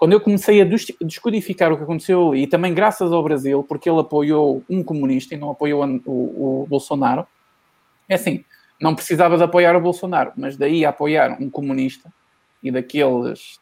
[0.00, 4.00] Quando eu comecei a descodificar o que aconteceu e também graças ao Brasil, porque ele
[4.00, 7.26] apoiou um comunista e não apoiou o, o Bolsonaro,
[8.08, 8.42] é assim,
[8.80, 12.10] não precisava de apoiar o Bolsonaro, mas daí a apoiar um comunista
[12.62, 13.60] e daqueles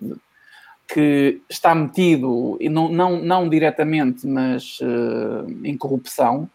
[0.86, 6.48] que está metido, e não, não, não diretamente, mas uh, em corrupção,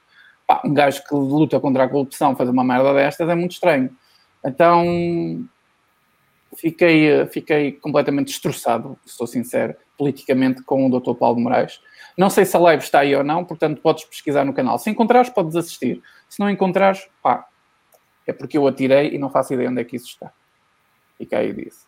[0.48, 3.90] pá, um gajo que luta contra a corrupção fazer uma merda destas é muito estranho.
[4.46, 5.46] Então,
[6.56, 11.14] fiquei, eh, fiquei completamente destroçado, sou sincero, politicamente com o Dr.
[11.14, 11.80] Paulo Moraes.
[12.18, 14.78] Não sei se a live está aí ou não, portanto podes pesquisar no canal.
[14.78, 16.02] Se encontrares, podes assistir.
[16.30, 17.48] Se não encontrares, pá,
[18.26, 20.32] é porque eu atirei e não faço ideia onde é que isso está.
[21.18, 21.86] Fica aí disso.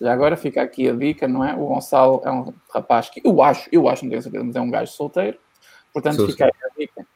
[0.00, 1.54] Já agora fica aqui a dica, não é?
[1.54, 4.60] O Gonçalo é um rapaz que eu acho, eu acho, não tenho certeza, mas é
[4.60, 5.38] um gajo solteiro.
[5.92, 7.06] Portanto, Sou fica aí a dica.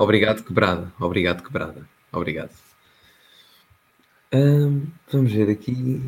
[0.00, 0.92] Obrigado, quebrada.
[0.98, 1.88] Obrigado, quebrada.
[2.12, 2.69] Obrigado
[5.10, 6.00] vamos ver aqui.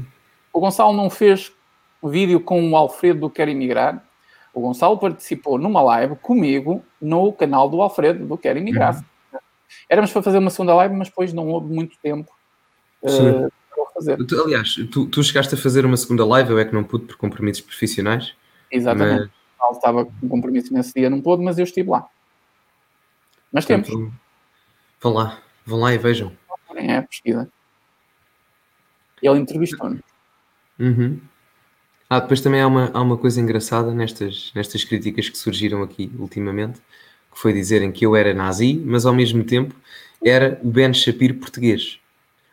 [0.52, 1.52] O Gonçalo não fez
[2.02, 4.02] vídeo com o Alfredo do Quer Imigrar.
[4.52, 8.96] O Gonçalo participou numa live comigo no canal do Alfredo do Quer Imigrar.
[8.96, 9.38] Uhum.
[9.88, 12.30] Éramos para fazer uma segunda live, mas depois não houve muito tempo
[13.02, 14.16] uh, para fazer.
[14.26, 17.06] Tu, aliás, tu, tu, chegaste a fazer uma segunda live, eu é que não pude
[17.06, 18.34] por compromissos profissionais.
[18.70, 19.30] Exatamente.
[19.30, 19.76] Mas...
[19.76, 22.06] Estava com compromisso nesse dia, não pôde, mas eu estive lá.
[23.50, 23.88] Mas temos.
[25.00, 26.32] Vão lá, vão lá e vejam.
[26.74, 27.48] É, pesquisa.
[29.22, 30.00] Ele entrevistou-nos.
[30.78, 31.20] Uhum.
[32.08, 36.12] Ah, depois também há uma, há uma coisa engraçada nestas, nestas críticas que surgiram aqui
[36.18, 36.80] ultimamente,
[37.32, 39.74] que foi dizerem que eu era nazi, mas ao mesmo tempo
[40.22, 41.98] era o Ben Shapiro português.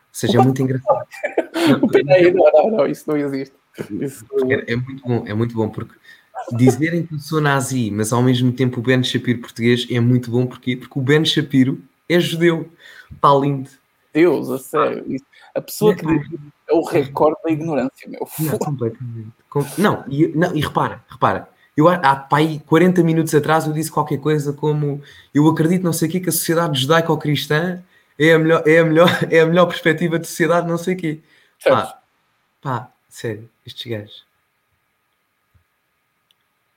[0.10, 1.06] Ou seja, é muito engraçado.
[1.70, 3.54] Não, não, não, não, isso não existe.
[3.92, 4.26] Isso...
[4.50, 5.94] É, é, muito bom, é muito bom, porque
[6.54, 10.32] dizerem que eu sou nazi, mas ao mesmo tempo o Ben Shapiro português é muito
[10.32, 12.72] bom porque, porque o Ben Shapiro é judeu.
[13.12, 13.70] Está lindo.
[14.14, 15.06] Deus, a sério.
[15.54, 16.06] A pessoa que
[16.70, 18.28] é o recorde da ignorância, meu.
[18.40, 19.32] Não, completamente.
[19.78, 21.50] Não, e, não, e repara, repara.
[21.76, 25.02] Eu, há pai, 40 minutos atrás eu disse qualquer coisa como
[25.34, 27.82] eu acredito não sei o quê, que a sociedade judaico-cristã
[28.20, 30.98] é a melhor, é a melhor, é a melhor perspectiva de sociedade, não sei o
[30.98, 31.20] quê.
[31.64, 32.00] Pá,
[32.62, 34.26] pá, sério, estes gajos.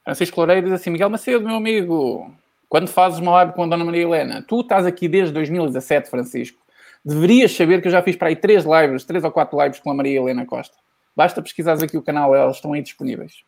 [0.04, 2.32] Francisco Loureiro diz assim, Miguel Macedo, meu amigo,
[2.68, 6.58] quando fazes uma live com a Dona Maria Helena, tu estás aqui desde 2017, Francisco,
[7.04, 9.90] deverias saber que eu já fiz para aí três lives, três ou quatro lives com
[9.90, 10.76] a Maria Helena Costa.
[11.16, 13.42] Basta pesquisar aqui o canal, elas estão aí disponíveis.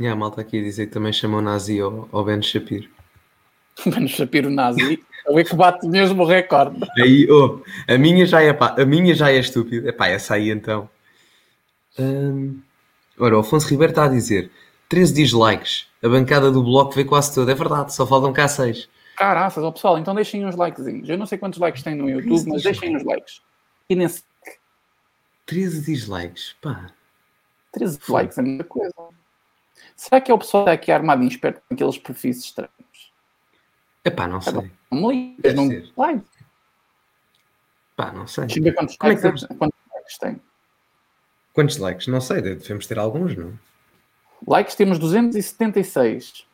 [0.00, 2.88] E a malta aqui a dizer que também chamou nazi ao, ao Ben Shapiro.
[3.84, 6.80] Ben Shapiro nazi, é que bate mesmo o recorde.
[6.98, 9.88] Aí, oh, a minha já é pá, a minha já é estúpida.
[9.90, 10.88] Epá, essa aí então.
[11.98, 12.60] Hum...
[13.18, 14.50] Ora, o Afonso Ribeiro está a dizer
[14.88, 15.86] 13 dislikes.
[16.02, 17.52] A bancada do bloco veio quase toda.
[17.52, 18.88] É verdade, só faltam cá 6.
[19.16, 21.08] Caraças, ó pessoal, então deixem uns likezinhos.
[21.08, 23.42] Eu não sei quantos likes tem no YouTube, mas deixem uns likes.
[23.88, 24.24] E nesse.
[25.46, 26.90] 13 dislikes, pá.
[27.72, 28.14] 13 Foi.
[28.22, 28.94] likes é muita coisa.
[29.96, 33.12] Será que é o pessoal aqui armado em esperto com aqueles perfis estranhos?
[34.04, 34.70] É pá, não sei.
[34.90, 36.24] Não me ligas, não like.
[37.96, 38.46] Pá, não sei.
[38.46, 39.54] Deixa eu ver quantos, Como likes, é que...
[39.54, 40.42] quantos likes tem.
[41.52, 42.06] Quantos likes?
[42.06, 43.58] Não sei, devemos ter alguns, não?
[44.46, 46.46] Likes temos 276.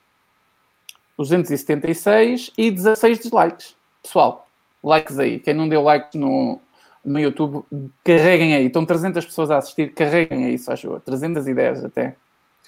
[1.19, 3.77] 276 e 16 dislikes.
[4.03, 4.49] Pessoal,
[4.83, 5.41] likes aí.
[5.41, 6.61] Quem não deu likes no,
[7.05, 7.65] no YouTube,
[8.05, 8.67] carreguem aí.
[8.67, 11.01] Estão 300 pessoas a assistir, carreguem aí, só ajuda.
[11.01, 12.17] 310 até.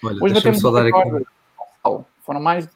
[0.03, 1.25] Olha, Hoje batemos só dar aqui.
[2.25, 2.69] Foram mais.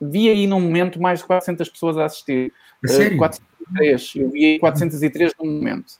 [0.00, 2.52] Vi aí num momento mais de 400 pessoas a assistir.
[2.84, 3.16] A sério?
[3.16, 4.12] Uh, 403.
[4.16, 5.94] Eu vi aí 403 num momento.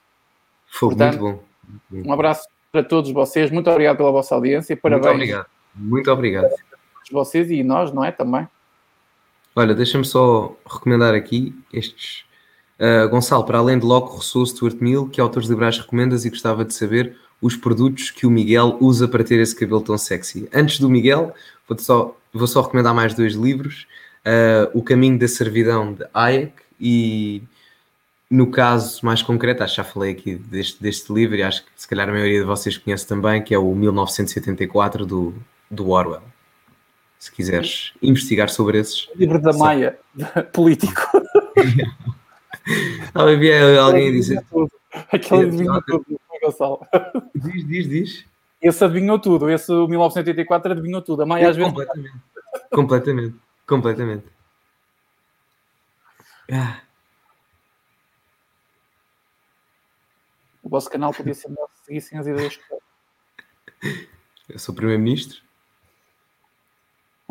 [0.67, 1.43] Foi Portanto, muito
[1.91, 2.11] bom.
[2.11, 3.51] Um abraço para todos vocês.
[3.51, 4.77] Muito obrigado pela vossa audiência.
[4.77, 5.07] Parabéns.
[5.07, 5.47] Muito obrigado.
[5.75, 6.51] Muito obrigado.
[7.11, 8.11] Vocês e nós, não é?
[8.11, 8.49] Também.
[9.55, 12.25] Olha, deixa-me só recomendar aqui estes.
[12.79, 16.65] Uh, Gonçalo, para além de Loco, Rousseau, Stuart Mill, que autores liberais recomendas e gostava
[16.65, 20.49] de saber os produtos que o Miguel usa para ter esse cabelo tão sexy.
[20.55, 21.35] Antes do Miguel,
[21.69, 23.87] vou só, vou só recomendar mais dois livros:
[24.27, 27.43] uh, O Caminho da Servidão de Hayek e
[28.31, 31.71] no caso mais concreto, acho que já falei aqui deste, deste livro e acho que
[31.77, 35.35] se calhar a maioria de vocês conhece também, que é o 1984 do,
[35.71, 36.32] do Orwell.
[37.23, 39.07] Se quiseres investigar sobre esses.
[39.11, 39.97] O livro da Maia,
[40.53, 41.01] político.
[43.15, 44.45] Havia alguém a dizer.
[45.13, 46.85] Aquele adivinhou tudo, Gonçalo.
[47.33, 48.25] Diz, diz, diz.
[48.61, 51.23] Esse adivinhou tudo, esse 1984 adivinhou tudo.
[51.23, 51.73] A Maia às vezes.
[51.73, 52.17] Completamente.
[52.73, 53.37] Completamente.
[53.69, 54.27] Completamente.
[56.51, 56.81] Ah.
[60.61, 62.65] O vosso canal podia ser melhor se seguissem as ideias que
[64.49, 64.59] eu.
[64.59, 65.41] sou primeiro-ministro.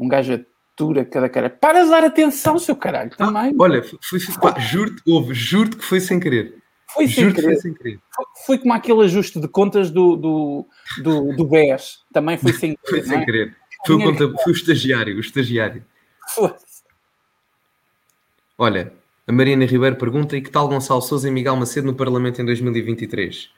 [0.02, 1.50] Um gajo atura cada cara.
[1.50, 3.52] Para de dar atenção, seu caralho, também.
[3.52, 6.56] Ah, olha, foi, foi, juro-te, houve, juro-te que foi sem querer.
[6.88, 7.44] Foi sem querer.
[7.44, 8.00] Foi, sem querer.
[8.14, 10.68] Foi, foi, como aquele ajuste de contas do, do,
[11.04, 12.00] do, do BES.
[12.12, 12.90] Também foi sem querer.
[12.90, 13.26] foi sem é?
[13.26, 13.56] querer.
[13.86, 15.84] Foi o, conta, foi o estagiário, o estagiário.
[18.58, 18.94] Olha,
[19.28, 22.46] a Mariana Ribeiro pergunta: e que tal Gonçalo Souza e Miguel Macedo no Parlamento em
[22.46, 23.50] 2023?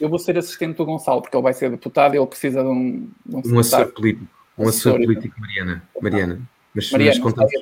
[0.00, 2.68] Eu vou ser assistente do Gonçalo, porque ele vai ser deputado e ele precisa de
[2.68, 3.10] um.
[3.26, 4.37] De um, um assessor político.
[4.58, 5.82] Um assessor, político, Mariana.
[6.00, 6.40] Mariana.
[6.74, 7.52] Mas, Mariana, mas contamos,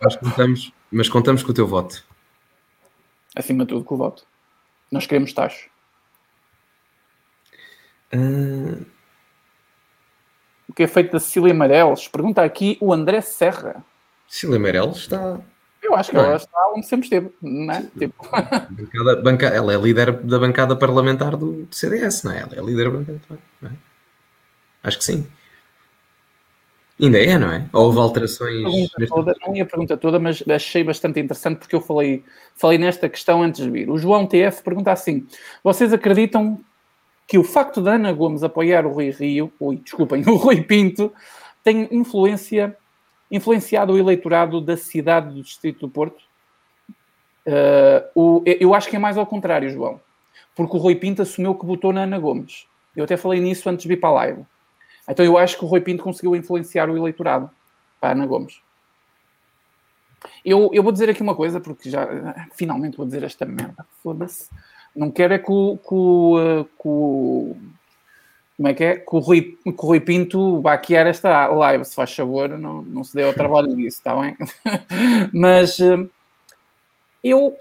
[0.00, 2.04] mas, contamos, mas contamos com o teu voto.
[3.34, 4.26] Acima de tudo, com o voto.
[4.90, 5.68] Nós queremos taxos.
[8.14, 8.84] Uh...
[10.68, 12.08] O que é feito da Cecília Amarelos?
[12.08, 13.84] Pergunta aqui o André Serra.
[14.26, 15.40] Cecília Amarelos está
[15.86, 16.36] eu acho que ela é?
[16.36, 17.82] está onde sempre esteve, não é?
[17.96, 18.28] Tipo...
[18.28, 22.40] Bancada, banca, ela é líder da bancada parlamentar do, do CDS, não é?
[22.40, 23.20] Ela é líder da bancada
[23.62, 23.72] não é?
[24.86, 25.26] Acho que sim.
[26.98, 27.66] Ainda é, não é?
[27.72, 28.88] Ou houve alterações?
[28.94, 32.78] A toda, não ia a pergunta toda, mas achei bastante interessante porque eu falei, falei
[32.78, 33.90] nesta questão antes de vir.
[33.90, 35.26] O João TF pergunta assim:
[35.62, 36.58] vocês acreditam
[37.26, 41.12] que o facto de Ana Gomes apoiar o Rui Rio, ui, desculpem, o Rui Pinto,
[41.64, 42.76] tem influência
[43.28, 46.22] influenciado o eleitorado da cidade do Distrito do Porto?
[47.44, 50.00] Uh, o, eu acho que é mais ao contrário, João.
[50.54, 52.68] Porque o Rui Pinto assumiu que votou na Ana Gomes.
[52.94, 54.46] Eu até falei nisso antes de vir para a live.
[55.08, 57.50] Então eu acho que o Rui Pinto conseguiu influenciar o eleitorado
[58.00, 58.60] para Ana Gomes.
[60.44, 62.06] Eu, eu vou dizer aqui uma coisa, porque já
[62.54, 63.86] finalmente vou dizer esta merda.
[64.02, 64.48] Foda-se.
[64.94, 67.56] Não quero é que o, o
[68.56, 68.96] como é que é?
[68.96, 73.28] Que o Rui, Rui Pinto baquear esta live, se faz favor, não, não se deu
[73.28, 74.34] ao trabalho disso, está bem?
[75.32, 76.06] Mas eh,
[77.22, 77.54] eu,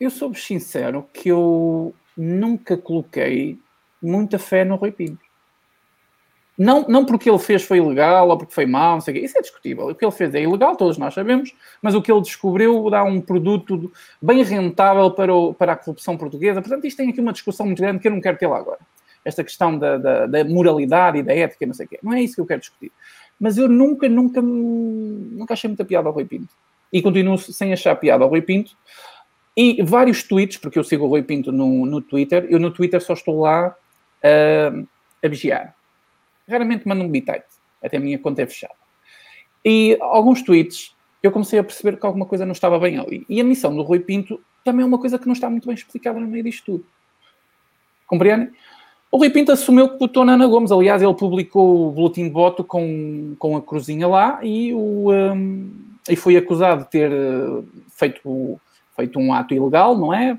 [0.00, 3.58] eu sou sincero que eu nunca coloquei
[4.02, 5.20] muita fé no Rui Pinto.
[6.62, 9.24] Não, não porque ele fez foi ilegal ou porque foi mau, não sei o quê.
[9.24, 9.88] Isso é discutível.
[9.88, 11.52] O que ele fez é ilegal, todos nós sabemos,
[11.82, 13.90] mas o que ele descobriu dá um produto
[14.20, 16.62] bem rentável para, o, para a corrupção portuguesa.
[16.62, 18.78] Portanto, isto tem aqui uma discussão muito grande que eu não quero ter lá agora
[19.24, 21.98] esta questão da, da, da, moralidade e da ética, não sei o quê.
[22.02, 22.92] Não é isso que eu quero discutir.
[23.38, 26.52] Mas eu nunca, nunca, nunca achei muita piada ao Rui Pinto.
[26.92, 28.76] E continuo sem achar piada ao Rui Pinto.
[29.56, 33.00] E vários tweets, porque eu sigo o Rui Pinto no, no Twitter, eu no Twitter
[33.00, 33.68] só estou lá
[34.24, 34.88] uh,
[35.22, 35.74] a vigiar.
[36.48, 37.44] Raramente mando um bitite,
[37.82, 38.74] até a minha conta é fechada.
[39.64, 43.24] E alguns tweets eu comecei a perceber que alguma coisa não estava bem ali.
[43.28, 45.74] E a missão do Rui Pinto também é uma coisa que não está muito bem
[45.74, 46.86] explicada no meio disto tudo.
[48.06, 48.50] Compreendem?
[49.10, 50.72] O Rui Pinto assumiu que votou na Ana Gomes.
[50.72, 55.70] Aliás, ele publicou o boletim de voto com, com a cruzinha lá e, o, um,
[56.08, 57.64] e foi acusado de ter uh,
[57.94, 58.60] feito,
[58.96, 60.36] feito um ato ilegal, não é?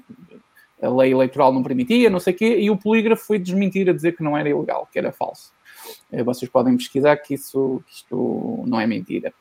[0.82, 3.94] A lei eleitoral não permitia, não sei o quê, e o polígrafo foi desmentir a
[3.94, 5.54] dizer que não era ilegal, que era falso.
[6.12, 9.34] Uh, vocês podem pesquisar que, isso, que isto não é mentira.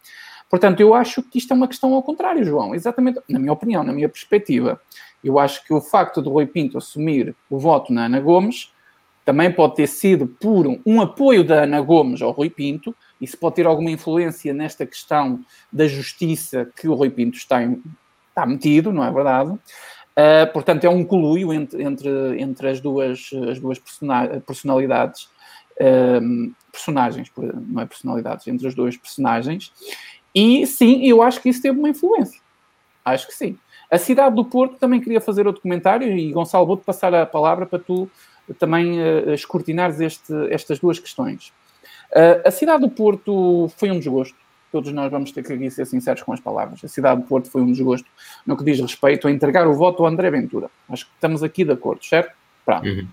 [0.51, 2.75] Portanto, eu acho que isto é uma questão ao contrário, João.
[2.75, 4.81] Exatamente, na minha opinião, na minha perspectiva.
[5.25, 8.73] Eu acho que o facto do Rui Pinto assumir o voto na Ana Gomes
[9.25, 13.39] também pode ter sido por um, um, apoio da Ana Gomes ao Rui Pinto, isso
[13.39, 15.41] pode ter alguma influência nesta questão
[15.73, 17.81] da justiça que o Rui Pinto está, em,
[18.29, 19.51] está metido, não é verdade?
[19.53, 22.11] Uh, portanto, é um coluio entre, entre,
[22.41, 23.81] entre as duas, as duas
[24.45, 25.29] personalidades,
[25.81, 27.31] uh, personagens,
[27.69, 29.73] não é personalidades, entre as duas personagens.
[30.35, 32.41] E sim, eu acho que isso teve uma influência.
[33.05, 33.59] Acho que sim.
[33.91, 37.67] A cidade do Porto também queria fazer outro comentário e Gonçalo, vou-te passar a palavra
[37.67, 38.11] para tu
[38.59, 41.53] também uh, escrutinares este, estas duas questões.
[42.11, 44.37] Uh, a cidade do Porto foi um desgosto.
[44.71, 46.83] Todos nós vamos ter que aqui ser sinceros com as palavras.
[46.83, 48.09] A cidade do Porto foi um desgosto
[48.47, 50.71] no que diz respeito a entregar o voto ao André Ventura.
[50.89, 52.35] Acho que estamos aqui de acordo, certo?
[52.65, 52.89] Pronto.
[52.89, 53.07] Uhum.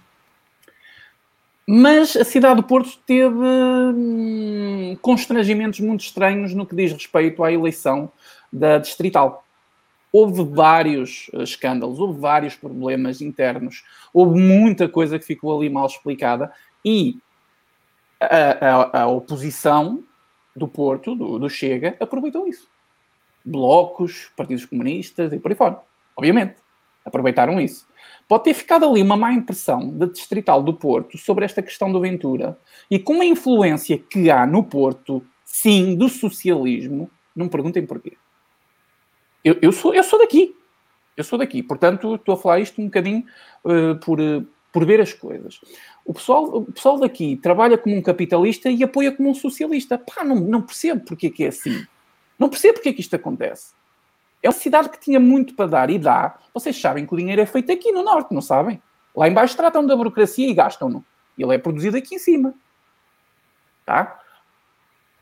[1.71, 7.51] Mas a cidade do Porto teve hum, constrangimentos muito estranhos no que diz respeito à
[7.51, 8.11] eleição
[8.51, 9.45] da Distrital
[10.11, 13.83] houve vários eh, escândalos, houve vários problemas internos,
[14.13, 16.51] houve muita coisa que ficou ali mal explicada
[16.83, 17.19] e
[18.19, 20.03] a, a, a oposição
[20.55, 22.67] do Porto, do, do, Chega, aproveitou isso.
[23.45, 25.79] Blocos, partidos comunistas e por aí fora.
[26.15, 26.55] Obviamente,
[27.05, 27.87] aproveitaram isso.
[28.27, 31.99] Pode ter ficado ali uma má impressão da Distrital do Porto sobre esta questão do
[31.99, 32.57] Ventura
[32.89, 38.17] e com a influência que há no Porto, sim, do socialismo, não me perguntem porquê.
[39.43, 40.55] Eu, eu, sou, eu sou daqui.
[41.15, 41.63] Eu sou daqui.
[41.63, 43.25] Portanto, estou a falar isto um bocadinho
[43.63, 45.59] uh, por, uh, por ver as coisas.
[46.05, 49.97] O pessoal, o pessoal daqui trabalha como um capitalista e apoia como um socialista.
[49.97, 51.85] Pá, não, não percebo porque é que é assim.
[52.37, 53.73] Não percebo porque é que isto acontece.
[54.41, 56.37] É uma cidade que tinha muito para dar e dá.
[56.53, 58.81] Vocês sabem que o dinheiro é feito aqui no Norte, não sabem?
[59.15, 61.05] Lá embaixo tratam da burocracia e gastam-no.
[61.37, 62.53] Ele é produzido aqui em cima.
[63.85, 64.19] Tá?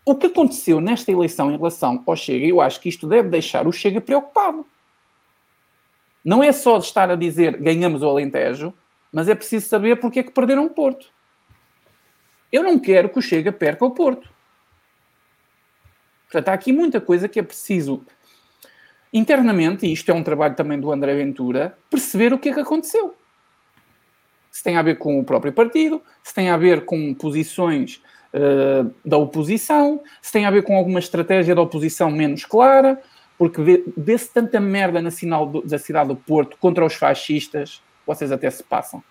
[0.05, 3.67] O que aconteceu nesta eleição em relação ao Chega, eu acho que isto deve deixar
[3.67, 4.65] o Chega preocupado.
[6.23, 8.73] Não é só estar a dizer ganhamos o Alentejo,
[9.11, 11.07] mas é preciso saber porque é que perderam o Porto.
[12.51, 14.29] Eu não quero que o Chega perca o Porto.
[16.23, 18.05] Portanto, há aqui muita coisa que é preciso
[19.13, 22.59] internamente, e isto é um trabalho também do André Ventura, perceber o que é que
[22.59, 23.15] aconteceu.
[24.51, 28.01] Se tem a ver com o próprio partido, se tem a ver com posições
[28.33, 33.01] uh, da oposição, se tem a ver com alguma estratégia da oposição menos clara,
[33.37, 33.61] porque
[33.95, 35.11] vê-se tanta merda na
[35.45, 39.03] do, da cidade do Porto contra os fascistas, vocês até se passam.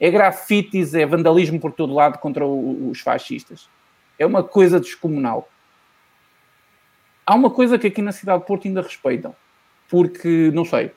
[0.00, 3.68] É grafites, é vandalismo por todo lado contra o, os fascistas.
[4.18, 5.48] É uma coisa descomunal.
[7.26, 9.34] Há uma coisa que aqui na cidade do Porto ainda respeitam,
[9.88, 10.92] porque, não sei,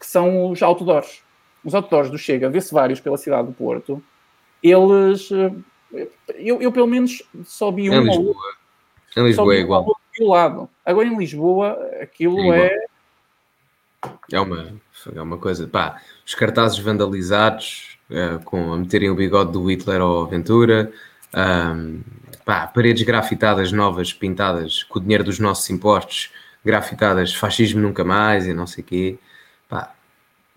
[0.00, 1.22] que são os outdoors.
[1.62, 4.02] Os outdoors do Chega, vê-se vários pela cidade do Porto,
[4.62, 5.52] eles eh,
[6.36, 8.42] eu, eu pelo menos só vi um ou outro.
[9.16, 9.96] Em Lisboa é igual.
[10.20, 10.68] Um lado.
[10.84, 12.66] Agora em Lisboa aquilo é.
[12.66, 12.86] É,
[14.32, 14.72] é uma,
[15.14, 15.66] é uma coisa.
[15.66, 20.92] Pá, os cartazes vandalizados, uh, com a meterem o bigode do Hitler ou Ventura.
[21.34, 22.00] Um,
[22.44, 26.30] pá, paredes grafitadas novas, pintadas com o dinheiro dos nossos impostos,
[26.64, 29.18] grafitadas fascismo nunca mais e não sei o quê.
[29.68, 29.94] Pá,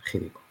[0.06, 0.44] ridículo.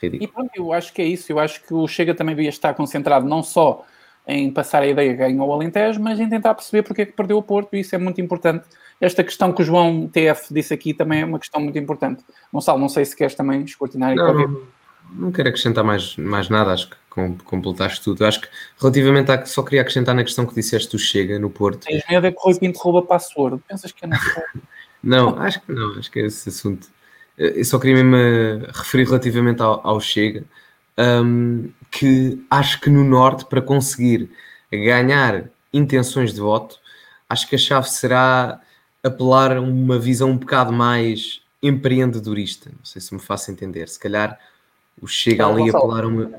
[0.00, 0.24] ridículo.
[0.24, 1.32] E pronto, eu acho que é isso.
[1.32, 3.84] Eu acho que o Chega também devia estar concentrado não só
[4.26, 7.12] em passar a ideia que ganhou o Alentejo, mas em tentar perceber porque é que
[7.12, 8.66] perdeu o Porto, e isso é muito importante.
[9.00, 12.24] Esta questão que o João TF disse aqui também é uma questão muito importante.
[12.52, 14.62] Gonçalo, não sei se queres também escrutinar e não, não,
[15.12, 16.96] não quero acrescentar mais, mais nada, acho que
[17.44, 18.24] completaste tudo.
[18.24, 21.86] Acho que relativamente a só queria acrescentar na questão que disseste do Chega no Porto.
[21.86, 23.62] Tens medo é que o Rui Pinto rouba password.
[23.68, 24.18] Pensas que é não
[25.02, 26.88] Não, acho que não, acho que é esse assunto.
[27.38, 30.42] Eu só queria mesmo eh, referir relativamente ao, ao Chega,
[30.98, 34.30] um, que acho que no Norte, para conseguir
[34.72, 36.80] ganhar intenções de voto,
[37.28, 38.60] acho que a chave será
[39.02, 42.70] apelar a uma visão um bocado mais empreendedorista.
[42.70, 43.88] Não sei se me faço entender.
[43.88, 44.38] Se calhar
[45.00, 46.30] o Chega não, ali a apelar a uma.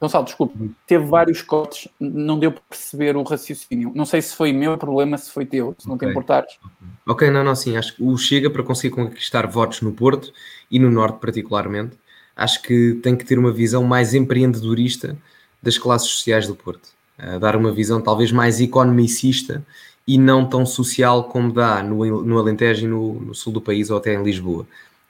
[0.00, 3.90] Gonçalo, desculpe, teve vários cortes, não deu para perceber o raciocínio.
[3.96, 6.06] Não sei se foi meu problema, se foi teu, se não okay.
[6.06, 6.58] te importares.
[7.04, 7.76] Ok, não, não, sim.
[7.76, 10.32] Acho que o Chega, para conseguir conquistar votos no Porto
[10.70, 11.96] e no Norte, particularmente,
[12.36, 15.16] acho que tem que ter uma visão mais empreendedorista
[15.60, 16.90] das classes sociais do Porto.
[17.18, 19.66] Uh, dar uma visão talvez mais economicista
[20.06, 23.90] e não tão social como dá no, no Alentejo e no, no sul do país
[23.90, 24.64] ou até em Lisboa.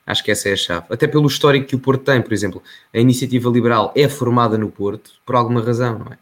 [0.09, 0.87] Acho que essa é a chave.
[0.89, 2.63] Até pelo histórico que o Porto tem, por exemplo,
[2.95, 6.19] a iniciativa liberal é formada no Porto por alguma razão, não é?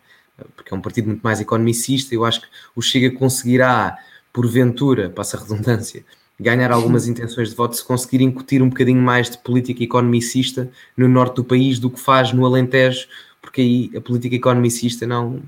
[0.56, 2.12] Porque é um partido muito mais economicista.
[2.12, 3.96] Eu acho que o Chega conseguirá,
[4.32, 6.04] porventura, passa a redundância,
[6.38, 11.06] ganhar algumas intenções de voto se conseguir incutir um bocadinho mais de política economicista no
[11.06, 13.06] norte do país do que faz no Alentejo,
[13.40, 15.40] porque aí a política economicista não,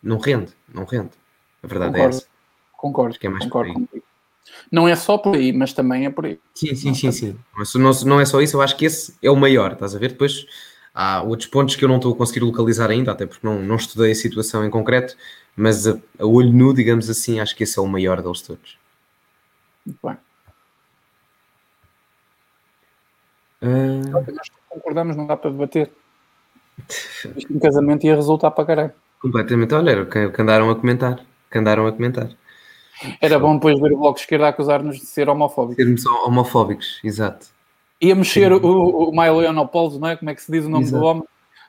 [0.00, 1.10] não rende, não rende.
[1.60, 2.26] A verdade concordo, é essa.
[2.76, 3.88] Concordo, Acho que é mais concordo.
[4.70, 6.38] Não é só por aí, mas também é por aí.
[6.54, 7.38] Sim, sim, sim, sim.
[7.56, 9.98] Mas não, não é só isso, eu acho que esse é o maior, estás a
[9.98, 10.10] ver?
[10.10, 10.46] Depois
[10.94, 13.76] há outros pontos que eu não estou a conseguir localizar ainda, até porque não, não
[13.76, 15.16] estudei a situação em concreto,
[15.56, 18.78] mas a, a olho nu, digamos assim, acho que esse é o maior deles todos.
[19.86, 20.16] Muito bem.
[23.60, 24.10] Uh...
[24.10, 25.90] Nós concordamos, não dá para debater.
[27.36, 28.92] Isto em casamento ia resultar para caralho.
[29.20, 31.24] Completamente, olha, era o que andaram a comentar.
[31.50, 32.30] Que andaram a comentar.
[33.20, 35.76] Era bom depois ver o Bloco de Esquerda acusar-nos de ser homofóbicos.
[35.76, 37.46] Sermos homofóbicos, exato.
[38.00, 40.16] Ia mexer o, o Milo Yiannopoulos, não é?
[40.16, 41.02] Como é que se diz o nome exato.
[41.02, 41.24] do homem?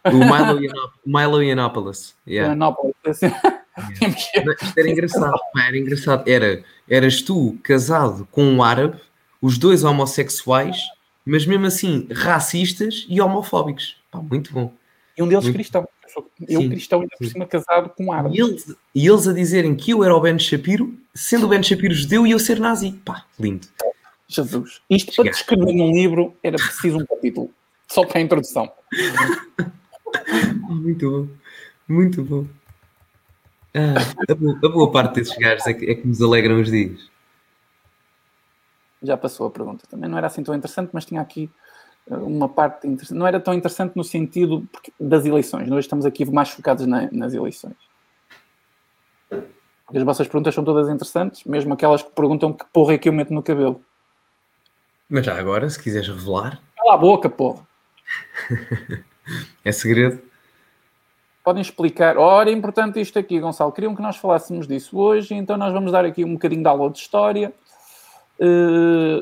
[0.06, 0.60] O Milo,
[1.06, 2.16] Milo Yiannopoulos.
[2.28, 2.54] Yeah.
[2.54, 3.22] Yiannopoulos.
[3.22, 3.60] Yeah.
[4.62, 6.30] Isto era engraçado, era engraçado.
[6.30, 9.00] Era, eras tu casado com um árabe,
[9.42, 10.78] os dois homossexuais,
[11.26, 13.98] mas mesmo assim racistas e homofóbicos.
[14.12, 14.74] Pá, muito bom.
[15.18, 15.56] E um deles muito...
[15.56, 15.88] cristão.
[16.48, 18.38] Eu, sim, cristão, ainda por cima casado com um árabe.
[18.38, 21.62] E eles, e eles a dizerem que eu era o Ben Shapiro, sendo o Ben
[21.62, 22.92] Shapiro judeu e eu ser nazi.
[23.06, 23.68] Pá, lindo.
[24.28, 24.82] Jesus.
[24.90, 27.52] Isto para descrever num livro era preciso um capítulo.
[27.88, 28.72] Só para a introdução.
[30.70, 31.28] muito bom.
[31.88, 32.46] Muito bom.
[33.74, 33.96] Ah,
[34.30, 37.10] a, boa, a, boa, parte desses gajos é que, é que nos alegram os dias.
[39.02, 39.86] Já passou a pergunta.
[39.88, 41.50] Também não era assim tão interessante, mas tinha aqui
[42.10, 43.18] uma parte interessante.
[43.18, 44.68] Não era tão interessante no sentido
[45.00, 45.68] das eleições.
[45.68, 47.76] Nós estamos aqui mais focados na, nas eleições.
[49.32, 53.14] As vossas perguntas são todas interessantes, mesmo aquelas que perguntam que porra é que eu
[53.14, 53.82] meto no cabelo.
[55.10, 56.62] Mas já agora, se quiseres revelar.
[56.76, 57.68] Cala a boca, porra.
[59.66, 60.22] é segredo.
[61.44, 62.18] Podem explicar.
[62.18, 63.72] Ora, é importante isto aqui, Gonçalo.
[63.72, 66.90] Queriam que nós falássemos disso hoje, então nós vamos dar aqui um bocadinho de aula
[66.92, 67.52] de história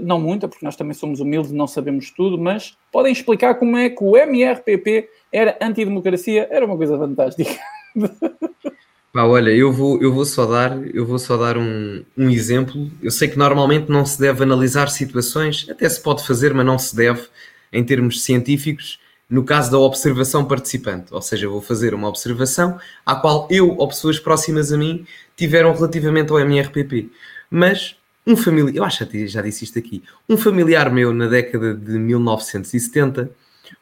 [0.03, 3.89] não muita, porque nós também somos humildes não sabemos tudo, mas podem explicar como é
[3.89, 7.51] que o MRPP era antidemocracia, era uma coisa fantástica.
[9.17, 12.91] Pá, olha, eu vou, eu vou só dar, eu vou só dar um, um exemplo.
[13.01, 16.77] Eu sei que normalmente não se deve analisar situações, até se pode fazer, mas não
[16.77, 17.27] se deve
[17.73, 21.11] em termos científicos, no caso da observação participante.
[21.11, 25.03] Ou seja, vou fazer uma observação à qual eu ou pessoas próximas a mim
[25.35, 27.09] tiveram relativamente ao MRPP.
[27.49, 27.96] Mas
[28.27, 31.97] um familiar, eu acho que já disse isto aqui, um familiar meu na década de
[31.97, 33.31] 1970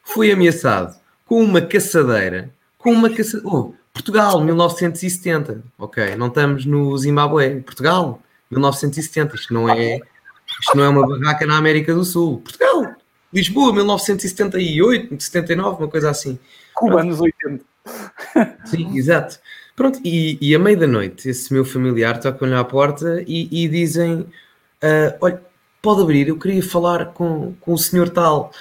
[0.04, 0.96] foi ameaçado
[1.26, 2.48] com uma caçadeira,
[2.78, 9.68] com uma caçadeira, oh, Portugal, 1970, ok, não estamos no Zimbabue, Portugal, 1970, isto não
[9.68, 9.98] é,
[10.60, 12.94] isto não é uma barraca na América do Sul, Portugal,
[13.32, 16.38] Lisboa, 1978, 79, uma coisa assim.
[16.72, 17.64] Cuba, anos 80.
[18.64, 19.38] Sim, exato.
[19.76, 23.68] Pronto, e, e à meia da noite, esse meu familiar toca-lhe à porta e, e
[23.68, 25.42] dizem: uh, Olha,
[25.82, 28.52] pode abrir, eu queria falar com, com o senhor tal.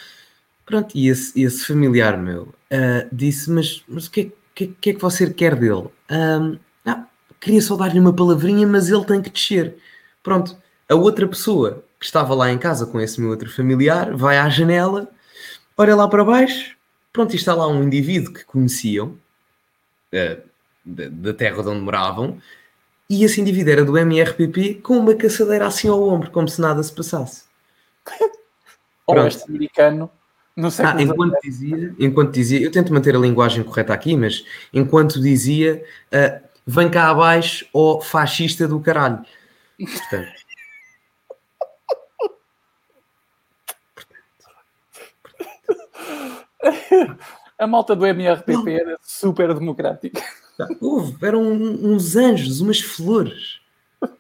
[0.66, 4.90] Pronto, e esse, esse familiar meu uh, disse: Mas, mas o que é, que, que,
[4.90, 5.88] é que você quer dele?
[6.12, 7.06] Um, ah,
[7.40, 9.78] queria só dar-lhe uma palavrinha, mas ele tem que descer.
[10.22, 10.58] Pronto,
[10.90, 14.50] a outra pessoa que estava lá em casa com esse meu outro familiar vai à
[14.50, 15.10] janela,
[15.78, 16.76] olha lá para baixo,
[17.14, 19.18] pronto, e está lá um indivíduo que conheciam.
[20.14, 20.55] Uh,
[20.86, 22.38] da, terra de onde moravam,
[23.10, 26.82] e esse indivíduo era do MRPP com uma caçadeira assim ao ombro, como se nada
[26.82, 27.44] se passasse.
[29.08, 30.10] Oeste americano
[30.56, 34.46] No século Ah, enquanto dizia, enquanto dizia, eu tento manter a linguagem correta aqui, mas
[34.74, 39.24] enquanto dizia, ah, vem cá abaixo, ó fascista do caralho.
[39.78, 40.46] Portanto,
[47.58, 50.22] A malta do MRPP era super democrática.
[50.80, 53.60] Houve, eram uns anjos, umas flores.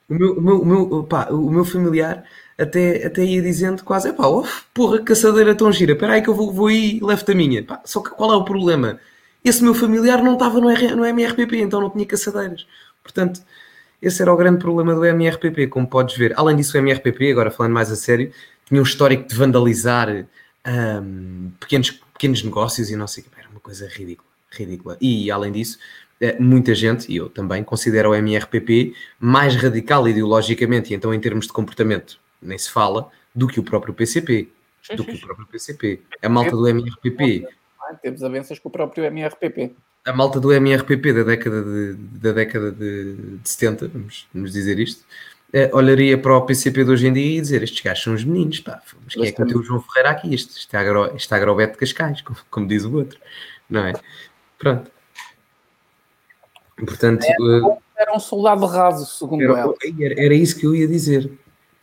[0.09, 2.23] O meu, o meu, o meu, o meu familiar
[2.57, 6.35] até, até ia dizendo quase, pá, oh, porra, caçadeira tão gira, espera aí que eu
[6.35, 7.65] vou, vou aí e levo-te a minha.
[7.83, 8.99] Só que qual é o problema?
[9.43, 12.65] Esse meu familiar não estava no, R, no MRPP, então não tinha caçadeiras.
[13.03, 13.41] Portanto,
[14.01, 16.33] esse era o grande problema do MRPP, como podes ver.
[16.37, 18.31] Além disso, o MRPP, agora falando mais a sério,
[18.65, 20.25] tinha um histórico de vandalizar
[20.67, 23.39] um, pequenos, pequenos negócios e não sei o que.
[23.39, 24.97] Era uma coisa ridícula, ridícula.
[24.99, 25.77] E, além disso,
[26.39, 31.47] muita gente, e eu também, considera o MRPP mais radical ideologicamente e então em termos
[31.47, 34.49] de comportamento nem se fala, do que o próprio PCP.
[34.95, 36.01] Do que o próprio PCP.
[36.21, 37.47] A malta do MRPP.
[38.01, 39.73] Temos avanças com o próprio MRPP.
[40.05, 44.77] A malta do MRPP da década de, da década de, de 70, vamos, vamos dizer
[44.77, 45.03] isto,
[45.51, 48.23] eh, olharia para o PCP de hoje em dia e dizer estes gajos são os
[48.23, 50.33] meninos, pá, mas quem é que meteu o João Ferreira aqui?
[50.33, 53.19] Este, este, agro, este agrobeto de Cascais, como, como, diz o outro,
[53.67, 53.93] não é?
[54.59, 54.91] Pronto.
[56.77, 57.23] Portanto...
[57.23, 59.73] Era, era um soldado raso, segundo era, ela.
[59.99, 61.31] Era, era isso que eu ia dizer.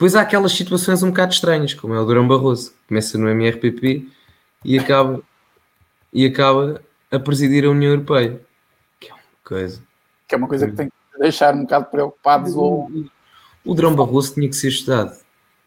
[0.03, 4.09] Depois há aquelas situações um bocado estranhas, como é o Durão Barroso, começa no MRPP
[4.65, 5.23] e acaba,
[6.13, 8.41] e acaba a presidir a União Europeia.
[8.99, 9.83] Que é uma coisa.
[10.27, 12.55] Que é uma coisa que tem que deixar um bocado preocupados.
[12.57, 12.91] Ou...
[13.65, 15.17] O Durão Barroso tinha que ser estudado,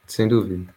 [0.06, 0.74] sem dúvida.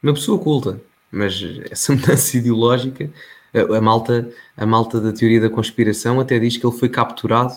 [0.00, 0.80] Uma pessoa culta,
[1.10, 3.10] mas essa mudança ideológica,
[3.54, 7.54] a, malta, a malta da teoria da conspiração até diz que ele foi capturado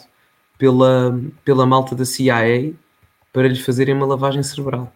[0.58, 2.74] pela, pela malta da CIA
[3.34, 4.92] para lhes fazerem uma lavagem cerebral.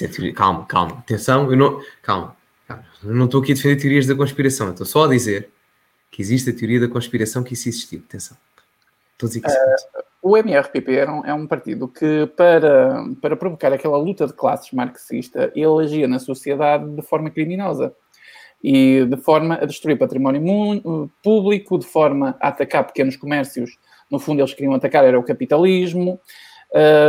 [0.00, 2.34] É calma, calma, atenção, eu não, calma,
[2.66, 5.50] calma, não estou aqui a defender teorias da conspiração, estou só a dizer
[6.10, 8.02] que existe a teoria da conspiração que isso existiu.
[8.08, 8.36] Atenção,
[9.12, 13.36] estou a dizer que uh, O MRPP é um, é um partido que, para, para
[13.36, 17.94] provocar aquela luta de classes marxista, ele agia na sociedade de forma criminosa
[18.62, 23.78] e de forma a destruir património público, de forma a atacar pequenos comércios.
[24.10, 26.20] No fundo, eles queriam atacar era o capitalismo,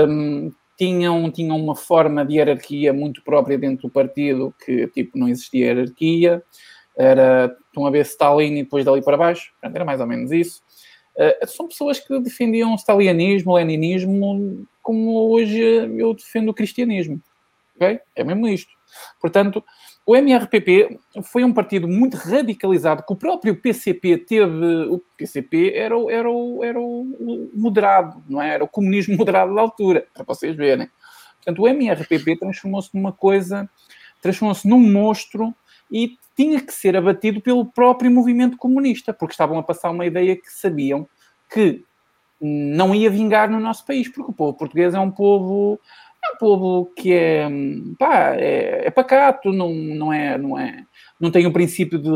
[0.07, 5.27] um, tinham, tinham uma forma de hierarquia muito própria dentro do partido, que tipo não
[5.27, 6.41] existia hierarquia,
[6.97, 10.61] era, estão a ver Stalin e depois dali para baixo, era mais ou menos isso.
[11.15, 17.21] Uh, são pessoas que defendiam o stalinismo, o leninismo, como hoje eu defendo o cristianismo.
[17.75, 17.99] Okay?
[18.15, 18.71] É mesmo isto.
[19.21, 19.63] Portanto,
[20.05, 24.65] o MRPP foi um partido muito radicalizado, que o próprio PCP teve.
[24.89, 28.55] O PCP era o, era o, era o moderado, não é?
[28.55, 30.89] Era o comunismo moderado da altura, para vocês verem.
[31.37, 33.69] Portanto, o MRPP transformou-se numa coisa,
[34.21, 35.53] transformou-se num monstro
[35.89, 40.35] e tinha que ser abatido pelo próprio movimento comunista, porque estavam a passar uma ideia
[40.35, 41.07] que sabiam
[41.49, 41.83] que
[42.41, 45.79] não ia vingar no nosso país, porque o povo português é um povo
[46.23, 47.47] é um povo que é,
[47.99, 50.85] pá, é, é pacato, não, não é, não é,
[51.19, 52.09] não tem o princípio de,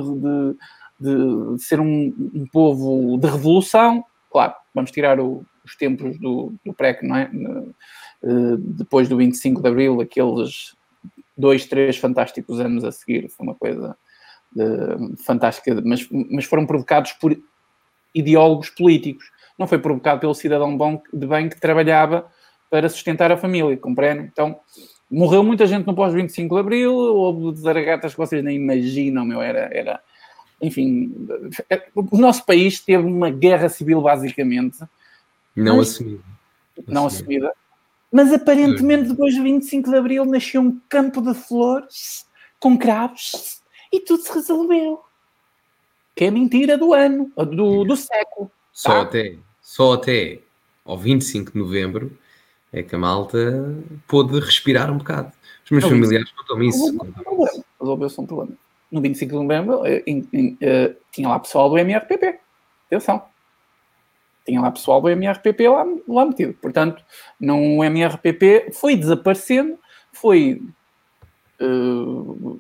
[1.00, 4.04] de, de ser um, um, povo de revolução.
[4.32, 7.30] Claro, vamos tirar o, os tempos do, do PREC, não é?
[8.24, 10.76] Uh, depois do 25 de Abril, aqueles
[11.38, 13.96] dois, três fantásticos anos a seguir, foi uma coisa
[14.56, 17.38] uh, fantástica, mas, mas foram provocados por
[18.14, 19.30] ideólogos políticos.
[19.58, 22.28] Não foi provocado pelo cidadão bom de bem que trabalhava
[22.70, 24.30] para sustentar a família, compreende?
[24.32, 24.60] Então,
[25.10, 29.70] morreu muita gente no pós-25 de Abril, houve zaragatas que vocês nem imaginam, meu, era...
[29.72, 30.02] era
[30.60, 31.14] enfim,
[31.96, 34.80] o nosso país teve uma guerra civil, basicamente.
[35.56, 36.24] Não mas, assumida.
[36.88, 37.54] Não assumida.
[38.12, 42.26] Mas aparentemente, depois do 25 de Abril, nasceu um campo de flores
[42.60, 43.62] com cravos
[43.92, 45.02] e tudo se resolveu.
[46.16, 48.52] Que é mentira do ano, do, do século.
[48.74, 49.02] Só, tá?
[49.02, 50.40] até, só até
[50.84, 52.18] ao 25 de novembro
[52.72, 53.76] é que a malta
[54.08, 55.32] pôde respirar um bocado.
[55.66, 56.98] Os meus não, familiares contam isso.
[57.80, 58.58] Resolveu-se um problema.
[58.92, 60.04] No 25 de novembro eh,
[60.62, 62.40] eh, tinha lá pessoal do MRPP.
[62.88, 63.24] Atenção.
[64.46, 66.54] Tinha lá pessoal do MRPP lá, lá metido.
[66.54, 67.04] Portanto,
[67.40, 69.78] não, o MRPP foi desaparecendo,
[70.14, 70.62] foi
[71.62, 72.60] uh,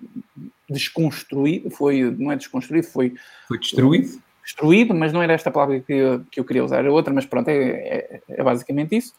[0.69, 3.13] desconstruído, foi, não é desconstruído, foi...
[3.47, 4.21] Foi destruído?
[4.43, 7.25] Destruído, mas não era esta palavra que eu, que eu queria usar, era outra, mas
[7.25, 9.13] pronto, é, é, é basicamente isso.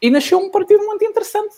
[0.00, 1.56] E nasceu um partido muito interessante,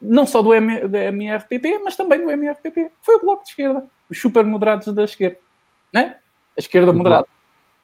[0.00, 2.90] não só do, M, do MRPP, mas também do MRPP.
[3.00, 5.38] Foi o Bloco de Esquerda, os super moderados da esquerda,
[5.92, 6.16] né?
[6.56, 7.26] A esquerda moderada.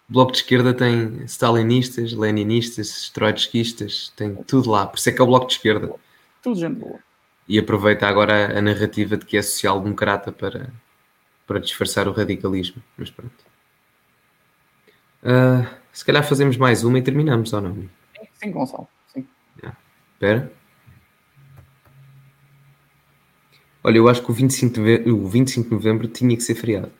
[0.08, 5.20] O Bloco de Esquerda tem stalinistas, leninistas, trotskistas, tem tudo lá, por isso é que
[5.20, 5.94] é o Bloco de Esquerda.
[6.42, 6.98] Tudo gente boa.
[7.46, 10.70] E aproveita agora a narrativa de que é social-democrata para,
[11.46, 12.82] para disfarçar o radicalismo.
[12.96, 13.32] Mas pronto.
[15.22, 17.88] Uh, se calhar fazemos mais uma e terminamos, ou não?
[18.34, 18.86] Sim, Gonçalo.
[20.18, 20.50] Espera.
[23.84, 26.56] Olha, eu acho que o 25, de novembro, o 25 de novembro tinha que ser
[26.56, 26.90] feriado.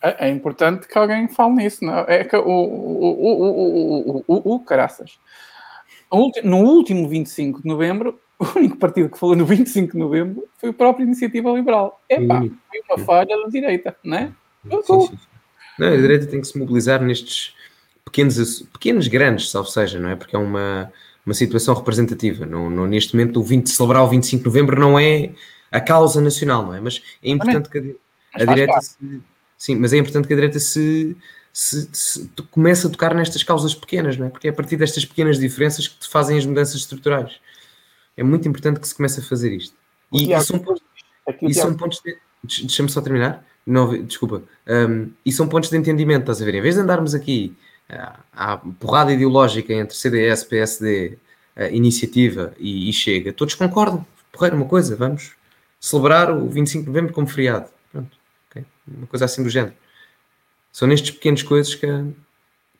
[0.00, 2.22] É, é importante que alguém fale nisso, não é?
[2.22, 5.18] que o, o, o, o, o, o caraças.
[6.44, 10.70] No último 25 de novembro, o único partido que falou no 25 de novembro foi
[10.70, 12.00] o próprio Iniciativa Liberal.
[12.08, 14.32] Epá, foi uma falha da direita, não é?
[14.70, 15.18] Sim, sim, sim.
[15.80, 17.56] Não, a direita tem que se mobilizar nestes
[18.04, 20.16] pequenos, pequenos grandes, salvo seja, não é?
[20.16, 20.92] Porque é uma,
[21.28, 22.46] uma situação representativa.
[22.46, 25.30] Não, não, neste momento, o 20, celebrar o 25 de novembro não é
[25.70, 26.80] a causa nacional, não é?
[26.80, 27.96] Mas é importante que
[28.34, 28.96] a, a direita se,
[29.58, 31.16] Sim, mas é importante que a direita se,
[31.52, 34.30] se, se comece a tocar nestas causas pequenas, não é?
[34.30, 37.40] Porque é a partir destas pequenas diferenças que te fazem as mudanças estruturais.
[38.16, 39.76] É muito importante que se comece a fazer isto.
[40.12, 40.82] E, Tiago, e são pontos,
[41.42, 42.16] e são pontos de,
[42.64, 43.44] deixa-me só terminar.
[43.66, 44.42] Não, desculpa.
[44.66, 46.54] Um, e são pontos de entendimento, estás a ver?
[46.54, 47.54] Em vez de andarmos aqui
[48.32, 51.18] à porrada ideológica entre CDS, PSD,
[51.72, 54.06] Iniciativa e, e, Chega, todos concordam.
[54.30, 55.34] Porreiro, uma coisa, vamos
[55.80, 57.68] celebrar o 25 de novembro como feriado.
[57.90, 58.16] Pronto,
[58.48, 58.64] okay?
[58.86, 59.74] uma coisa assim do género.
[60.70, 62.04] São nestes pequenas coisas que a,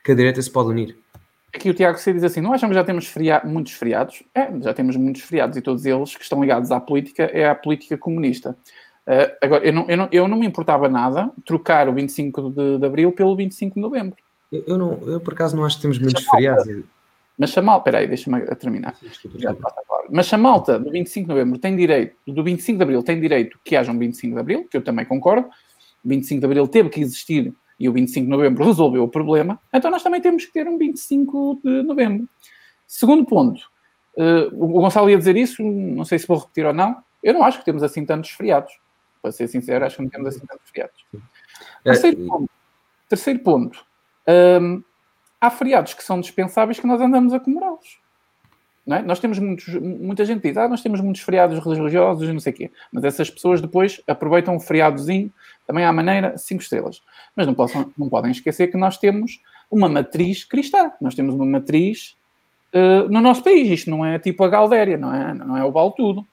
[0.05, 0.97] que a direita se pode unir.
[1.53, 3.13] Aqui o Tiago C diz assim: não acham que já temos
[3.45, 4.23] muitos feriados?
[4.35, 7.55] É, já temos muitos feriados e todos eles que estão ligados à política é à
[7.55, 8.57] política comunista.
[9.07, 12.79] Uh, agora, eu não, eu, não, eu não me importava nada trocar o 25 de,
[12.79, 14.17] de abril pelo 25 de novembro.
[14.51, 16.67] Eu, eu, não, eu por acaso não acho que temos muitos feriados.
[17.39, 18.97] Mas a malta, peraí, deixa-me terminar.
[19.01, 19.75] Desculpa, desculpa.
[20.11, 23.59] Mas a malta do 25 de novembro tem direito, do 25 de abril tem direito
[23.63, 25.47] que haja um 25 de abril, que eu também concordo.
[26.05, 29.61] O 25 de abril teve que existir e o 25 de novembro resolveu o problema,
[29.73, 32.29] então nós também temos que ter um 25 de novembro.
[32.87, 33.61] Segundo ponto,
[34.17, 37.45] uh, o Gonçalo ia dizer isso, não sei se vou repetir ou não, eu não
[37.45, 38.73] acho que temos assim tantos feriados.
[39.23, 41.05] Para ser sincero, acho que não temos assim tantos feriados.
[41.85, 42.51] Terceiro ponto,
[43.09, 43.87] terceiro ponto
[45.41, 47.99] há feriados que são dispensáveis que nós andamos a comemorá-los.
[48.91, 49.03] É?
[49.03, 52.55] Nós temos muitos, muita gente diz, ah, nós temos muitos feriados religiosos e não sei
[52.55, 55.31] o quê, mas essas pessoas depois aproveitam um feriadozinho
[55.67, 57.03] também à maneira cinco estrelas.
[57.37, 61.45] Mas não, possam, não podem esquecer que nós temos uma matriz cristã, nós temos uma
[61.45, 62.17] matriz
[62.73, 63.69] uh, no nosso país.
[63.69, 66.27] Isto não é tipo a Galdéria, não é, não é o Vale Tudo.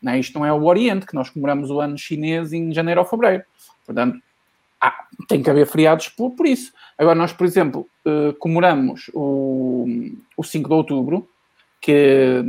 [0.00, 0.20] Não é?
[0.20, 3.42] Isto não é o Oriente, que nós comemoramos o ano chinês em janeiro ou fevereiro.
[3.84, 4.18] Portanto,
[4.80, 6.72] ah, tem que haver feriados por, por isso.
[6.98, 9.86] Agora, nós, por exemplo, uh, comemoramos o,
[10.36, 11.28] o 5 de outubro,
[11.80, 12.42] que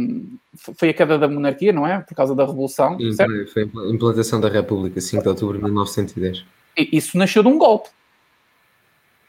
[0.78, 2.00] foi a queda da monarquia, não é?
[2.00, 2.98] Por causa da Revolução.
[2.98, 6.46] Sim, foi a implantação da República, 5 de outubro de 1910.
[6.78, 7.90] E isso nasceu de um golpe.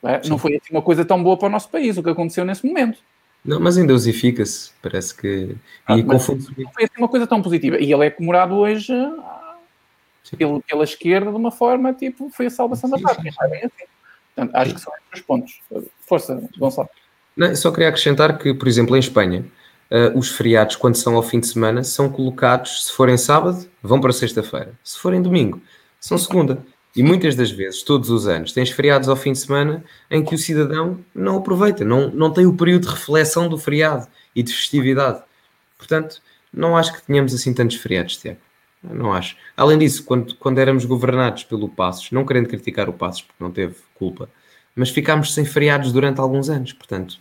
[0.03, 0.21] Não, é?
[0.27, 2.65] não foi assim uma coisa tão boa para o nosso país, o que aconteceu nesse
[2.65, 2.99] momento.
[3.45, 5.57] Não, mas ainda osifica-se, parece que.
[5.87, 7.79] Ah, e confunde Não foi assim uma coisa tão positiva.
[7.79, 8.93] E ele é comemorado hoje
[10.37, 13.31] pela, pela esquerda de uma forma tipo, foi a salvação sim, da pátria.
[13.31, 13.85] Assim.
[14.35, 15.61] Portanto, acho que são esses os pontos.
[16.07, 16.89] Força, Gonçalo.
[17.37, 19.45] Não, só queria acrescentar que, por exemplo, em Espanha,
[19.91, 24.01] uh, os feriados, quando são ao fim de semana, são colocados, se forem sábado, vão
[24.01, 24.73] para sexta-feira.
[24.83, 25.61] Se forem domingo,
[26.01, 26.65] são segunda.
[26.97, 30.35] E muitas das vezes, todos os anos, tens feriados ao fim de semana em que
[30.35, 34.53] o cidadão não aproveita, não, não tem o período de reflexão do feriado e de
[34.53, 35.23] festividade.
[35.77, 36.21] Portanto,
[36.53, 38.41] não acho que tenhamos assim tantos feriados, Tiago.
[38.83, 39.37] Não acho.
[39.57, 43.51] Além disso, quando, quando éramos governados pelo Passos, não querendo criticar o Passos porque não
[43.51, 44.29] teve culpa,
[44.75, 46.73] mas ficámos sem feriados durante alguns anos.
[46.73, 47.19] Portanto,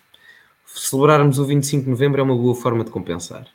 [0.66, 3.48] celebrarmos o 25 de novembro é uma boa forma de compensar.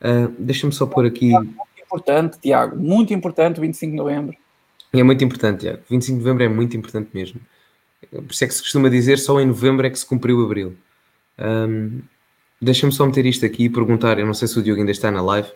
[0.00, 1.30] Uh, Deixa-me só pôr aqui.
[1.30, 4.36] Muito importante, Tiago, muito importante o 25 de novembro.
[4.92, 5.82] É muito importante, Tiago.
[5.88, 7.40] 25 de novembro é muito importante mesmo.
[8.10, 10.76] Por isso é que se costuma dizer só em novembro é que se cumpriu abril.
[11.38, 12.00] Um,
[12.62, 14.18] Deixa-me só meter isto aqui e perguntar.
[14.18, 15.48] Eu não sei se o Diogo ainda está na live.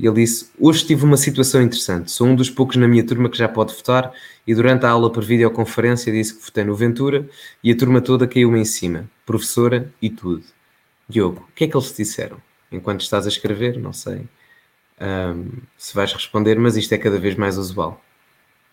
[0.00, 2.10] E ele disse: Hoje tive uma situação interessante.
[2.10, 4.10] Sou um dos poucos na minha turma que já pode votar.
[4.46, 7.28] E durante a aula por videoconferência disse que votei no Ventura
[7.62, 10.42] e a turma toda caiu-me em cima, professora e tudo.
[11.06, 12.38] Diogo, o que é que eles te disseram?
[12.72, 14.26] Enquanto estás a escrever, não sei
[15.00, 18.00] um, se vais responder, mas isto é cada vez mais usual.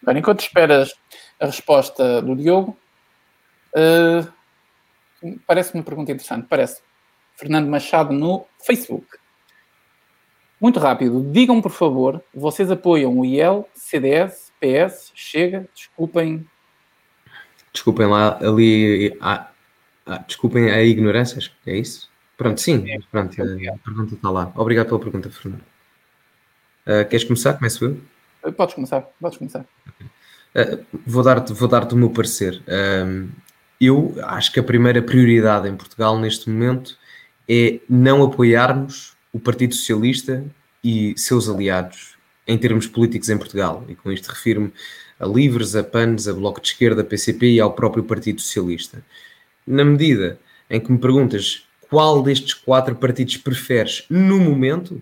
[0.02, 0.94] Bem, enquanto esperas
[1.42, 2.78] a resposta do Diogo,
[3.76, 4.32] uh,
[5.46, 6.48] parece-me uma pergunta interessante.
[6.48, 6.82] Parece
[7.36, 9.08] Fernando Machado no Facebook.
[10.60, 16.48] Muito rápido, digam por favor, vocês apoiam o IEL, CDS, PS, Chega, desculpem.
[17.72, 19.16] Desculpem lá ali.
[19.22, 19.52] Ah,
[20.06, 22.10] ah, desculpem a ignorância, é isso?
[22.38, 24.52] Pronto, sim, é, pronto, a pergunta está lá.
[24.56, 25.62] Obrigado pela pergunta, Fernando.
[26.86, 27.54] Uh, queres começar?
[27.56, 28.02] Começo eu?
[28.46, 29.66] Eh, podes começar, podes começar.
[30.56, 32.64] Uh, vou dar-te vou dar o meu parecer.
[32.68, 33.30] Uh,
[33.82, 36.98] eu acho que a primeira prioridade em Portugal neste momento
[37.50, 40.44] é não apoiarmos o Partido Socialista
[40.84, 42.18] e seus aliados
[42.48, 43.84] em termos políticos em Portugal.
[43.90, 44.72] E com isto refiro-me
[45.20, 49.04] a Livres, a PANs, a Bloco de Esquerda, a PCP e ao próprio Partido Socialista.
[49.66, 50.40] Na medida
[50.70, 55.02] em que me perguntas qual destes quatro partidos preferes no momento,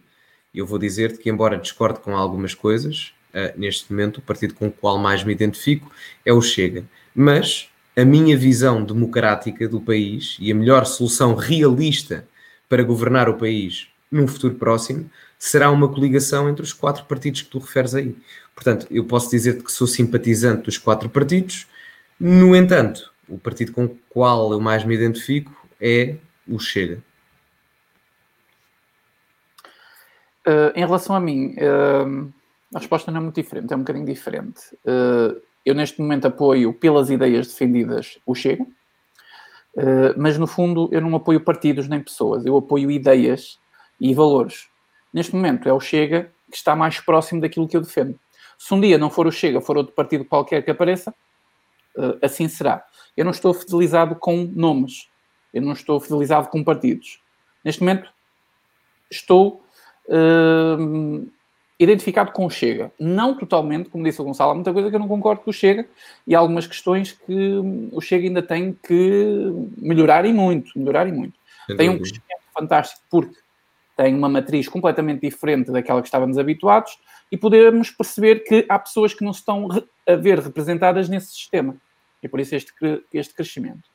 [0.53, 4.68] eu vou dizer-te que, embora discorde com algumas coisas, uh, neste momento o partido com
[4.68, 5.91] o qual mais me identifico
[6.26, 6.85] é o Chega.
[7.14, 12.27] Mas a minha visão democrática do país e a melhor solução realista
[12.68, 17.49] para governar o país num futuro próximo será uma coligação entre os quatro partidos que
[17.49, 18.15] tu referes aí.
[18.53, 21.68] Portanto, eu posso dizer-te que sou simpatizante dos quatro partidos,
[22.19, 26.15] no entanto, o partido com o qual eu mais me identifico é
[26.48, 27.03] o Chega.
[30.48, 32.32] Uh, em relação a mim, uh,
[32.73, 34.61] a resposta não é muito diferente, é um bocadinho diferente.
[34.86, 38.65] Uh, eu, neste momento, apoio pelas ideias defendidas o Chega,
[40.15, 43.60] mas no fundo eu não apoio partidos nem pessoas, eu apoio ideias
[44.00, 44.68] e valores.
[45.14, 48.20] Neste momento é o Chega que está mais próximo daquilo que eu defendo.
[48.58, 51.14] Se um dia não for o Chega, for outro partido qualquer que apareça,
[52.22, 52.84] assim será.
[53.16, 55.10] Eu não estou fidelizado com nomes,
[55.54, 57.22] eu não estou fidelizado com partidos.
[57.64, 58.12] Neste momento
[59.10, 59.64] estou
[60.08, 61.28] uh,
[61.80, 62.92] identificado com o Chega.
[63.00, 65.54] Não totalmente, como disse o Gonçalo, há muita coisa que eu não concordo com o
[65.54, 65.88] Chega
[66.28, 67.62] e há algumas questões que
[67.92, 71.40] o Chega ainda tem que melhorar e muito, melhorar e muito.
[71.78, 73.38] Tem um crescimento fantástico porque
[73.96, 76.98] tem uma matriz completamente diferente daquela que estávamos habituados
[77.32, 79.68] e podemos perceber que há pessoas que não se estão
[80.08, 81.76] a ver representadas nesse sistema.
[82.22, 82.74] E por isso este,
[83.14, 83.90] este crescimento.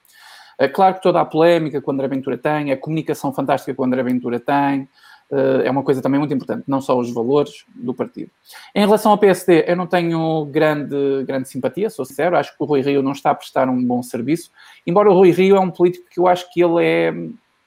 [0.59, 3.81] É claro que toda a polémica que o André Ventura tem, a comunicação fantástica que
[3.81, 4.89] o André Ventura tem,
[5.31, 8.31] eh, é uma coisa também muito importante, não só os valores do partido.
[8.75, 12.67] Em relação ao PSD, eu não tenho grande, grande simpatia, sou sincero, acho que o
[12.67, 14.51] Rui Rio não está a prestar um bom serviço,
[14.87, 17.15] embora o Rui Rio é um político que eu acho que ele é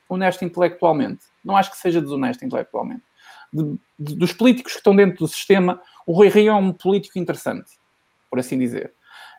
[0.10, 3.04] honesto intelectualmente, não acho que seja desonesto intelectualmente.
[3.52, 7.20] De, de, dos políticos que estão dentro do sistema, o Rui Rio é um político
[7.20, 7.72] interessante,
[8.30, 8.94] por assim dizer.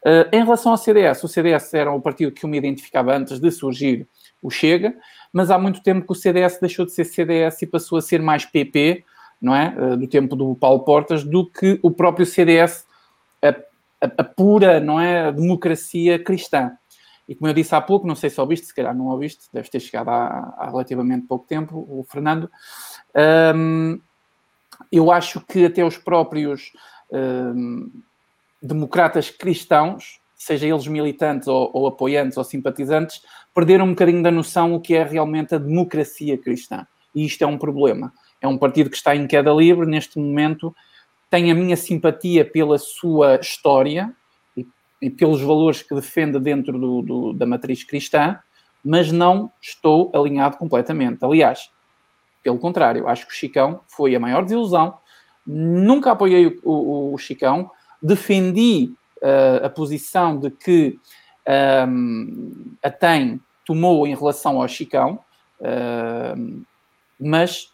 [0.04, 3.40] Uh, em relação ao CDS, o CDS era o partido que eu me identificava antes
[3.40, 4.06] de surgir
[4.42, 4.94] o Chega,
[5.32, 8.20] mas há muito tempo que o CDS deixou de ser CDS e passou a ser
[8.20, 9.02] mais PP,
[9.40, 9.74] não é?
[9.76, 12.86] Uh, do tempo do Paulo Portas, do que o próprio CDS,
[13.42, 15.28] a, a, a pura, não é?
[15.28, 16.72] A democracia cristã.
[17.28, 19.68] E como eu disse há pouco, não sei se ouviste, se calhar não ouviste, deve
[19.70, 22.50] ter chegado há, há relativamente pouco tempo, o Fernando.
[23.54, 23.98] Um,
[24.92, 26.72] eu acho que até os próprios
[27.10, 27.90] um,
[28.62, 33.22] democratas cristãos, seja eles militantes ou, ou, apoiantes ou simpatizantes,
[33.54, 36.86] perderam um bocadinho da noção o que é realmente a democracia cristã.
[37.14, 38.12] E isto é um problema.
[38.40, 40.74] É um partido que está em queda livre neste momento,
[41.30, 44.14] tem a minha simpatia pela sua história
[45.04, 48.38] e, pelos valores que defende dentro do, do, da matriz cristã,
[48.82, 51.22] mas não estou alinhado completamente.
[51.24, 51.70] Aliás,
[52.42, 54.98] pelo contrário, acho que o Chicão foi a maior desilusão.
[55.46, 57.70] Nunca apoiei o, o, o Chicão,
[58.02, 60.98] defendi uh, a posição de que
[61.88, 65.18] um, a TEM tomou em relação ao Chicão,
[65.60, 66.64] uh,
[67.20, 67.72] mas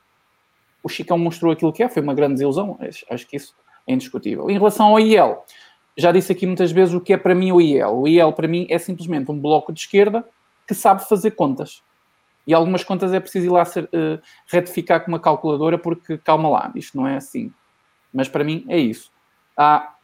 [0.82, 2.78] o Chicão mostrou aquilo que é, foi uma grande desilusão,
[3.08, 3.54] acho que isso
[3.86, 4.50] é indiscutível.
[4.50, 5.44] Em relação ao IEL,
[6.00, 8.00] já disse aqui muitas vezes o que é para mim o IEL.
[8.00, 10.24] O IEL para mim é simplesmente um bloco de esquerda
[10.66, 11.82] que sabe fazer contas.
[12.46, 16.48] E algumas contas é preciso ir lá ser, uh, retificar com uma calculadora porque calma
[16.48, 17.52] lá, isto não é assim.
[18.12, 19.10] Mas para mim é isso.
[19.56, 19.94] Há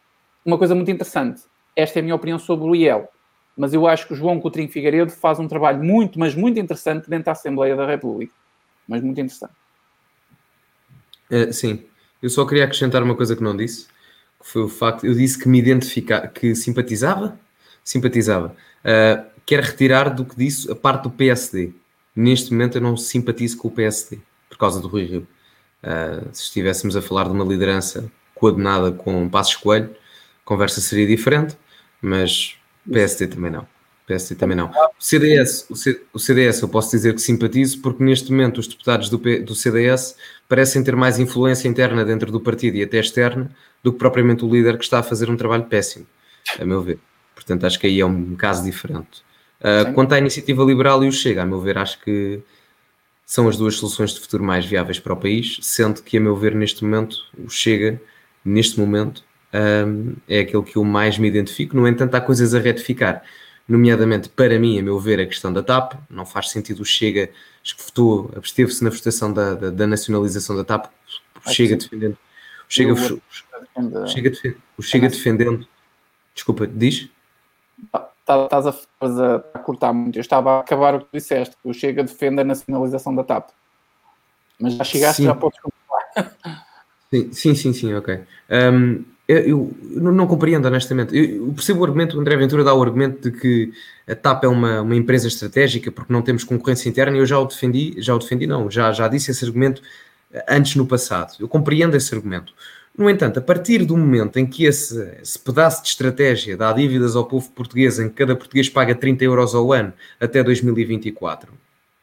[0.45, 1.43] uma coisa muito interessante.
[1.75, 3.09] Esta é a minha opinião sobre o IEL.
[3.57, 7.09] Mas eu acho que o João Coutrinho Figueiredo faz um trabalho muito, mas muito interessante
[7.09, 8.33] dentro da Assembleia da República.
[8.87, 9.55] Mas muito interessante.
[11.31, 11.87] Uh, sim.
[12.23, 13.89] Eu só queria acrescentar uma coisa que não disse,
[14.47, 17.37] foi o facto, eu disse que me identificava, que simpatizava,
[17.83, 18.55] simpatizava.
[18.85, 21.73] Uh, quero retirar do que disse a parte do PSD.
[22.15, 25.27] Neste momento eu não simpatizo com o PSD, por causa do Rui Rio.
[25.83, 29.91] Uh, se estivéssemos a falar de uma liderança coordenada com Passos Coelho,
[30.45, 31.57] conversa seria diferente,
[32.01, 32.57] mas
[32.89, 33.67] PSD também não.
[34.07, 34.71] PSD também não.
[34.71, 35.67] O CDS,
[36.13, 40.17] o, CDS eu posso dizer que simpatizo porque neste momento os deputados do, do CDS
[40.49, 43.51] parecem ter mais influência interna dentro do partido e até externa
[43.83, 46.07] do que propriamente o líder que está a fazer um trabalho péssimo,
[46.59, 46.99] a meu ver.
[47.35, 49.25] Portanto, acho que aí é um caso diferente.
[49.61, 52.41] Uh, quanto à iniciativa liberal e o Chega, a meu ver, acho que
[53.25, 56.37] são as duas soluções de futuro mais viáveis para o país, sendo que, a meu
[56.37, 58.01] ver, neste momento, o Chega,
[58.45, 61.77] neste momento, um, é aquele que eu mais me identifico.
[61.77, 63.23] No entanto, há coisas a retificar,
[63.69, 65.95] nomeadamente para mim, a meu ver, a questão da TAP.
[66.09, 67.31] Não faz sentido o Chega,
[67.63, 70.87] acho que votou, absteve-se na votação da, da, da, nacionalização da TAP,
[71.45, 72.15] o Chega defendendo.
[72.69, 75.69] O Chega, o, Chega, defendendo, o Chega defendendo.
[76.35, 77.09] Desculpa, diz?
[77.93, 80.17] Tá, tá, estás a, a, cortar muito.
[80.17, 83.51] Eu estava a acabar o que disseste, que o Chega defende a nacionalização da TAP.
[84.59, 85.29] Mas já chegaste, Sim.
[85.29, 86.67] já podes continuar.
[87.09, 88.25] Sim, sim, sim, sim ok.
[88.51, 91.17] Um, eu, eu, não compreendo, honestamente.
[91.17, 93.73] Eu, percebo o argumento, o André Ventura dá o argumento de que
[94.07, 97.39] a TAP é uma, uma empresa estratégica porque não temos concorrência interna e eu já
[97.39, 99.83] o defendi, já o defendi, não, já, já disse esse argumento
[100.49, 101.35] antes no passado.
[101.41, 102.53] Eu compreendo esse argumento.
[102.97, 107.15] No entanto, a partir do momento em que esse, esse, pedaço de estratégia dá dívidas
[107.15, 111.53] ao povo português, em que cada português paga 30 euros ao ano até 2024,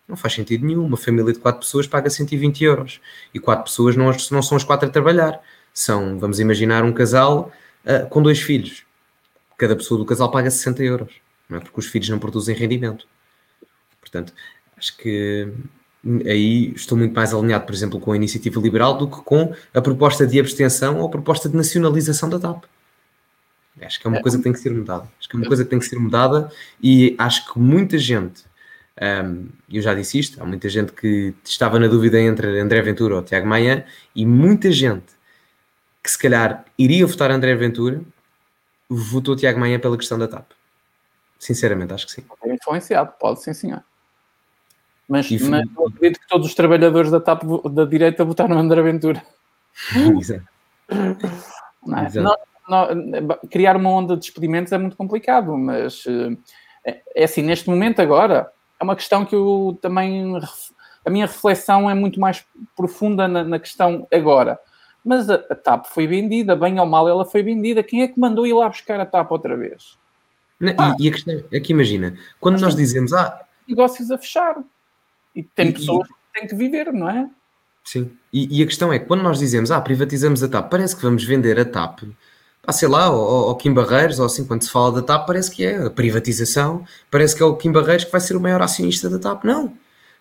[0.07, 0.85] não faz sentido nenhum.
[0.85, 2.99] Uma família de 4 pessoas paga 120 euros.
[3.33, 5.41] E 4 pessoas não, não são as 4 a trabalhar.
[5.73, 7.51] São, vamos imaginar, um casal
[7.85, 8.83] uh, com dois filhos.
[9.57, 11.13] Cada pessoa do casal paga 60 euros.
[11.49, 11.61] Não é?
[11.61, 13.07] Porque os filhos não produzem rendimento.
[13.99, 14.33] Portanto,
[14.77, 15.51] acho que
[16.25, 19.81] aí estou muito mais alinhado, por exemplo, com a iniciativa liberal do que com a
[19.81, 22.65] proposta de abstenção ou a proposta de nacionalização da TAP.
[23.81, 25.09] Acho que é uma coisa que tem que ser mudada.
[25.19, 26.51] Acho que é uma coisa que tem que ser mudada
[26.81, 28.43] e acho que muita gente,
[29.25, 33.15] um, eu já disse isto, há muita gente que estava na dúvida entre André Ventura
[33.15, 33.85] ou Tiago Maia
[34.15, 35.13] e muita gente
[36.03, 38.01] que se calhar iria votar André Ventura
[38.89, 40.51] votou Tiago Maia pela questão da TAP.
[41.39, 42.23] Sinceramente, acho que sim.
[42.43, 43.83] É influenciado, pode sim, senhor.
[45.07, 48.81] Mas, e, mas eu acredito que todos os trabalhadores da TAP da direita votaram André
[48.81, 49.23] Ventura.
[50.19, 50.43] Exato.
[51.85, 52.05] Não é?
[52.05, 52.39] Exato.
[52.67, 56.05] Não, não, criar uma onda de despedimentos é muito complicado, mas
[56.85, 60.39] é, é assim, neste momento agora, é uma questão que eu também.
[61.05, 64.57] A minha reflexão é muito mais profunda na, na questão agora.
[65.03, 67.83] Mas a, a, TAP foi vendida, bem ou mal, ela foi vendida.
[67.83, 69.97] Quem é que mandou ir lá buscar a TAP outra vez?
[70.59, 74.17] Não, ah, e, e, a questão é que imagina, quando nós dizemos, ah, negócios a
[74.17, 74.63] fechar.
[75.35, 77.29] E tem e, pessoas que têm que viver, não é?
[77.83, 78.11] Sim.
[78.31, 81.01] E, e, a questão é que quando nós dizemos, ah, privatizamos a TAP, parece que
[81.01, 82.03] vamos vender a TAP,
[82.65, 85.51] ah, sei lá, ao, ao Kim Barreiros, ou assim, quando se fala da TAP, parece
[85.51, 88.61] que é a privatização, parece que é o Kim Barreiros que vai ser o maior
[88.61, 89.43] acionista da TAP.
[89.43, 89.77] Não.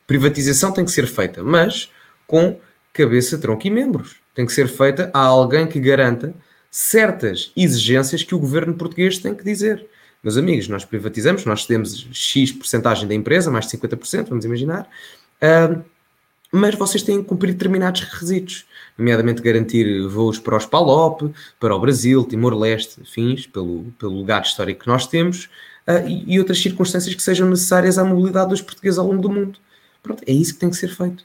[0.07, 1.91] Privatização tem que ser feita, mas
[2.27, 2.59] com
[2.93, 4.22] cabeça, tronco e membros.
[4.35, 6.35] Tem que ser feita a alguém que garanta
[6.71, 9.87] certas exigências que o governo português tem que dizer.
[10.23, 14.89] Meus amigos, nós privatizamos, nós temos X porcentagem da empresa, mais de 50%, vamos imaginar,
[15.43, 15.83] uh,
[16.51, 18.65] mas vocês têm que cumprir determinados requisitos,
[18.97, 24.83] nomeadamente garantir voos para os PALOP, para o Brasil, Timor-Leste, fins, pelo, pelo legado histórico
[24.83, 25.51] que nós temos,
[25.89, 29.29] uh, e, e, outras circunstâncias que sejam necessárias à mobilidade dos portugueses ao longo do
[29.29, 29.59] mundo.
[30.03, 31.25] Pronto, é isso que tem que ser feito.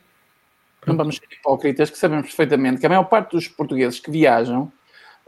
[0.87, 4.71] Não vamos ser hipócritas, que sabemos perfeitamente que a maior parte dos portugueses que viajam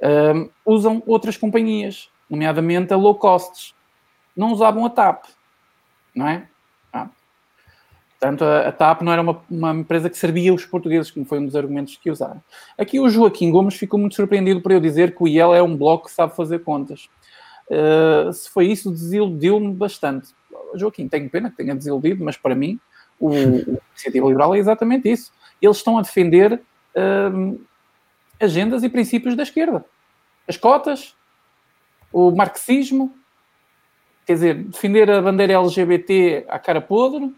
[0.02, 3.74] uh, usam outras companhias nomeadamente a low costs.
[4.36, 5.26] Não usavam a TAP,
[6.16, 6.48] não é?
[6.94, 7.10] Ah.
[8.12, 11.40] Portanto, a, a, TAP não era uma, uma, empresa que servia os portugueses, como foi
[11.40, 12.42] um dos argumentos que usaram.
[12.78, 15.76] Aqui o Joaquim Gomes ficou muito surpreendido por eu dizer que o IEL é um
[15.76, 17.10] bloco que sabe fazer contas.
[17.70, 20.30] Uh, se foi isso, desiludiu-me bastante.
[20.76, 22.80] Joaquim, tenho pena que tenha desiludido, mas para mim
[23.20, 25.32] o, o Iniciativa Liberal é exatamente isso.
[25.62, 26.54] Eles estão a defender
[26.96, 27.62] uh,
[28.40, 29.84] agendas e princípios da esquerda.
[30.48, 31.16] As cotas,
[32.12, 33.14] o marxismo,
[34.26, 37.34] quer dizer, defender a bandeira LGBT à cara podre,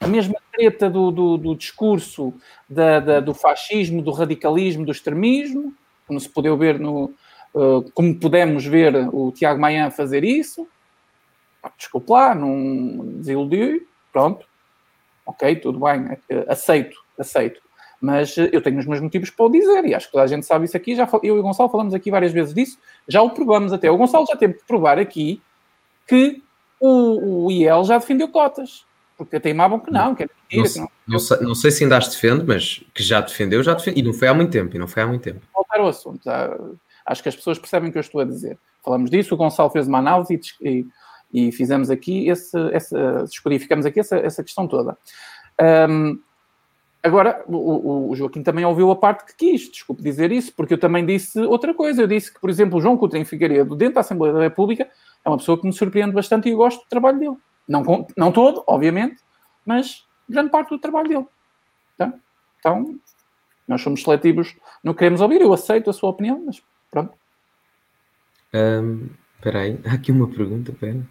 [0.00, 2.34] a mesma treta do, do, do discurso
[2.68, 5.74] da, da, do fascismo, do radicalismo, do extremismo,
[6.06, 7.14] como se pudeu ver no,
[7.54, 10.68] uh, como pudemos ver o Tiago Maia fazer isso.
[11.78, 14.46] Desculpe lá, não desiludiu, pronto,
[15.24, 17.60] ok, tudo bem, aceito, aceito
[18.04, 20.26] mas eh, eu tenho os meus motivos para o dizer e acho que toda a
[20.26, 20.94] gente sabe isso aqui.
[20.94, 22.78] Já, eu e o Gonçalo falamos aqui várias vezes disso,
[23.08, 23.90] já o provamos até.
[23.90, 25.40] O Gonçalo já teve que provar aqui
[26.06, 26.42] que
[26.78, 28.84] o, o IEL já defendeu cotas,
[29.16, 30.62] porque teimavam que não, que é mentira.
[30.62, 30.88] Não, que não.
[31.06, 34.02] Não, sei, não sei se ainda as defende, mas que já defendeu, já defendeu.
[34.02, 35.40] E não foi há muito tempo, e não foi há muito tempo.
[35.54, 36.28] Voltar ao assunto.
[37.06, 38.58] Acho que as pessoas percebem o que eu estou a dizer.
[38.84, 40.86] Falamos disso, o Gonçalo fez uma análise e,
[41.32, 44.96] e, fizemos aqui esse, essa, descodificamos aqui essa, essa questão toda.
[45.88, 46.18] Um,
[47.04, 50.78] Agora, o, o, Joaquim também ouviu a parte que quis, desculpe dizer isso, porque eu
[50.78, 52.00] também disse outra coisa.
[52.00, 54.88] Eu disse que, por exemplo, o João Coutinho Figueiredo, dentro da Assembleia da República,
[55.22, 57.36] é uma pessoa que me surpreende bastante e eu gosto do trabalho dele.
[57.68, 59.20] Não, não todo, obviamente,
[59.66, 61.26] mas grande parte do trabalho dele.
[61.98, 62.14] Tá?
[62.58, 62.98] Então,
[63.68, 67.12] nós somos seletivos, não queremos ouvir, eu aceito a sua opinião, mas pronto.
[68.46, 71.06] Espera um, aí, há aqui uma pergunta, pera.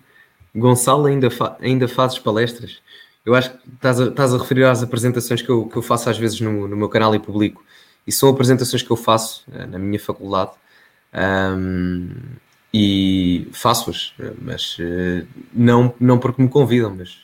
[0.55, 2.81] Gonçalo, ainda, fa ainda fazes palestras?
[3.25, 6.09] Eu acho que estás a, estás a referir às apresentações que eu, que eu faço
[6.09, 7.63] às vezes no, no meu canal e publico.
[8.05, 10.51] E são apresentações que eu faço uh, na minha faculdade.
[11.13, 12.09] Um,
[12.73, 17.19] e faço-as, mas uh, não, não porque me convidam, mas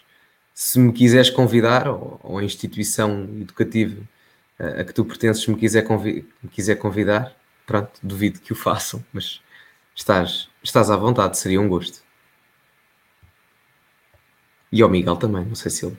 [0.54, 4.00] se me quiseres convidar, ou, ou a instituição educativa
[4.60, 7.34] a que tu pertences me quiser, convi me quiser convidar,
[7.66, 9.42] pronto, duvido que o façam, mas
[9.96, 12.04] estás, estás à vontade, seria um gosto.
[14.72, 15.98] E ao Miguel também, não sei se ele.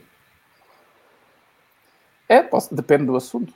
[2.28, 3.52] É, posso, depende do assunto.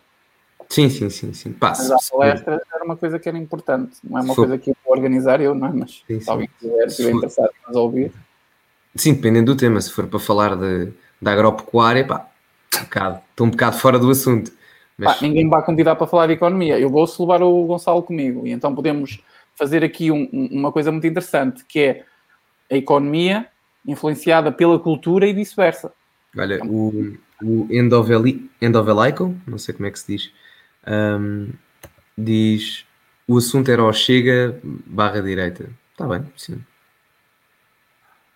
[0.69, 1.53] Sim, sim, sim, sim.
[1.53, 1.95] Passa.
[1.95, 3.99] Mas a palestra era uma coisa que era importante.
[4.03, 5.73] Não é uma coisa que eu vou organizar eu, não é?
[5.73, 8.13] Mas sim, se alguém quiser, estiver interessado em ouvir.
[8.97, 9.81] Sim, dependendo do tema.
[9.81, 12.29] Se for para falar de, de agropecuária, pá,
[12.77, 14.53] um bocado, estou um bocado fora do assunto.
[14.99, 15.15] Mas...
[15.15, 16.79] Pá, ninguém me vai convidar para falar de economia.
[16.79, 18.47] Eu vou-se levar o Gonçalo comigo.
[18.47, 19.21] E então podemos
[19.55, 22.05] fazer aqui um, uma coisa muito interessante, que é
[22.71, 23.47] a economia
[23.87, 25.93] influenciada pela cultura e vice-versa.
[26.37, 30.33] Olha, então, o, o Endoveli, Endovelicon, não sei como é que se diz,
[30.87, 31.51] um,
[32.17, 32.87] diz
[33.27, 35.71] o assunto era o Chega barra direita.
[35.93, 36.63] Está bem, sim.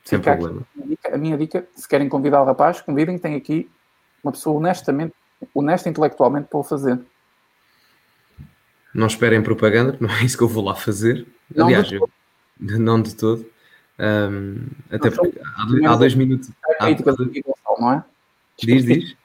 [0.04, 0.62] Sem Fica problema.
[0.74, 3.68] A minha, dica, a minha, dica, se querem convidar o rapaz, convidem, tem aqui
[4.22, 5.14] uma pessoa honestamente,
[5.54, 6.98] honesta intelectualmente para o fazer.
[8.94, 11.26] Não esperem propaganda, não é isso que eu vou lá fazer.
[11.54, 12.10] Não Aliás, de eu,
[12.58, 13.44] não de todo.
[13.98, 16.50] Um, até porque há, há dois minutos.
[16.80, 16.90] Há,
[17.80, 18.04] não é?
[18.58, 19.16] Diz, diz.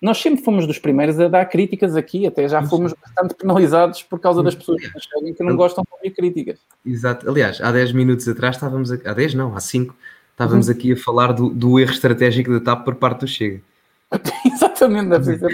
[0.00, 4.20] Nós sempre fomos dos primeiros a dar críticas aqui, até já fomos bastante penalizados por
[4.20, 6.60] causa das pessoas que chegam que não gostam de ouvir críticas.
[6.86, 7.28] Exato.
[7.28, 9.94] Aliás, há 10 minutos atrás estávamos, a, há 10 não, há 5,
[10.30, 10.74] estávamos uhum.
[10.74, 13.60] aqui a falar do, do, erro estratégico da TAP por parte do Chega.
[14.46, 15.50] Exatamente, deve ser.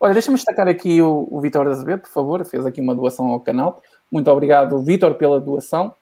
[0.00, 3.40] Olha, deixa-me destacar aqui o, o Vitor Azevedo, por favor, fez aqui uma doação ao
[3.40, 3.82] canal.
[4.12, 5.92] Muito obrigado, Vitor, pela doação.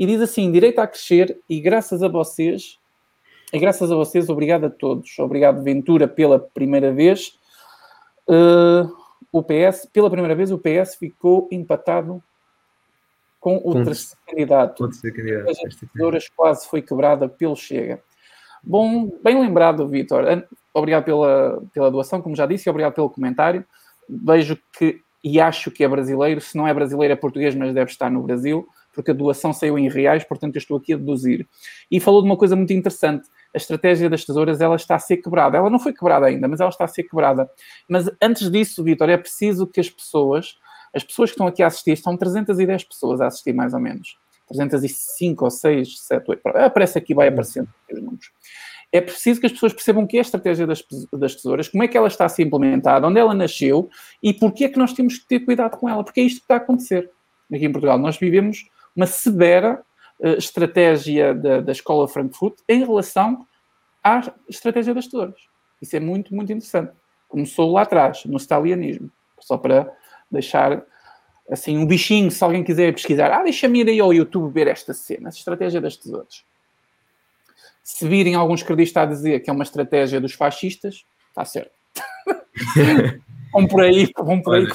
[0.00, 2.80] E diz assim: direito a crescer e graças a vocês
[3.52, 5.18] e graças a vocês, obrigado a todos.
[5.18, 7.38] Obrigado, Ventura, pela primeira vez.
[8.26, 8.90] Uh,
[9.30, 12.22] o PS, pela primeira vez, o PS ficou empatado
[13.40, 14.84] com o terceiro candidato.
[14.84, 15.00] As
[15.76, 18.00] tesouradas quase foi quebrada pelo Chega.
[18.62, 20.24] Bom, bem lembrado, Vitor.
[20.72, 23.64] Obrigado pela, pela doação, como já disse, e obrigado pelo comentário.
[24.08, 26.40] Vejo que e acho que é brasileiro.
[26.40, 29.78] Se não é brasileiro, é português, mas deve estar no Brasil, porque a doação saiu
[29.78, 31.46] em reais, portanto eu estou aqui a deduzir.
[31.90, 35.18] E falou de uma coisa muito interessante a estratégia das tesouras ela está a ser
[35.18, 35.58] quebrada.
[35.58, 37.50] Ela não foi quebrada ainda, mas ela está a ser quebrada.
[37.88, 40.56] Mas antes disso, Vitor, é preciso que as pessoas,
[40.94, 44.18] as pessoas que estão aqui a assistir, estão 310 pessoas a assistir mais ou menos.
[44.48, 46.48] 305 ou 6, 7, 8.
[46.48, 48.30] Aparece aqui, vai aparecendo os números.
[48.92, 51.84] É preciso que as pessoas percebam o que é a estratégia das, das tesouras, como
[51.84, 53.88] é que ela está a ser implementada, onde ela nasceu
[54.20, 56.44] e porquê é que nós temos que ter cuidado com ela, porque é isto que
[56.44, 57.08] está a acontecer.
[57.52, 59.82] Aqui em Portugal, nós vivemos uma severa
[60.20, 63.46] uh, estratégia da, da Escola Frankfurt em relação
[64.02, 65.40] à estratégia das tesouras.
[65.80, 66.92] Isso é muito, muito interessante.
[67.28, 69.10] Começou lá atrás, no stalianismo.
[69.40, 69.90] Só para
[70.30, 70.84] deixar
[71.50, 74.94] assim um bichinho, se alguém quiser pesquisar, ah, deixa-me ir aí ao YouTube ver esta
[74.94, 76.44] cena, a estratégia das tesouras.
[77.82, 81.72] Se virem alguns credistas a dizer que é uma estratégia dos fascistas, está certo.
[83.52, 84.66] vão por aí, vão por aí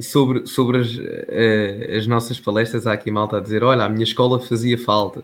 [0.00, 4.04] sobre, sobre as, uh, as nossas palestras, há aqui malta a dizer: Olha, a minha
[4.04, 5.22] escola fazia falta.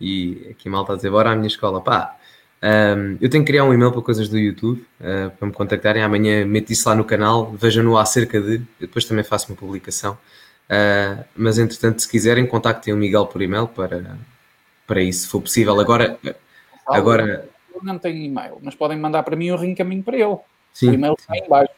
[0.00, 1.80] E aqui malta a dizer: Bora à minha escola.
[1.80, 2.16] Pá,
[2.62, 6.02] um, eu tenho que criar um e-mail para coisas do YouTube uh, para me contactarem.
[6.02, 8.58] Amanhã meto isso lá no canal, vejam-no acerca de.
[8.80, 10.18] Depois também faço uma publicação.
[10.68, 14.18] Uh, mas entretanto, se quiserem, contactem o Miguel por e-mail para,
[14.86, 15.78] para isso, se for possível.
[15.80, 16.18] Agora.
[16.86, 17.48] agora...
[17.74, 20.36] Eu não tenho e-mail, mas podem mandar para mim eu reencaminho para ele.
[20.72, 21.72] Sim, o e-mail está em baixo.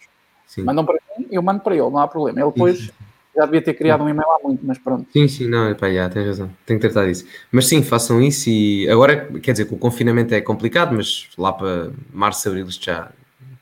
[0.46, 0.62] Sim.
[0.62, 0.98] Mandam para
[1.30, 2.40] eu mando para ele, não há problema.
[2.40, 2.90] Ele depois
[3.36, 5.06] já devia ter criado um e-mail há muito, mas pronto.
[5.12, 6.50] Sim, sim, não, pá, já, tens razão.
[6.66, 7.26] Tenho que tratar disso.
[7.50, 11.52] Mas sim, façam isso e agora, quer dizer, que o confinamento é complicado, mas lá
[11.52, 13.10] para março, abril isto já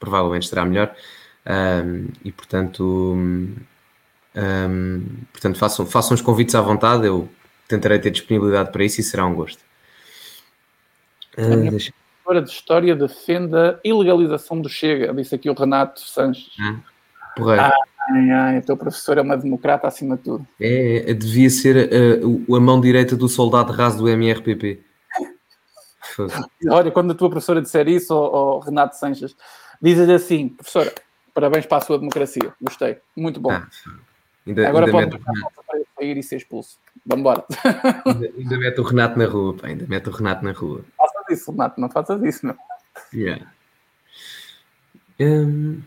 [0.01, 0.95] provavelmente estará melhor.
[1.47, 3.55] Um, e portanto, um,
[5.33, 7.29] portanto façam, façam os convites à vontade, eu
[7.67, 9.63] tentarei ter disponibilidade para isso e será um gosto.
[11.37, 11.93] Uh, deixa
[12.29, 16.51] professora de História defende a ilegalização do Chega, disse aqui o Renato Sanches.
[17.59, 17.73] Ah.
[18.11, 20.47] Ai, ai, o teu professor é uma democrata acima de tudo.
[20.59, 24.81] É, devia ser a, a mão direita do soldado raso do MRPP.
[26.71, 29.37] Olha, quando a tua professora disser isso, o Renato Sanches,
[29.81, 30.91] diz-lhe assim, professora,
[31.35, 33.53] parabéns para a sua democracia, gostei, muito bom.
[33.53, 33.69] Ah,
[34.47, 36.79] ainda, Agora ainda pode para sair e ser expulso.
[37.05, 37.45] Vamos embora.
[38.07, 40.83] Ainda, ainda mete o Renato na rua, pá, ainda mete o Renato na rua
[41.31, 42.57] isso, Renato, não faças isso, não.
[43.13, 43.47] Yeah.
[45.21, 45.83] Um...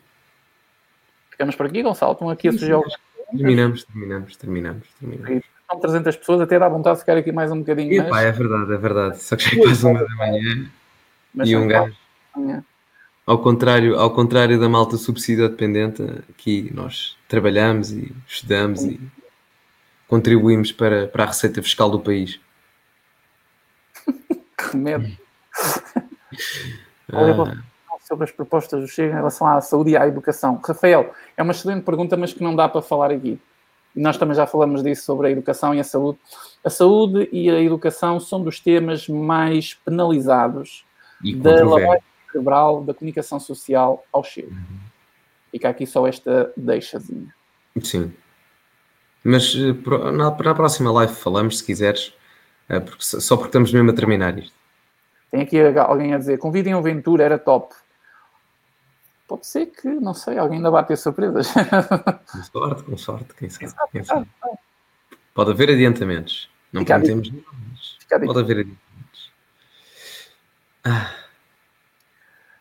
[1.41, 2.11] Ficamos por aqui, Gonçalo.
[2.11, 2.95] Estão aqui a sugerir algumas
[3.31, 5.43] Terminamos, terminamos, terminamos, terminamos.
[5.67, 7.93] São 300 pessoas, até dá vontade de ficar aqui mais um bocadinho.
[7.93, 9.23] E, pá, é verdade, é verdade.
[9.23, 10.69] Só que já é quase uma da manhã.
[11.33, 11.95] Mas e um gajo.
[13.25, 18.91] Ao contrário, ao contrário da malta subsídio dependente, aqui nós trabalhamos e estudamos Sim.
[18.91, 19.31] e
[20.07, 22.39] contribuímos para, para a receita fiscal do país
[24.69, 25.07] que medo.
[27.11, 27.63] Ah.
[28.11, 30.59] Sobre as propostas do Chega em relação à saúde e à educação.
[30.61, 33.39] Rafael, é uma excelente pergunta, mas que não dá para falar aqui.
[33.95, 36.19] Nós também já falamos disso sobre a educação e a saúde.
[36.61, 40.85] A saúde e a educação são dos temas mais penalizados
[41.37, 44.51] da lavagem cerebral da comunicação social ao Chega.
[44.51, 44.79] Uhum.
[45.51, 47.33] Fica aqui só esta deixazinha.
[47.81, 48.13] Sim.
[49.23, 52.13] Mas eh, na, na próxima live falamos, se quiseres,
[52.67, 54.53] eh, porque, só porque estamos mesmo a terminar isto.
[55.29, 57.73] Tem aqui alguém a dizer: convidem o Ventura, era top.
[59.31, 61.47] Pode ser que, não sei, alguém ainda vai ter surpresas.
[61.53, 63.73] Com sorte, com sorte, quem sabe.
[63.89, 64.27] Quem sabe.
[65.33, 66.49] Pode haver adiantamentos.
[66.73, 69.31] Não Fica prometemos nada, pode haver adiantamentos.
[70.83, 71.15] Ah.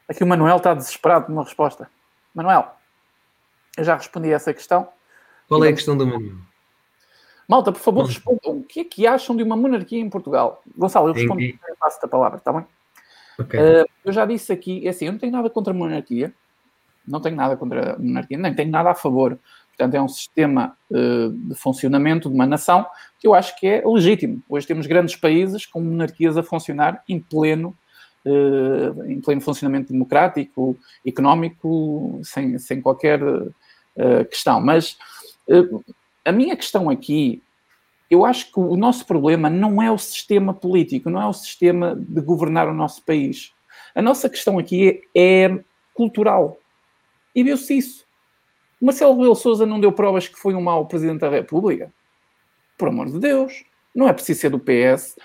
[0.09, 1.91] Aqui o Manuel está desesperado por uma resposta.
[2.33, 2.73] Manuel,
[3.77, 4.89] eu já respondi a essa questão.
[5.49, 6.37] Qual é a questão do Manuel?
[7.49, 8.59] Malta, por favor, respondam.
[8.59, 10.63] O que é que acham de uma monarquia em Portugal?
[10.77, 12.65] Gonçalo, eu respondo e passo a palavra, está bem?
[13.41, 13.59] Okay.
[13.59, 16.33] Uh, eu já disse aqui, é assim, eu não tenho nada contra a monarquia,
[17.07, 19.39] não tenho nada contra a monarquia, nem tenho nada a favor.
[19.69, 22.87] Portanto, é um sistema uh, de funcionamento de uma nação
[23.19, 24.43] que eu acho que é legítimo.
[24.49, 27.77] Hoje temos grandes países com monarquias a funcionar em pleno,
[28.27, 33.21] uh, em pleno funcionamento democrático, económico, sem, sem qualquer
[34.31, 34.61] questão.
[34.63, 34.97] Mas
[36.25, 37.43] a minha questão aqui,
[38.11, 41.95] eu acho que o nosso problema não é o sistema político, não é o sistema
[41.97, 43.53] de governar o nosso país.
[43.95, 45.61] A nossa questão aqui é, é
[45.95, 46.60] cultural.
[47.35, 48.05] E viu-se isso.
[48.81, 51.93] Marcelo Rebelo Souza não deu provas que foi um mau Presidente da República?
[52.79, 53.65] Por amor de Deus.
[53.95, 55.17] Não é preciso ser do PS,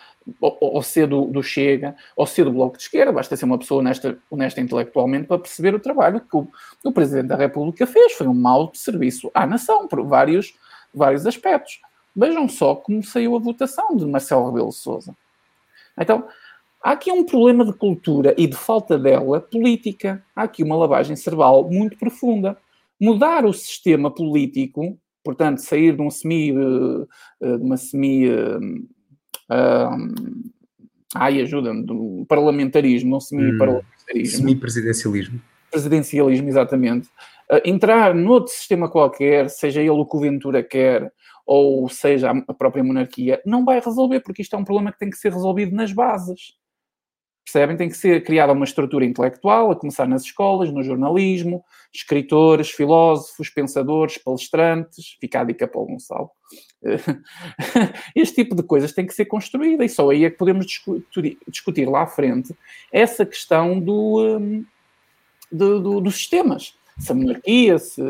[0.42, 3.12] ou, ou ser do, do, Chega, ou ser do Bloco de Esquerda.
[3.12, 6.48] Basta ser uma pessoa honesta, honesta intelectualmente para perceber o trabalho que o,
[6.84, 8.14] o Presidente da República fez.
[8.14, 10.54] Foi um mau serviço à nação, por vários,
[10.94, 11.80] vários aspectos.
[12.16, 15.16] Vejam só como saiu a votação de Marcelo Rebelo Souza.
[15.98, 16.28] Então,
[16.86, 20.24] Há aqui um problema de cultura e de falta dela política.
[20.36, 22.56] Há aqui uma lavagem cerebral muito profunda.
[23.02, 28.86] Mudar o sistema político, portanto, sair de um semi, eh, de uma semi, uh,
[31.16, 34.38] ai, ajuda-me, do parlamentarismo, um semi-parlamentarismo.
[34.38, 35.42] Semi-presidencialismo.
[35.72, 37.10] Presidencialismo, exatamente.
[37.66, 41.12] Entrar noutro sistema qualquer, seja ele o que o Ventura quer,
[41.48, 45.10] ou seja a própria monarquia, não vai resolver, porque isto é um problema que tem
[45.10, 46.64] que ser resolvido nas bases.
[47.46, 47.78] Percebem?
[47.78, 51.64] Tem que ser criada uma estrutura intelectual, a começar nas escolas, no jornalismo,
[51.94, 56.32] escritores, filósofos, pensadores, palestrantes, fica a dica para o Gonçalo.
[58.16, 60.66] Este tipo de coisas tem que ser construída e só aí é que podemos
[61.48, 62.56] discutir, lá à frente
[62.92, 64.66] essa questão do, um,
[65.52, 66.76] do, do, dos sistemas.
[66.98, 68.02] Se a monarquia, se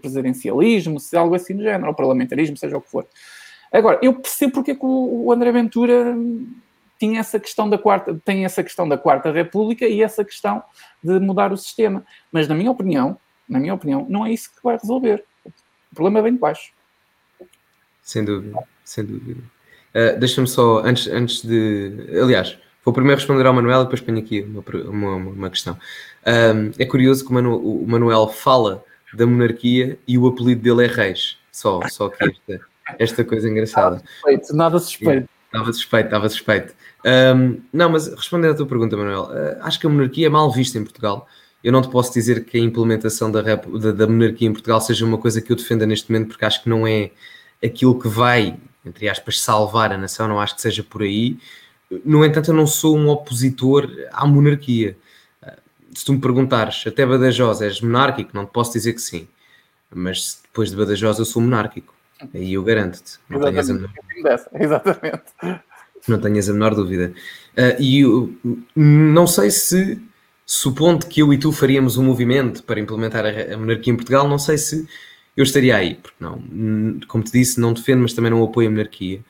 [0.00, 3.06] presidencialismo, se algo assim do género, ou parlamentarismo, seja o que for.
[3.70, 6.16] Agora, eu percebo porque é que o André Ventura
[7.00, 10.62] tinha essa questão da quarta, tem essa questão da quarta república e essa questão
[11.02, 12.04] de mudar o sistema.
[12.30, 13.18] Mas na minha opinião,
[13.48, 15.24] na minha opinião, não é isso que vai resolver.
[15.46, 16.72] O problema vem de baixo.
[18.02, 19.40] Sem dúvida, sem dúvida.
[19.94, 22.20] Uh, Deixa-me só, antes, antes de.
[22.22, 25.78] Aliás, vou primeiro responder ao Manuel e depois ponho aqui uma, uma, uma questão.
[26.26, 30.84] Um, é curioso que o, Manu, o Manuel fala da monarquia e o apelido dele
[30.84, 31.38] é Reis.
[31.50, 32.60] Só, só que esta,
[32.98, 33.96] esta coisa engraçada.
[33.96, 35.39] Nada suspeito, nada suspeito.
[35.52, 36.74] Estava suspeito, estava suspeito.
[37.04, 40.50] Um, não, mas respondendo à tua pergunta, Manuel, uh, acho que a monarquia é mal
[40.52, 41.26] vista em Portugal.
[41.62, 44.80] Eu não te posso dizer que a implementação da, rep, da, da, monarquia em Portugal
[44.80, 47.10] seja uma coisa que eu defenda neste momento, porque acho que não é
[47.62, 48.56] aquilo que vai,
[48.86, 51.36] entre aspas, salvar a nação, não acho que seja por aí.
[52.04, 54.96] No entanto, eu não sou um opositor à monarquia.
[55.42, 55.50] Uh,
[55.92, 59.26] se tu me perguntares, até Badajoz és monárquico, não te posso dizer que sim.
[59.92, 61.92] Mas depois de Badajoz eu sou monárquico.
[62.34, 63.18] Aí eu garanto-te.
[63.28, 63.90] Não tenhas a menor...
[64.54, 65.22] Exatamente.
[66.08, 67.12] Não tenhas a menor dúvida.
[67.56, 68.34] Uh, e eu,
[68.74, 70.00] não sei se,
[70.46, 74.28] supondo que eu e tu faríamos um movimento para implementar a, a monarquia em Portugal,
[74.28, 74.86] não sei se
[75.36, 78.70] eu estaria aí, porque não, como te disse, não defendo, mas também não apoio a
[78.70, 79.20] monarquia.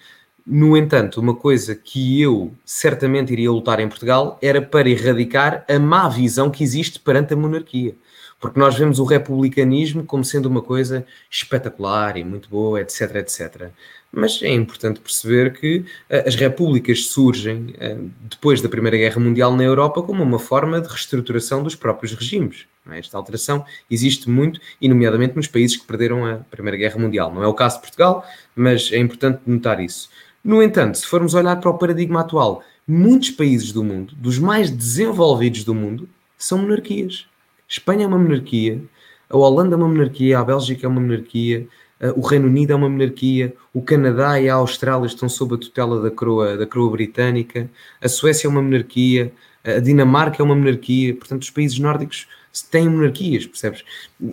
[0.46, 5.78] No entanto, uma coisa que eu certamente iria lutar em Portugal era para erradicar a
[5.78, 7.94] má visão que existe perante a monarquia
[8.40, 13.68] porque nós vemos o republicanismo como sendo uma coisa espetacular e muito boa, etc, etc.
[14.10, 19.54] Mas é importante perceber que uh, as repúblicas surgem uh, depois da Primeira Guerra Mundial
[19.54, 22.66] na Europa como uma forma de reestruturação dos próprios regimes.
[22.90, 22.98] É?
[22.98, 27.32] Esta alteração existe muito, e nomeadamente nos países que perderam a Primeira Guerra Mundial.
[27.32, 28.24] Não é o caso de Portugal,
[28.56, 30.08] mas é importante notar isso.
[30.42, 34.70] No entanto, se formos olhar para o paradigma atual, muitos países do mundo, dos mais
[34.70, 36.08] desenvolvidos do mundo,
[36.38, 37.29] são monarquias.
[37.70, 38.82] Espanha é uma monarquia,
[39.28, 41.68] a Holanda é uma monarquia, a Bélgica é uma monarquia,
[42.16, 46.02] o Reino Unido é uma monarquia, o Canadá e a Austrália estão sob a tutela
[46.02, 47.70] da coroa, da coroa britânica,
[48.02, 49.32] a Suécia é uma monarquia,
[49.62, 52.26] a Dinamarca é uma monarquia, portanto, os países nórdicos
[52.72, 53.84] têm monarquias, percebes?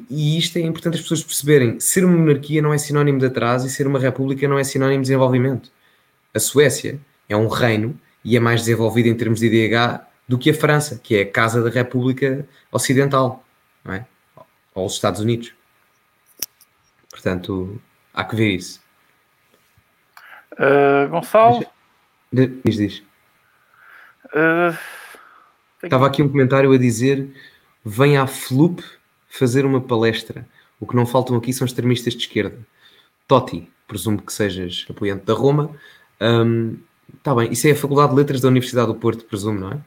[0.10, 3.68] E isto é importante as pessoas perceberem: ser uma monarquia não é sinónimo de atraso
[3.68, 5.70] e ser uma república não é sinónimo de desenvolvimento.
[6.34, 7.00] A Suécia
[7.30, 11.00] é um reino e é mais desenvolvida em termos de IDH do que a França,
[11.02, 13.44] que é a casa da República Ocidental,
[13.84, 14.06] não é?
[14.76, 15.54] aos Estados Unidos.
[17.10, 17.82] Portanto,
[18.14, 18.82] há que ver isso.
[20.54, 21.66] Uh, Gonçalo?
[22.32, 23.04] Diz, diz.
[24.26, 24.78] Uh,
[25.82, 27.30] Estava aqui um comentário a dizer:
[27.84, 28.82] vem à Flup
[29.28, 30.48] fazer uma palestra.
[30.80, 32.58] O que não faltam aqui são extremistas de esquerda.
[33.28, 35.72] Totti, presumo que sejas apoiante da Roma.
[37.14, 39.72] Está um, bem, isso é a Faculdade de Letras da Universidade do Porto, presumo, não
[39.72, 39.82] é?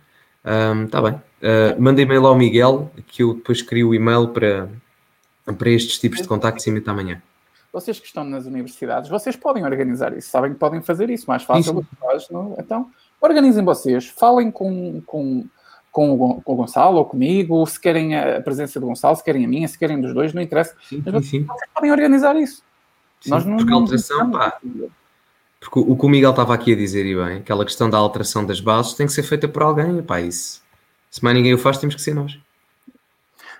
[0.45, 1.15] Está um, bem.
[1.15, 4.69] Uh, manda e-mail ao Miguel, que eu depois crio o e-mail para,
[5.57, 7.23] para estes tipos de contactos e meto amanhã.
[7.73, 11.45] Vocês que estão nas universidades, vocês podem organizar isso, sabem que podem fazer isso, mais
[11.45, 12.57] fácil do que faz, não?
[12.59, 12.91] Então,
[13.21, 15.47] organizem vocês, falem com, com,
[15.93, 19.45] com, o, com o Gonçalo ou comigo, se querem a presença do Gonçalo, se querem
[19.45, 20.75] a minha, se querem dos dois, não interessa.
[20.83, 21.45] Sim, Mas sim.
[21.45, 22.63] vocês podem organizar isso.
[23.21, 24.59] Sim, Nós não, porque a alteração, pá,
[25.61, 28.45] porque o que o Miguel estava aqui a dizer, e bem, aquela questão da alteração
[28.47, 30.63] das bases tem que ser feita por alguém, pá, isso.
[31.11, 32.39] Se mais ninguém o faz, temos que ser nós.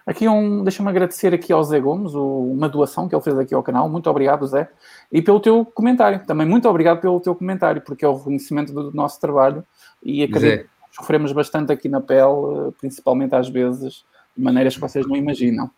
[0.07, 3.55] Aqui um, deixa-me agradecer aqui ao Zé Gomes, o, uma doação que ele fez aqui
[3.55, 3.89] ao canal.
[3.89, 4.71] Muito obrigado, Zé.
[5.13, 6.25] E pelo teu comentário.
[6.27, 9.65] Também muito obrigado pelo teu comentário, porque é o reconhecimento do nosso trabalho.
[10.03, 14.05] E acredito que sofremos bastante aqui na pele, principalmente às vezes,
[14.37, 15.71] de maneiras que vocês não imaginam.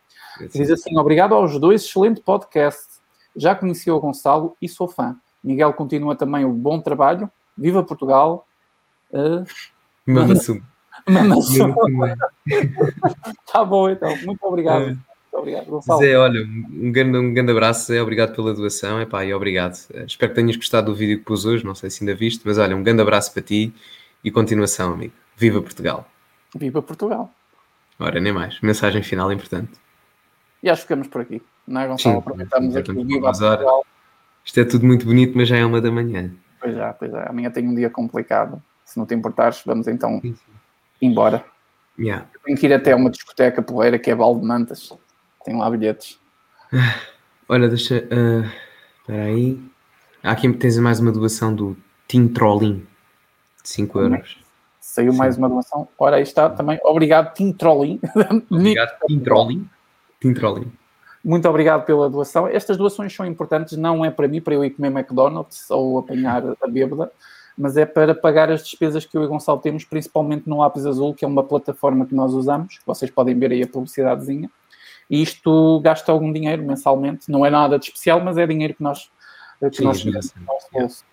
[0.55, 3.01] Diz assim: obrigado aos dois, excelente podcast.
[3.35, 5.17] Já conheci o Gonçalo e sou fã.
[5.43, 7.31] Miguel continua também o bom trabalho.
[7.57, 8.47] Viva Portugal.
[9.11, 9.45] Uh,
[10.07, 10.63] Manda sumo.
[13.53, 14.17] tá bom, então.
[14.25, 14.83] Muito obrigado.
[14.83, 14.87] É.
[14.87, 15.03] Muito
[15.33, 16.01] obrigado, Gonçalo.
[16.01, 18.03] Zé, olha, um grande, um grande abraço, Zé.
[18.03, 19.01] Obrigado pela doação.
[19.01, 19.75] Epá, e obrigado.
[20.07, 21.65] Espero que tenhas gostado do vídeo que pus hoje.
[21.65, 23.73] Não sei se ainda viste, mas olha, um grande abraço para ti
[24.23, 25.15] e continuação, amigo.
[25.37, 26.07] Viva Portugal.
[26.55, 27.31] Viva Portugal.
[27.99, 28.61] Ora, nem mais.
[28.61, 29.73] Mensagem final importante.
[30.63, 31.43] E acho que ficamos por aqui.
[31.67, 32.19] Não é, Gonçalo?
[32.19, 33.87] Aproveitamos aqui o Viva Portugal.
[34.45, 36.31] Isto é tudo muito bonito, mas já é uma da manhã.
[36.61, 37.29] Pois já, pois é.
[37.29, 38.63] Amanhã tenho um dia complicado.
[38.85, 40.53] Se não te importares, vamos então sim, sim
[41.01, 41.45] embora.
[41.99, 42.27] Yeah.
[42.45, 44.93] Tenho que ir até uma discoteca poeira que é Balde Mantas.
[45.45, 46.19] Tem lá bilhetes.
[47.49, 47.99] Olha, deixa.
[47.99, 48.49] Uh,
[49.01, 49.61] espera aí.
[50.23, 52.87] Aqui tens mais uma doação do Team Trolling
[53.63, 54.39] de 5 euros.
[54.81, 55.19] Saiu Sim.
[55.19, 55.89] mais uma doação.
[55.99, 56.79] Ora, aí está também.
[56.85, 58.01] Obrigado, Team Trolling.
[58.51, 59.69] Obrigado, Team Trolling.
[60.21, 60.73] Team Trolling.
[61.25, 62.49] Muito obrigado pela doação.
[62.49, 66.43] Estas doações são importantes, não é para mim, para eu ir comer McDonald's ou apanhar
[66.61, 67.13] a bêbada,
[67.57, 71.15] mas é para pagar as despesas que eu e Gonçalo temos, principalmente no Lápis Azul,
[71.15, 74.51] que é uma plataforma que nós usamos, vocês podem ver aí a publicidadezinha,
[75.09, 78.83] e isto gasta algum dinheiro mensalmente, não é nada de especial, mas é dinheiro que
[78.83, 79.11] nós
[79.71, 80.35] que Sim, nós no nosso
[80.73, 81.05] bolso.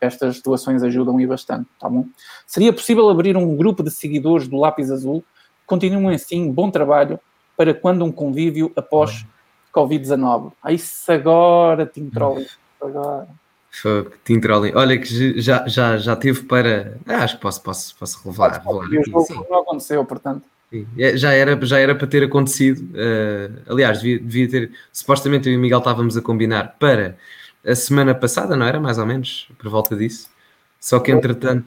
[0.00, 2.06] Estas doações ajudam e bastante, tá bom?
[2.44, 5.24] Seria possível abrir um grupo de seguidores do Lápis Azul?
[5.64, 7.20] Continuem assim, bom trabalho
[7.56, 9.24] para quando um convívio após
[9.74, 10.52] Covid-19.
[10.62, 12.46] Aí se agora, Tim Trolley,
[12.80, 13.28] agora.
[14.22, 14.72] Team Trolling.
[14.74, 16.96] Olha que já, já, já tive para.
[17.06, 18.58] Ah, acho que posso, posso, posso revelar.
[18.58, 20.44] revelar e o jogo não aconteceu, portanto.
[20.70, 20.86] Sim.
[20.96, 22.82] É, já, era, já era para ter acontecido.
[22.94, 24.70] Uh, aliás, devia, devia, ter.
[24.92, 27.16] Supostamente eu e o Miguel estávamos a combinar para
[27.66, 28.80] a semana passada, não era?
[28.80, 30.28] Mais ou menos, por volta disso.
[30.78, 31.66] Só que entretanto.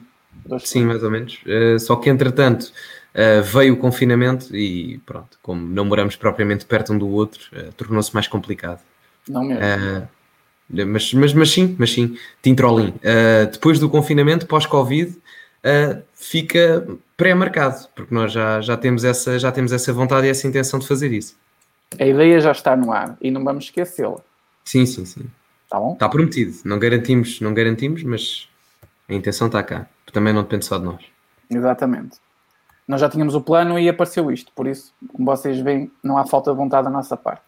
[0.60, 1.40] Sim, mais ou menos.
[1.44, 2.72] Uh, só que entretanto
[3.14, 8.12] uh, veio o confinamento e pronto, como não moramos propriamente perto um do outro, tornou-se
[8.14, 8.80] mais complicado.
[9.28, 9.62] Não mesmo.
[10.70, 12.16] Mas, mas, mas sim, mas sim.
[12.46, 16.86] Uh, depois do confinamento, pós-Covid, uh, fica
[17.16, 20.86] pré-marcado, porque nós já, já, temos essa, já temos essa vontade e essa intenção de
[20.86, 21.36] fazer isso.
[21.98, 24.20] A ideia já está no ar e não vamos esquecê-la.
[24.62, 25.24] Sim, sim, sim.
[25.70, 25.94] Tá bom?
[25.94, 26.54] Está prometido.
[26.64, 28.48] Não garantimos, não garantimos, mas
[29.08, 29.86] a intenção está cá.
[30.12, 31.02] Também não depende só de nós.
[31.50, 32.18] Exatamente.
[32.88, 36.26] Nós já tínhamos o plano e apareceu isto, por isso, como vocês veem, não há
[36.26, 37.42] falta de vontade da nossa parte.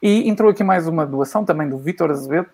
[0.00, 2.46] E entrou aqui mais uma doação também do Vitor Azevedo.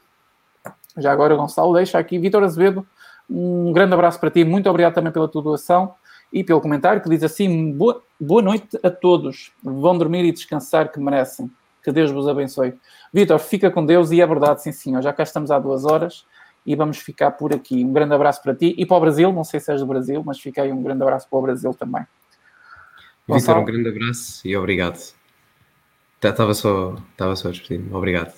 [0.96, 2.18] Já agora, Gonçalo, deixa aqui.
[2.18, 2.86] Vitor Azevedo,
[3.28, 4.44] um grande abraço para ti.
[4.44, 5.94] Muito obrigado também pela tua doação
[6.32, 9.52] e pelo comentário que diz assim: boa, boa noite a todos.
[9.62, 11.50] Vão dormir e descansar que merecem.
[11.84, 12.74] Que Deus vos abençoe.
[13.12, 15.02] Vitor, fica com Deus e é verdade, sim senhor.
[15.02, 16.24] Já cá estamos há duas horas
[16.64, 17.84] e vamos ficar por aqui.
[17.84, 19.32] Um grande abraço para ti e para o Brasil.
[19.32, 21.74] Não sei se és do Brasil, mas fica aí um grande abraço para o Brasil
[21.74, 22.06] também.
[23.32, 24.98] Vitor, um grande abraço e obrigado.
[26.22, 27.92] Estava só, estava só a despedir-me.
[27.92, 28.32] Obrigado.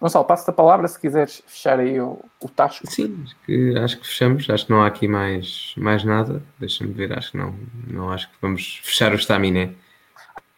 [0.00, 2.84] Gonçalo, passo-te a palavra se quiseres fechar aí o, o tacho.
[2.88, 4.50] Sim, acho que, acho que fechamos.
[4.50, 6.42] Acho que não há aqui mais, mais nada.
[6.58, 7.54] Deixa-me ver, acho que não,
[7.86, 9.72] não acho que vamos fechar o estaminé.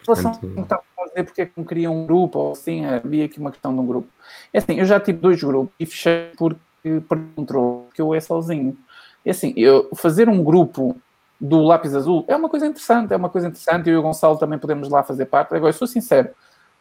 [0.05, 0.47] Portanto...
[0.59, 3.51] Estava a dizer porque é que não queria um grupo ou assim, havia aqui uma
[3.51, 4.09] questão de um grupo.
[4.51, 6.59] É assim, eu já tive dois grupos e fechei porque
[7.07, 8.77] perguntou que eu é sozinho.
[9.24, 10.97] É assim, eu fazer um grupo
[11.40, 13.89] do lápis azul é uma coisa interessante, é uma coisa interessante.
[13.89, 15.55] Eu e o Gonçalo também podemos lá fazer parte.
[15.55, 16.31] Agora, sou sincero,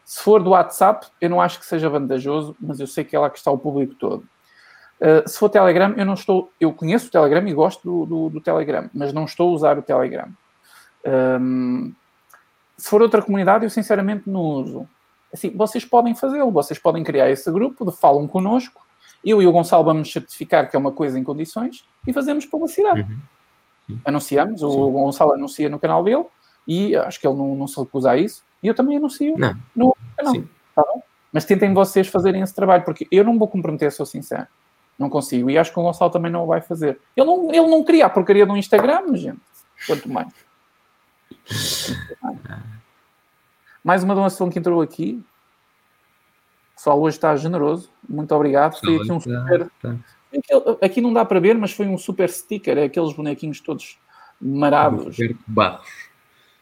[0.04, 3.18] se for do WhatsApp, eu não acho que seja vantajoso, mas eu sei que é
[3.18, 4.24] lá que está o público todo.
[5.00, 6.50] Uh, se for Telegram, eu não estou.
[6.60, 9.78] Eu conheço o Telegram e gosto do, do, do Telegram, mas não estou a usar
[9.78, 10.28] o Telegram.
[11.06, 11.92] Um,
[12.76, 14.88] se for outra comunidade, eu sinceramente não uso.
[15.32, 18.84] Assim, vocês podem fazê-lo, vocês podem criar esse grupo de falam connosco,
[19.24, 23.00] eu e o Gonçalo vamos certificar que é uma coisa em condições e fazemos publicidade.
[23.00, 23.18] Uhum.
[24.04, 24.66] Anunciamos, Sim.
[24.66, 26.24] o Gonçalo anuncia no canal dele
[26.66, 29.54] e acho que ele não, não se recusa a isso, e eu também anuncio não.
[29.76, 30.34] no canal.
[30.74, 30.82] Tá
[31.32, 34.46] Mas tentem vocês fazerem esse trabalho, porque eu não vou comprometer, sou sincero.
[34.98, 35.50] Não consigo.
[35.50, 37.00] E acho que o Gonçalo também não o vai fazer.
[37.16, 39.40] Ele não, ele não cria a porcaria do Instagram, gente.
[39.86, 40.32] Quanto mais.
[43.82, 45.22] Mais uma doação que entrou aqui.
[46.72, 47.90] O pessoal hoje está generoso.
[48.08, 48.78] Muito obrigado.
[48.78, 49.68] Foi aqui um super.
[50.82, 52.78] Aqui não dá para ver, mas foi um super sticker.
[52.78, 53.98] É aqueles bonequinhos todos
[54.40, 55.16] marados.
[55.46, 55.88] Barros.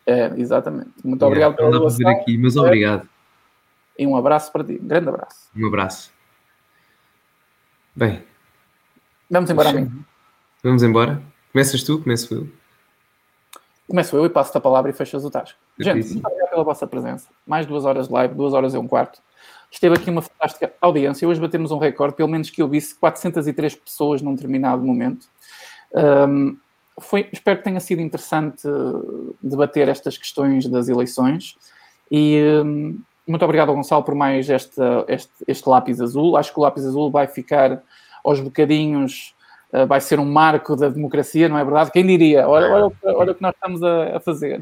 [0.06, 0.90] É, exatamente.
[1.04, 1.98] Muito obrigado pela doação.
[1.98, 3.08] Ver aqui, mas obrigado.
[3.98, 4.78] E um abraço para ti.
[4.82, 5.50] Um grande abraço.
[5.54, 6.12] Um abraço.
[7.94, 8.24] Bem.
[9.30, 10.04] Vamos embora, amigo.
[10.62, 11.22] Vamos embora.
[11.52, 12.48] Começas tu, começo eu.
[13.86, 15.58] Começo eu e passo-te a palavra e fechas o tasco.
[15.78, 17.28] Gente, muito obrigado pela vossa presença.
[17.46, 19.20] Mais duas horas de live, duas horas e um quarto.
[19.72, 21.26] Esteve aqui uma fantástica audiência.
[21.26, 25.26] Hoje batemos um recorde, pelo menos que eu visse, 403 pessoas num determinado momento.
[25.94, 26.58] Um,
[27.00, 28.68] foi, espero que tenha sido interessante
[29.42, 31.56] debater estas questões das eleições.
[32.10, 34.78] E um, muito obrigado, Gonçalo, por mais este,
[35.08, 36.36] este, este lápis azul.
[36.36, 37.82] Acho que o lápis azul vai ficar
[38.22, 39.34] aos bocadinhos
[39.72, 41.90] uh, vai ser um marco da democracia, não é verdade?
[41.90, 42.46] Quem diria?
[42.46, 44.60] Olha, olha, olha o que nós estamos a, a fazer.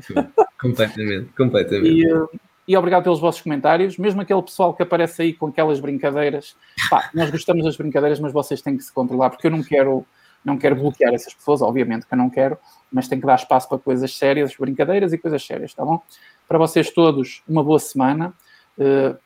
[0.61, 2.07] completamente, completamente.
[2.07, 2.29] E, uh,
[2.71, 6.55] e, obrigado pelos vossos comentários, mesmo aquele pessoal que aparece aí com aquelas brincadeiras.
[6.89, 10.07] Pá, nós gostamos das brincadeiras, mas vocês têm que se controlar, porque eu não quero,
[10.45, 12.57] não quero bloquear essas pessoas, obviamente que eu não quero,
[12.93, 16.01] mas tem que dar espaço para coisas sérias, brincadeiras e coisas sérias, tá bom?
[16.47, 18.33] Para vocês todos, uma boa semana.
[18.79, 19.17] Uh,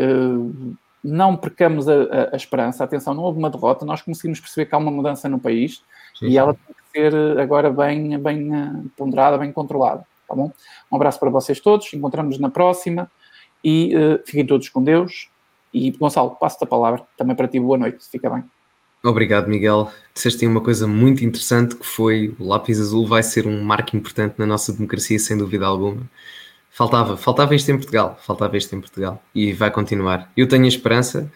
[0.00, 2.84] uh, não percamos a, a, a, esperança.
[2.84, 5.82] Atenção, não houve uma derrota, nós conseguimos perceber que há uma mudança no país
[6.18, 6.38] sim, e sim.
[6.38, 10.04] ela tem que ser agora bem, bem eh, ponderada, bem controlada.
[10.28, 10.52] Tá bom?
[10.92, 13.10] Um abraço para vocês todos, encontramos na próxima
[13.64, 15.30] e uh, fiquem todos com Deus.
[15.72, 17.58] E Gonçalo, passo-te a palavra também para ti.
[17.58, 18.44] Boa noite, fica bem.
[19.02, 19.90] Obrigado, Miguel.
[20.12, 24.34] Disseste uma coisa muito interessante que foi o lápis azul vai ser um marco importante
[24.38, 26.02] na nossa democracia, sem dúvida alguma.
[26.70, 30.30] Faltava, faltava isto em Portugal, faltava isto em Portugal e vai continuar.
[30.36, 31.30] Eu tenho a esperança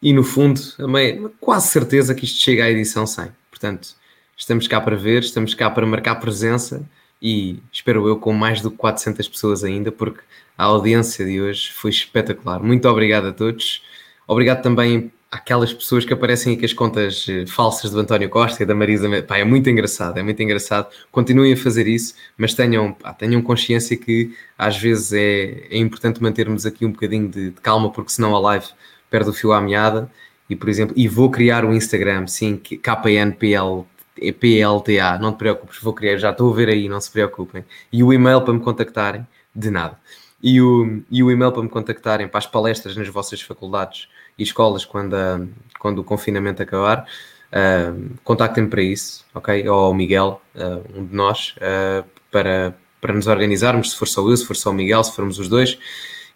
[0.00, 3.28] e no fundo, a quase certeza que isto chega à edição 100.
[3.50, 3.88] Portanto,
[4.36, 6.88] estamos cá para ver, estamos cá para marcar presença
[7.20, 10.20] e espero eu com mais que 400 pessoas ainda, porque
[10.56, 12.62] a audiência de hoje foi espetacular.
[12.62, 13.82] Muito obrigado a todos.
[14.26, 18.66] Obrigado também aquelas pessoas que aparecem aqui as contas eh, falsas do António Costa e
[18.66, 19.22] da Marisa.
[19.22, 20.88] Pá, é muito engraçado, é muito engraçado.
[21.12, 26.22] Continuem a fazer isso, mas tenham, pá, tenham consciência que às vezes é, é importante
[26.22, 28.66] mantermos aqui um bocadinho de, de, calma, porque senão a live
[29.10, 30.10] perde o fio à meada.
[30.48, 33.84] E, por exemplo, e vou criar o Instagram, sim, KNPL.
[34.32, 37.64] PLTA, não te preocupes, vou criar, já estou a ver aí, não se preocupem.
[37.92, 39.98] E o e-mail para me contactarem, de nada.
[40.42, 44.42] E o, e o e-mail para me contactarem para as palestras nas vossas faculdades, e
[44.42, 45.40] escolas quando, a,
[45.78, 47.06] quando o confinamento acabar.
[47.48, 49.66] Uh, contactem-me para isso, ok?
[49.68, 54.20] Ou o Miguel, uh, um de nós, uh, para, para nos organizarmos, se for só
[54.28, 55.78] eu, se for só o Miguel, se formos os dois.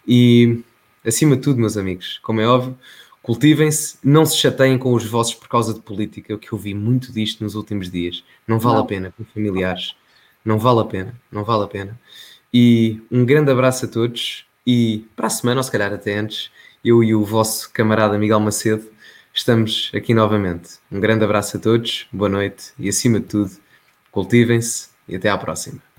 [0.07, 0.63] E
[1.05, 2.77] acima de tudo, meus amigos, como é óbvio,
[3.23, 6.75] cultivem-se, não se chateiem com os vossos por causa de política, o que eu vi
[6.75, 8.23] muito disto nos últimos dias.
[8.45, 8.83] Não vale não.
[8.83, 9.95] a pena com familiares,
[10.45, 11.99] não vale a pena, não vale a pena.
[12.53, 16.51] E um grande abraço a todos e para a semana, ou se calhar até antes,
[16.83, 18.91] eu e o vosso camarada Miguel Macedo
[19.33, 20.77] estamos aqui novamente.
[20.91, 23.51] Um grande abraço a todos, boa noite e acima de tudo,
[24.11, 25.92] cultivem-se e até à próxima.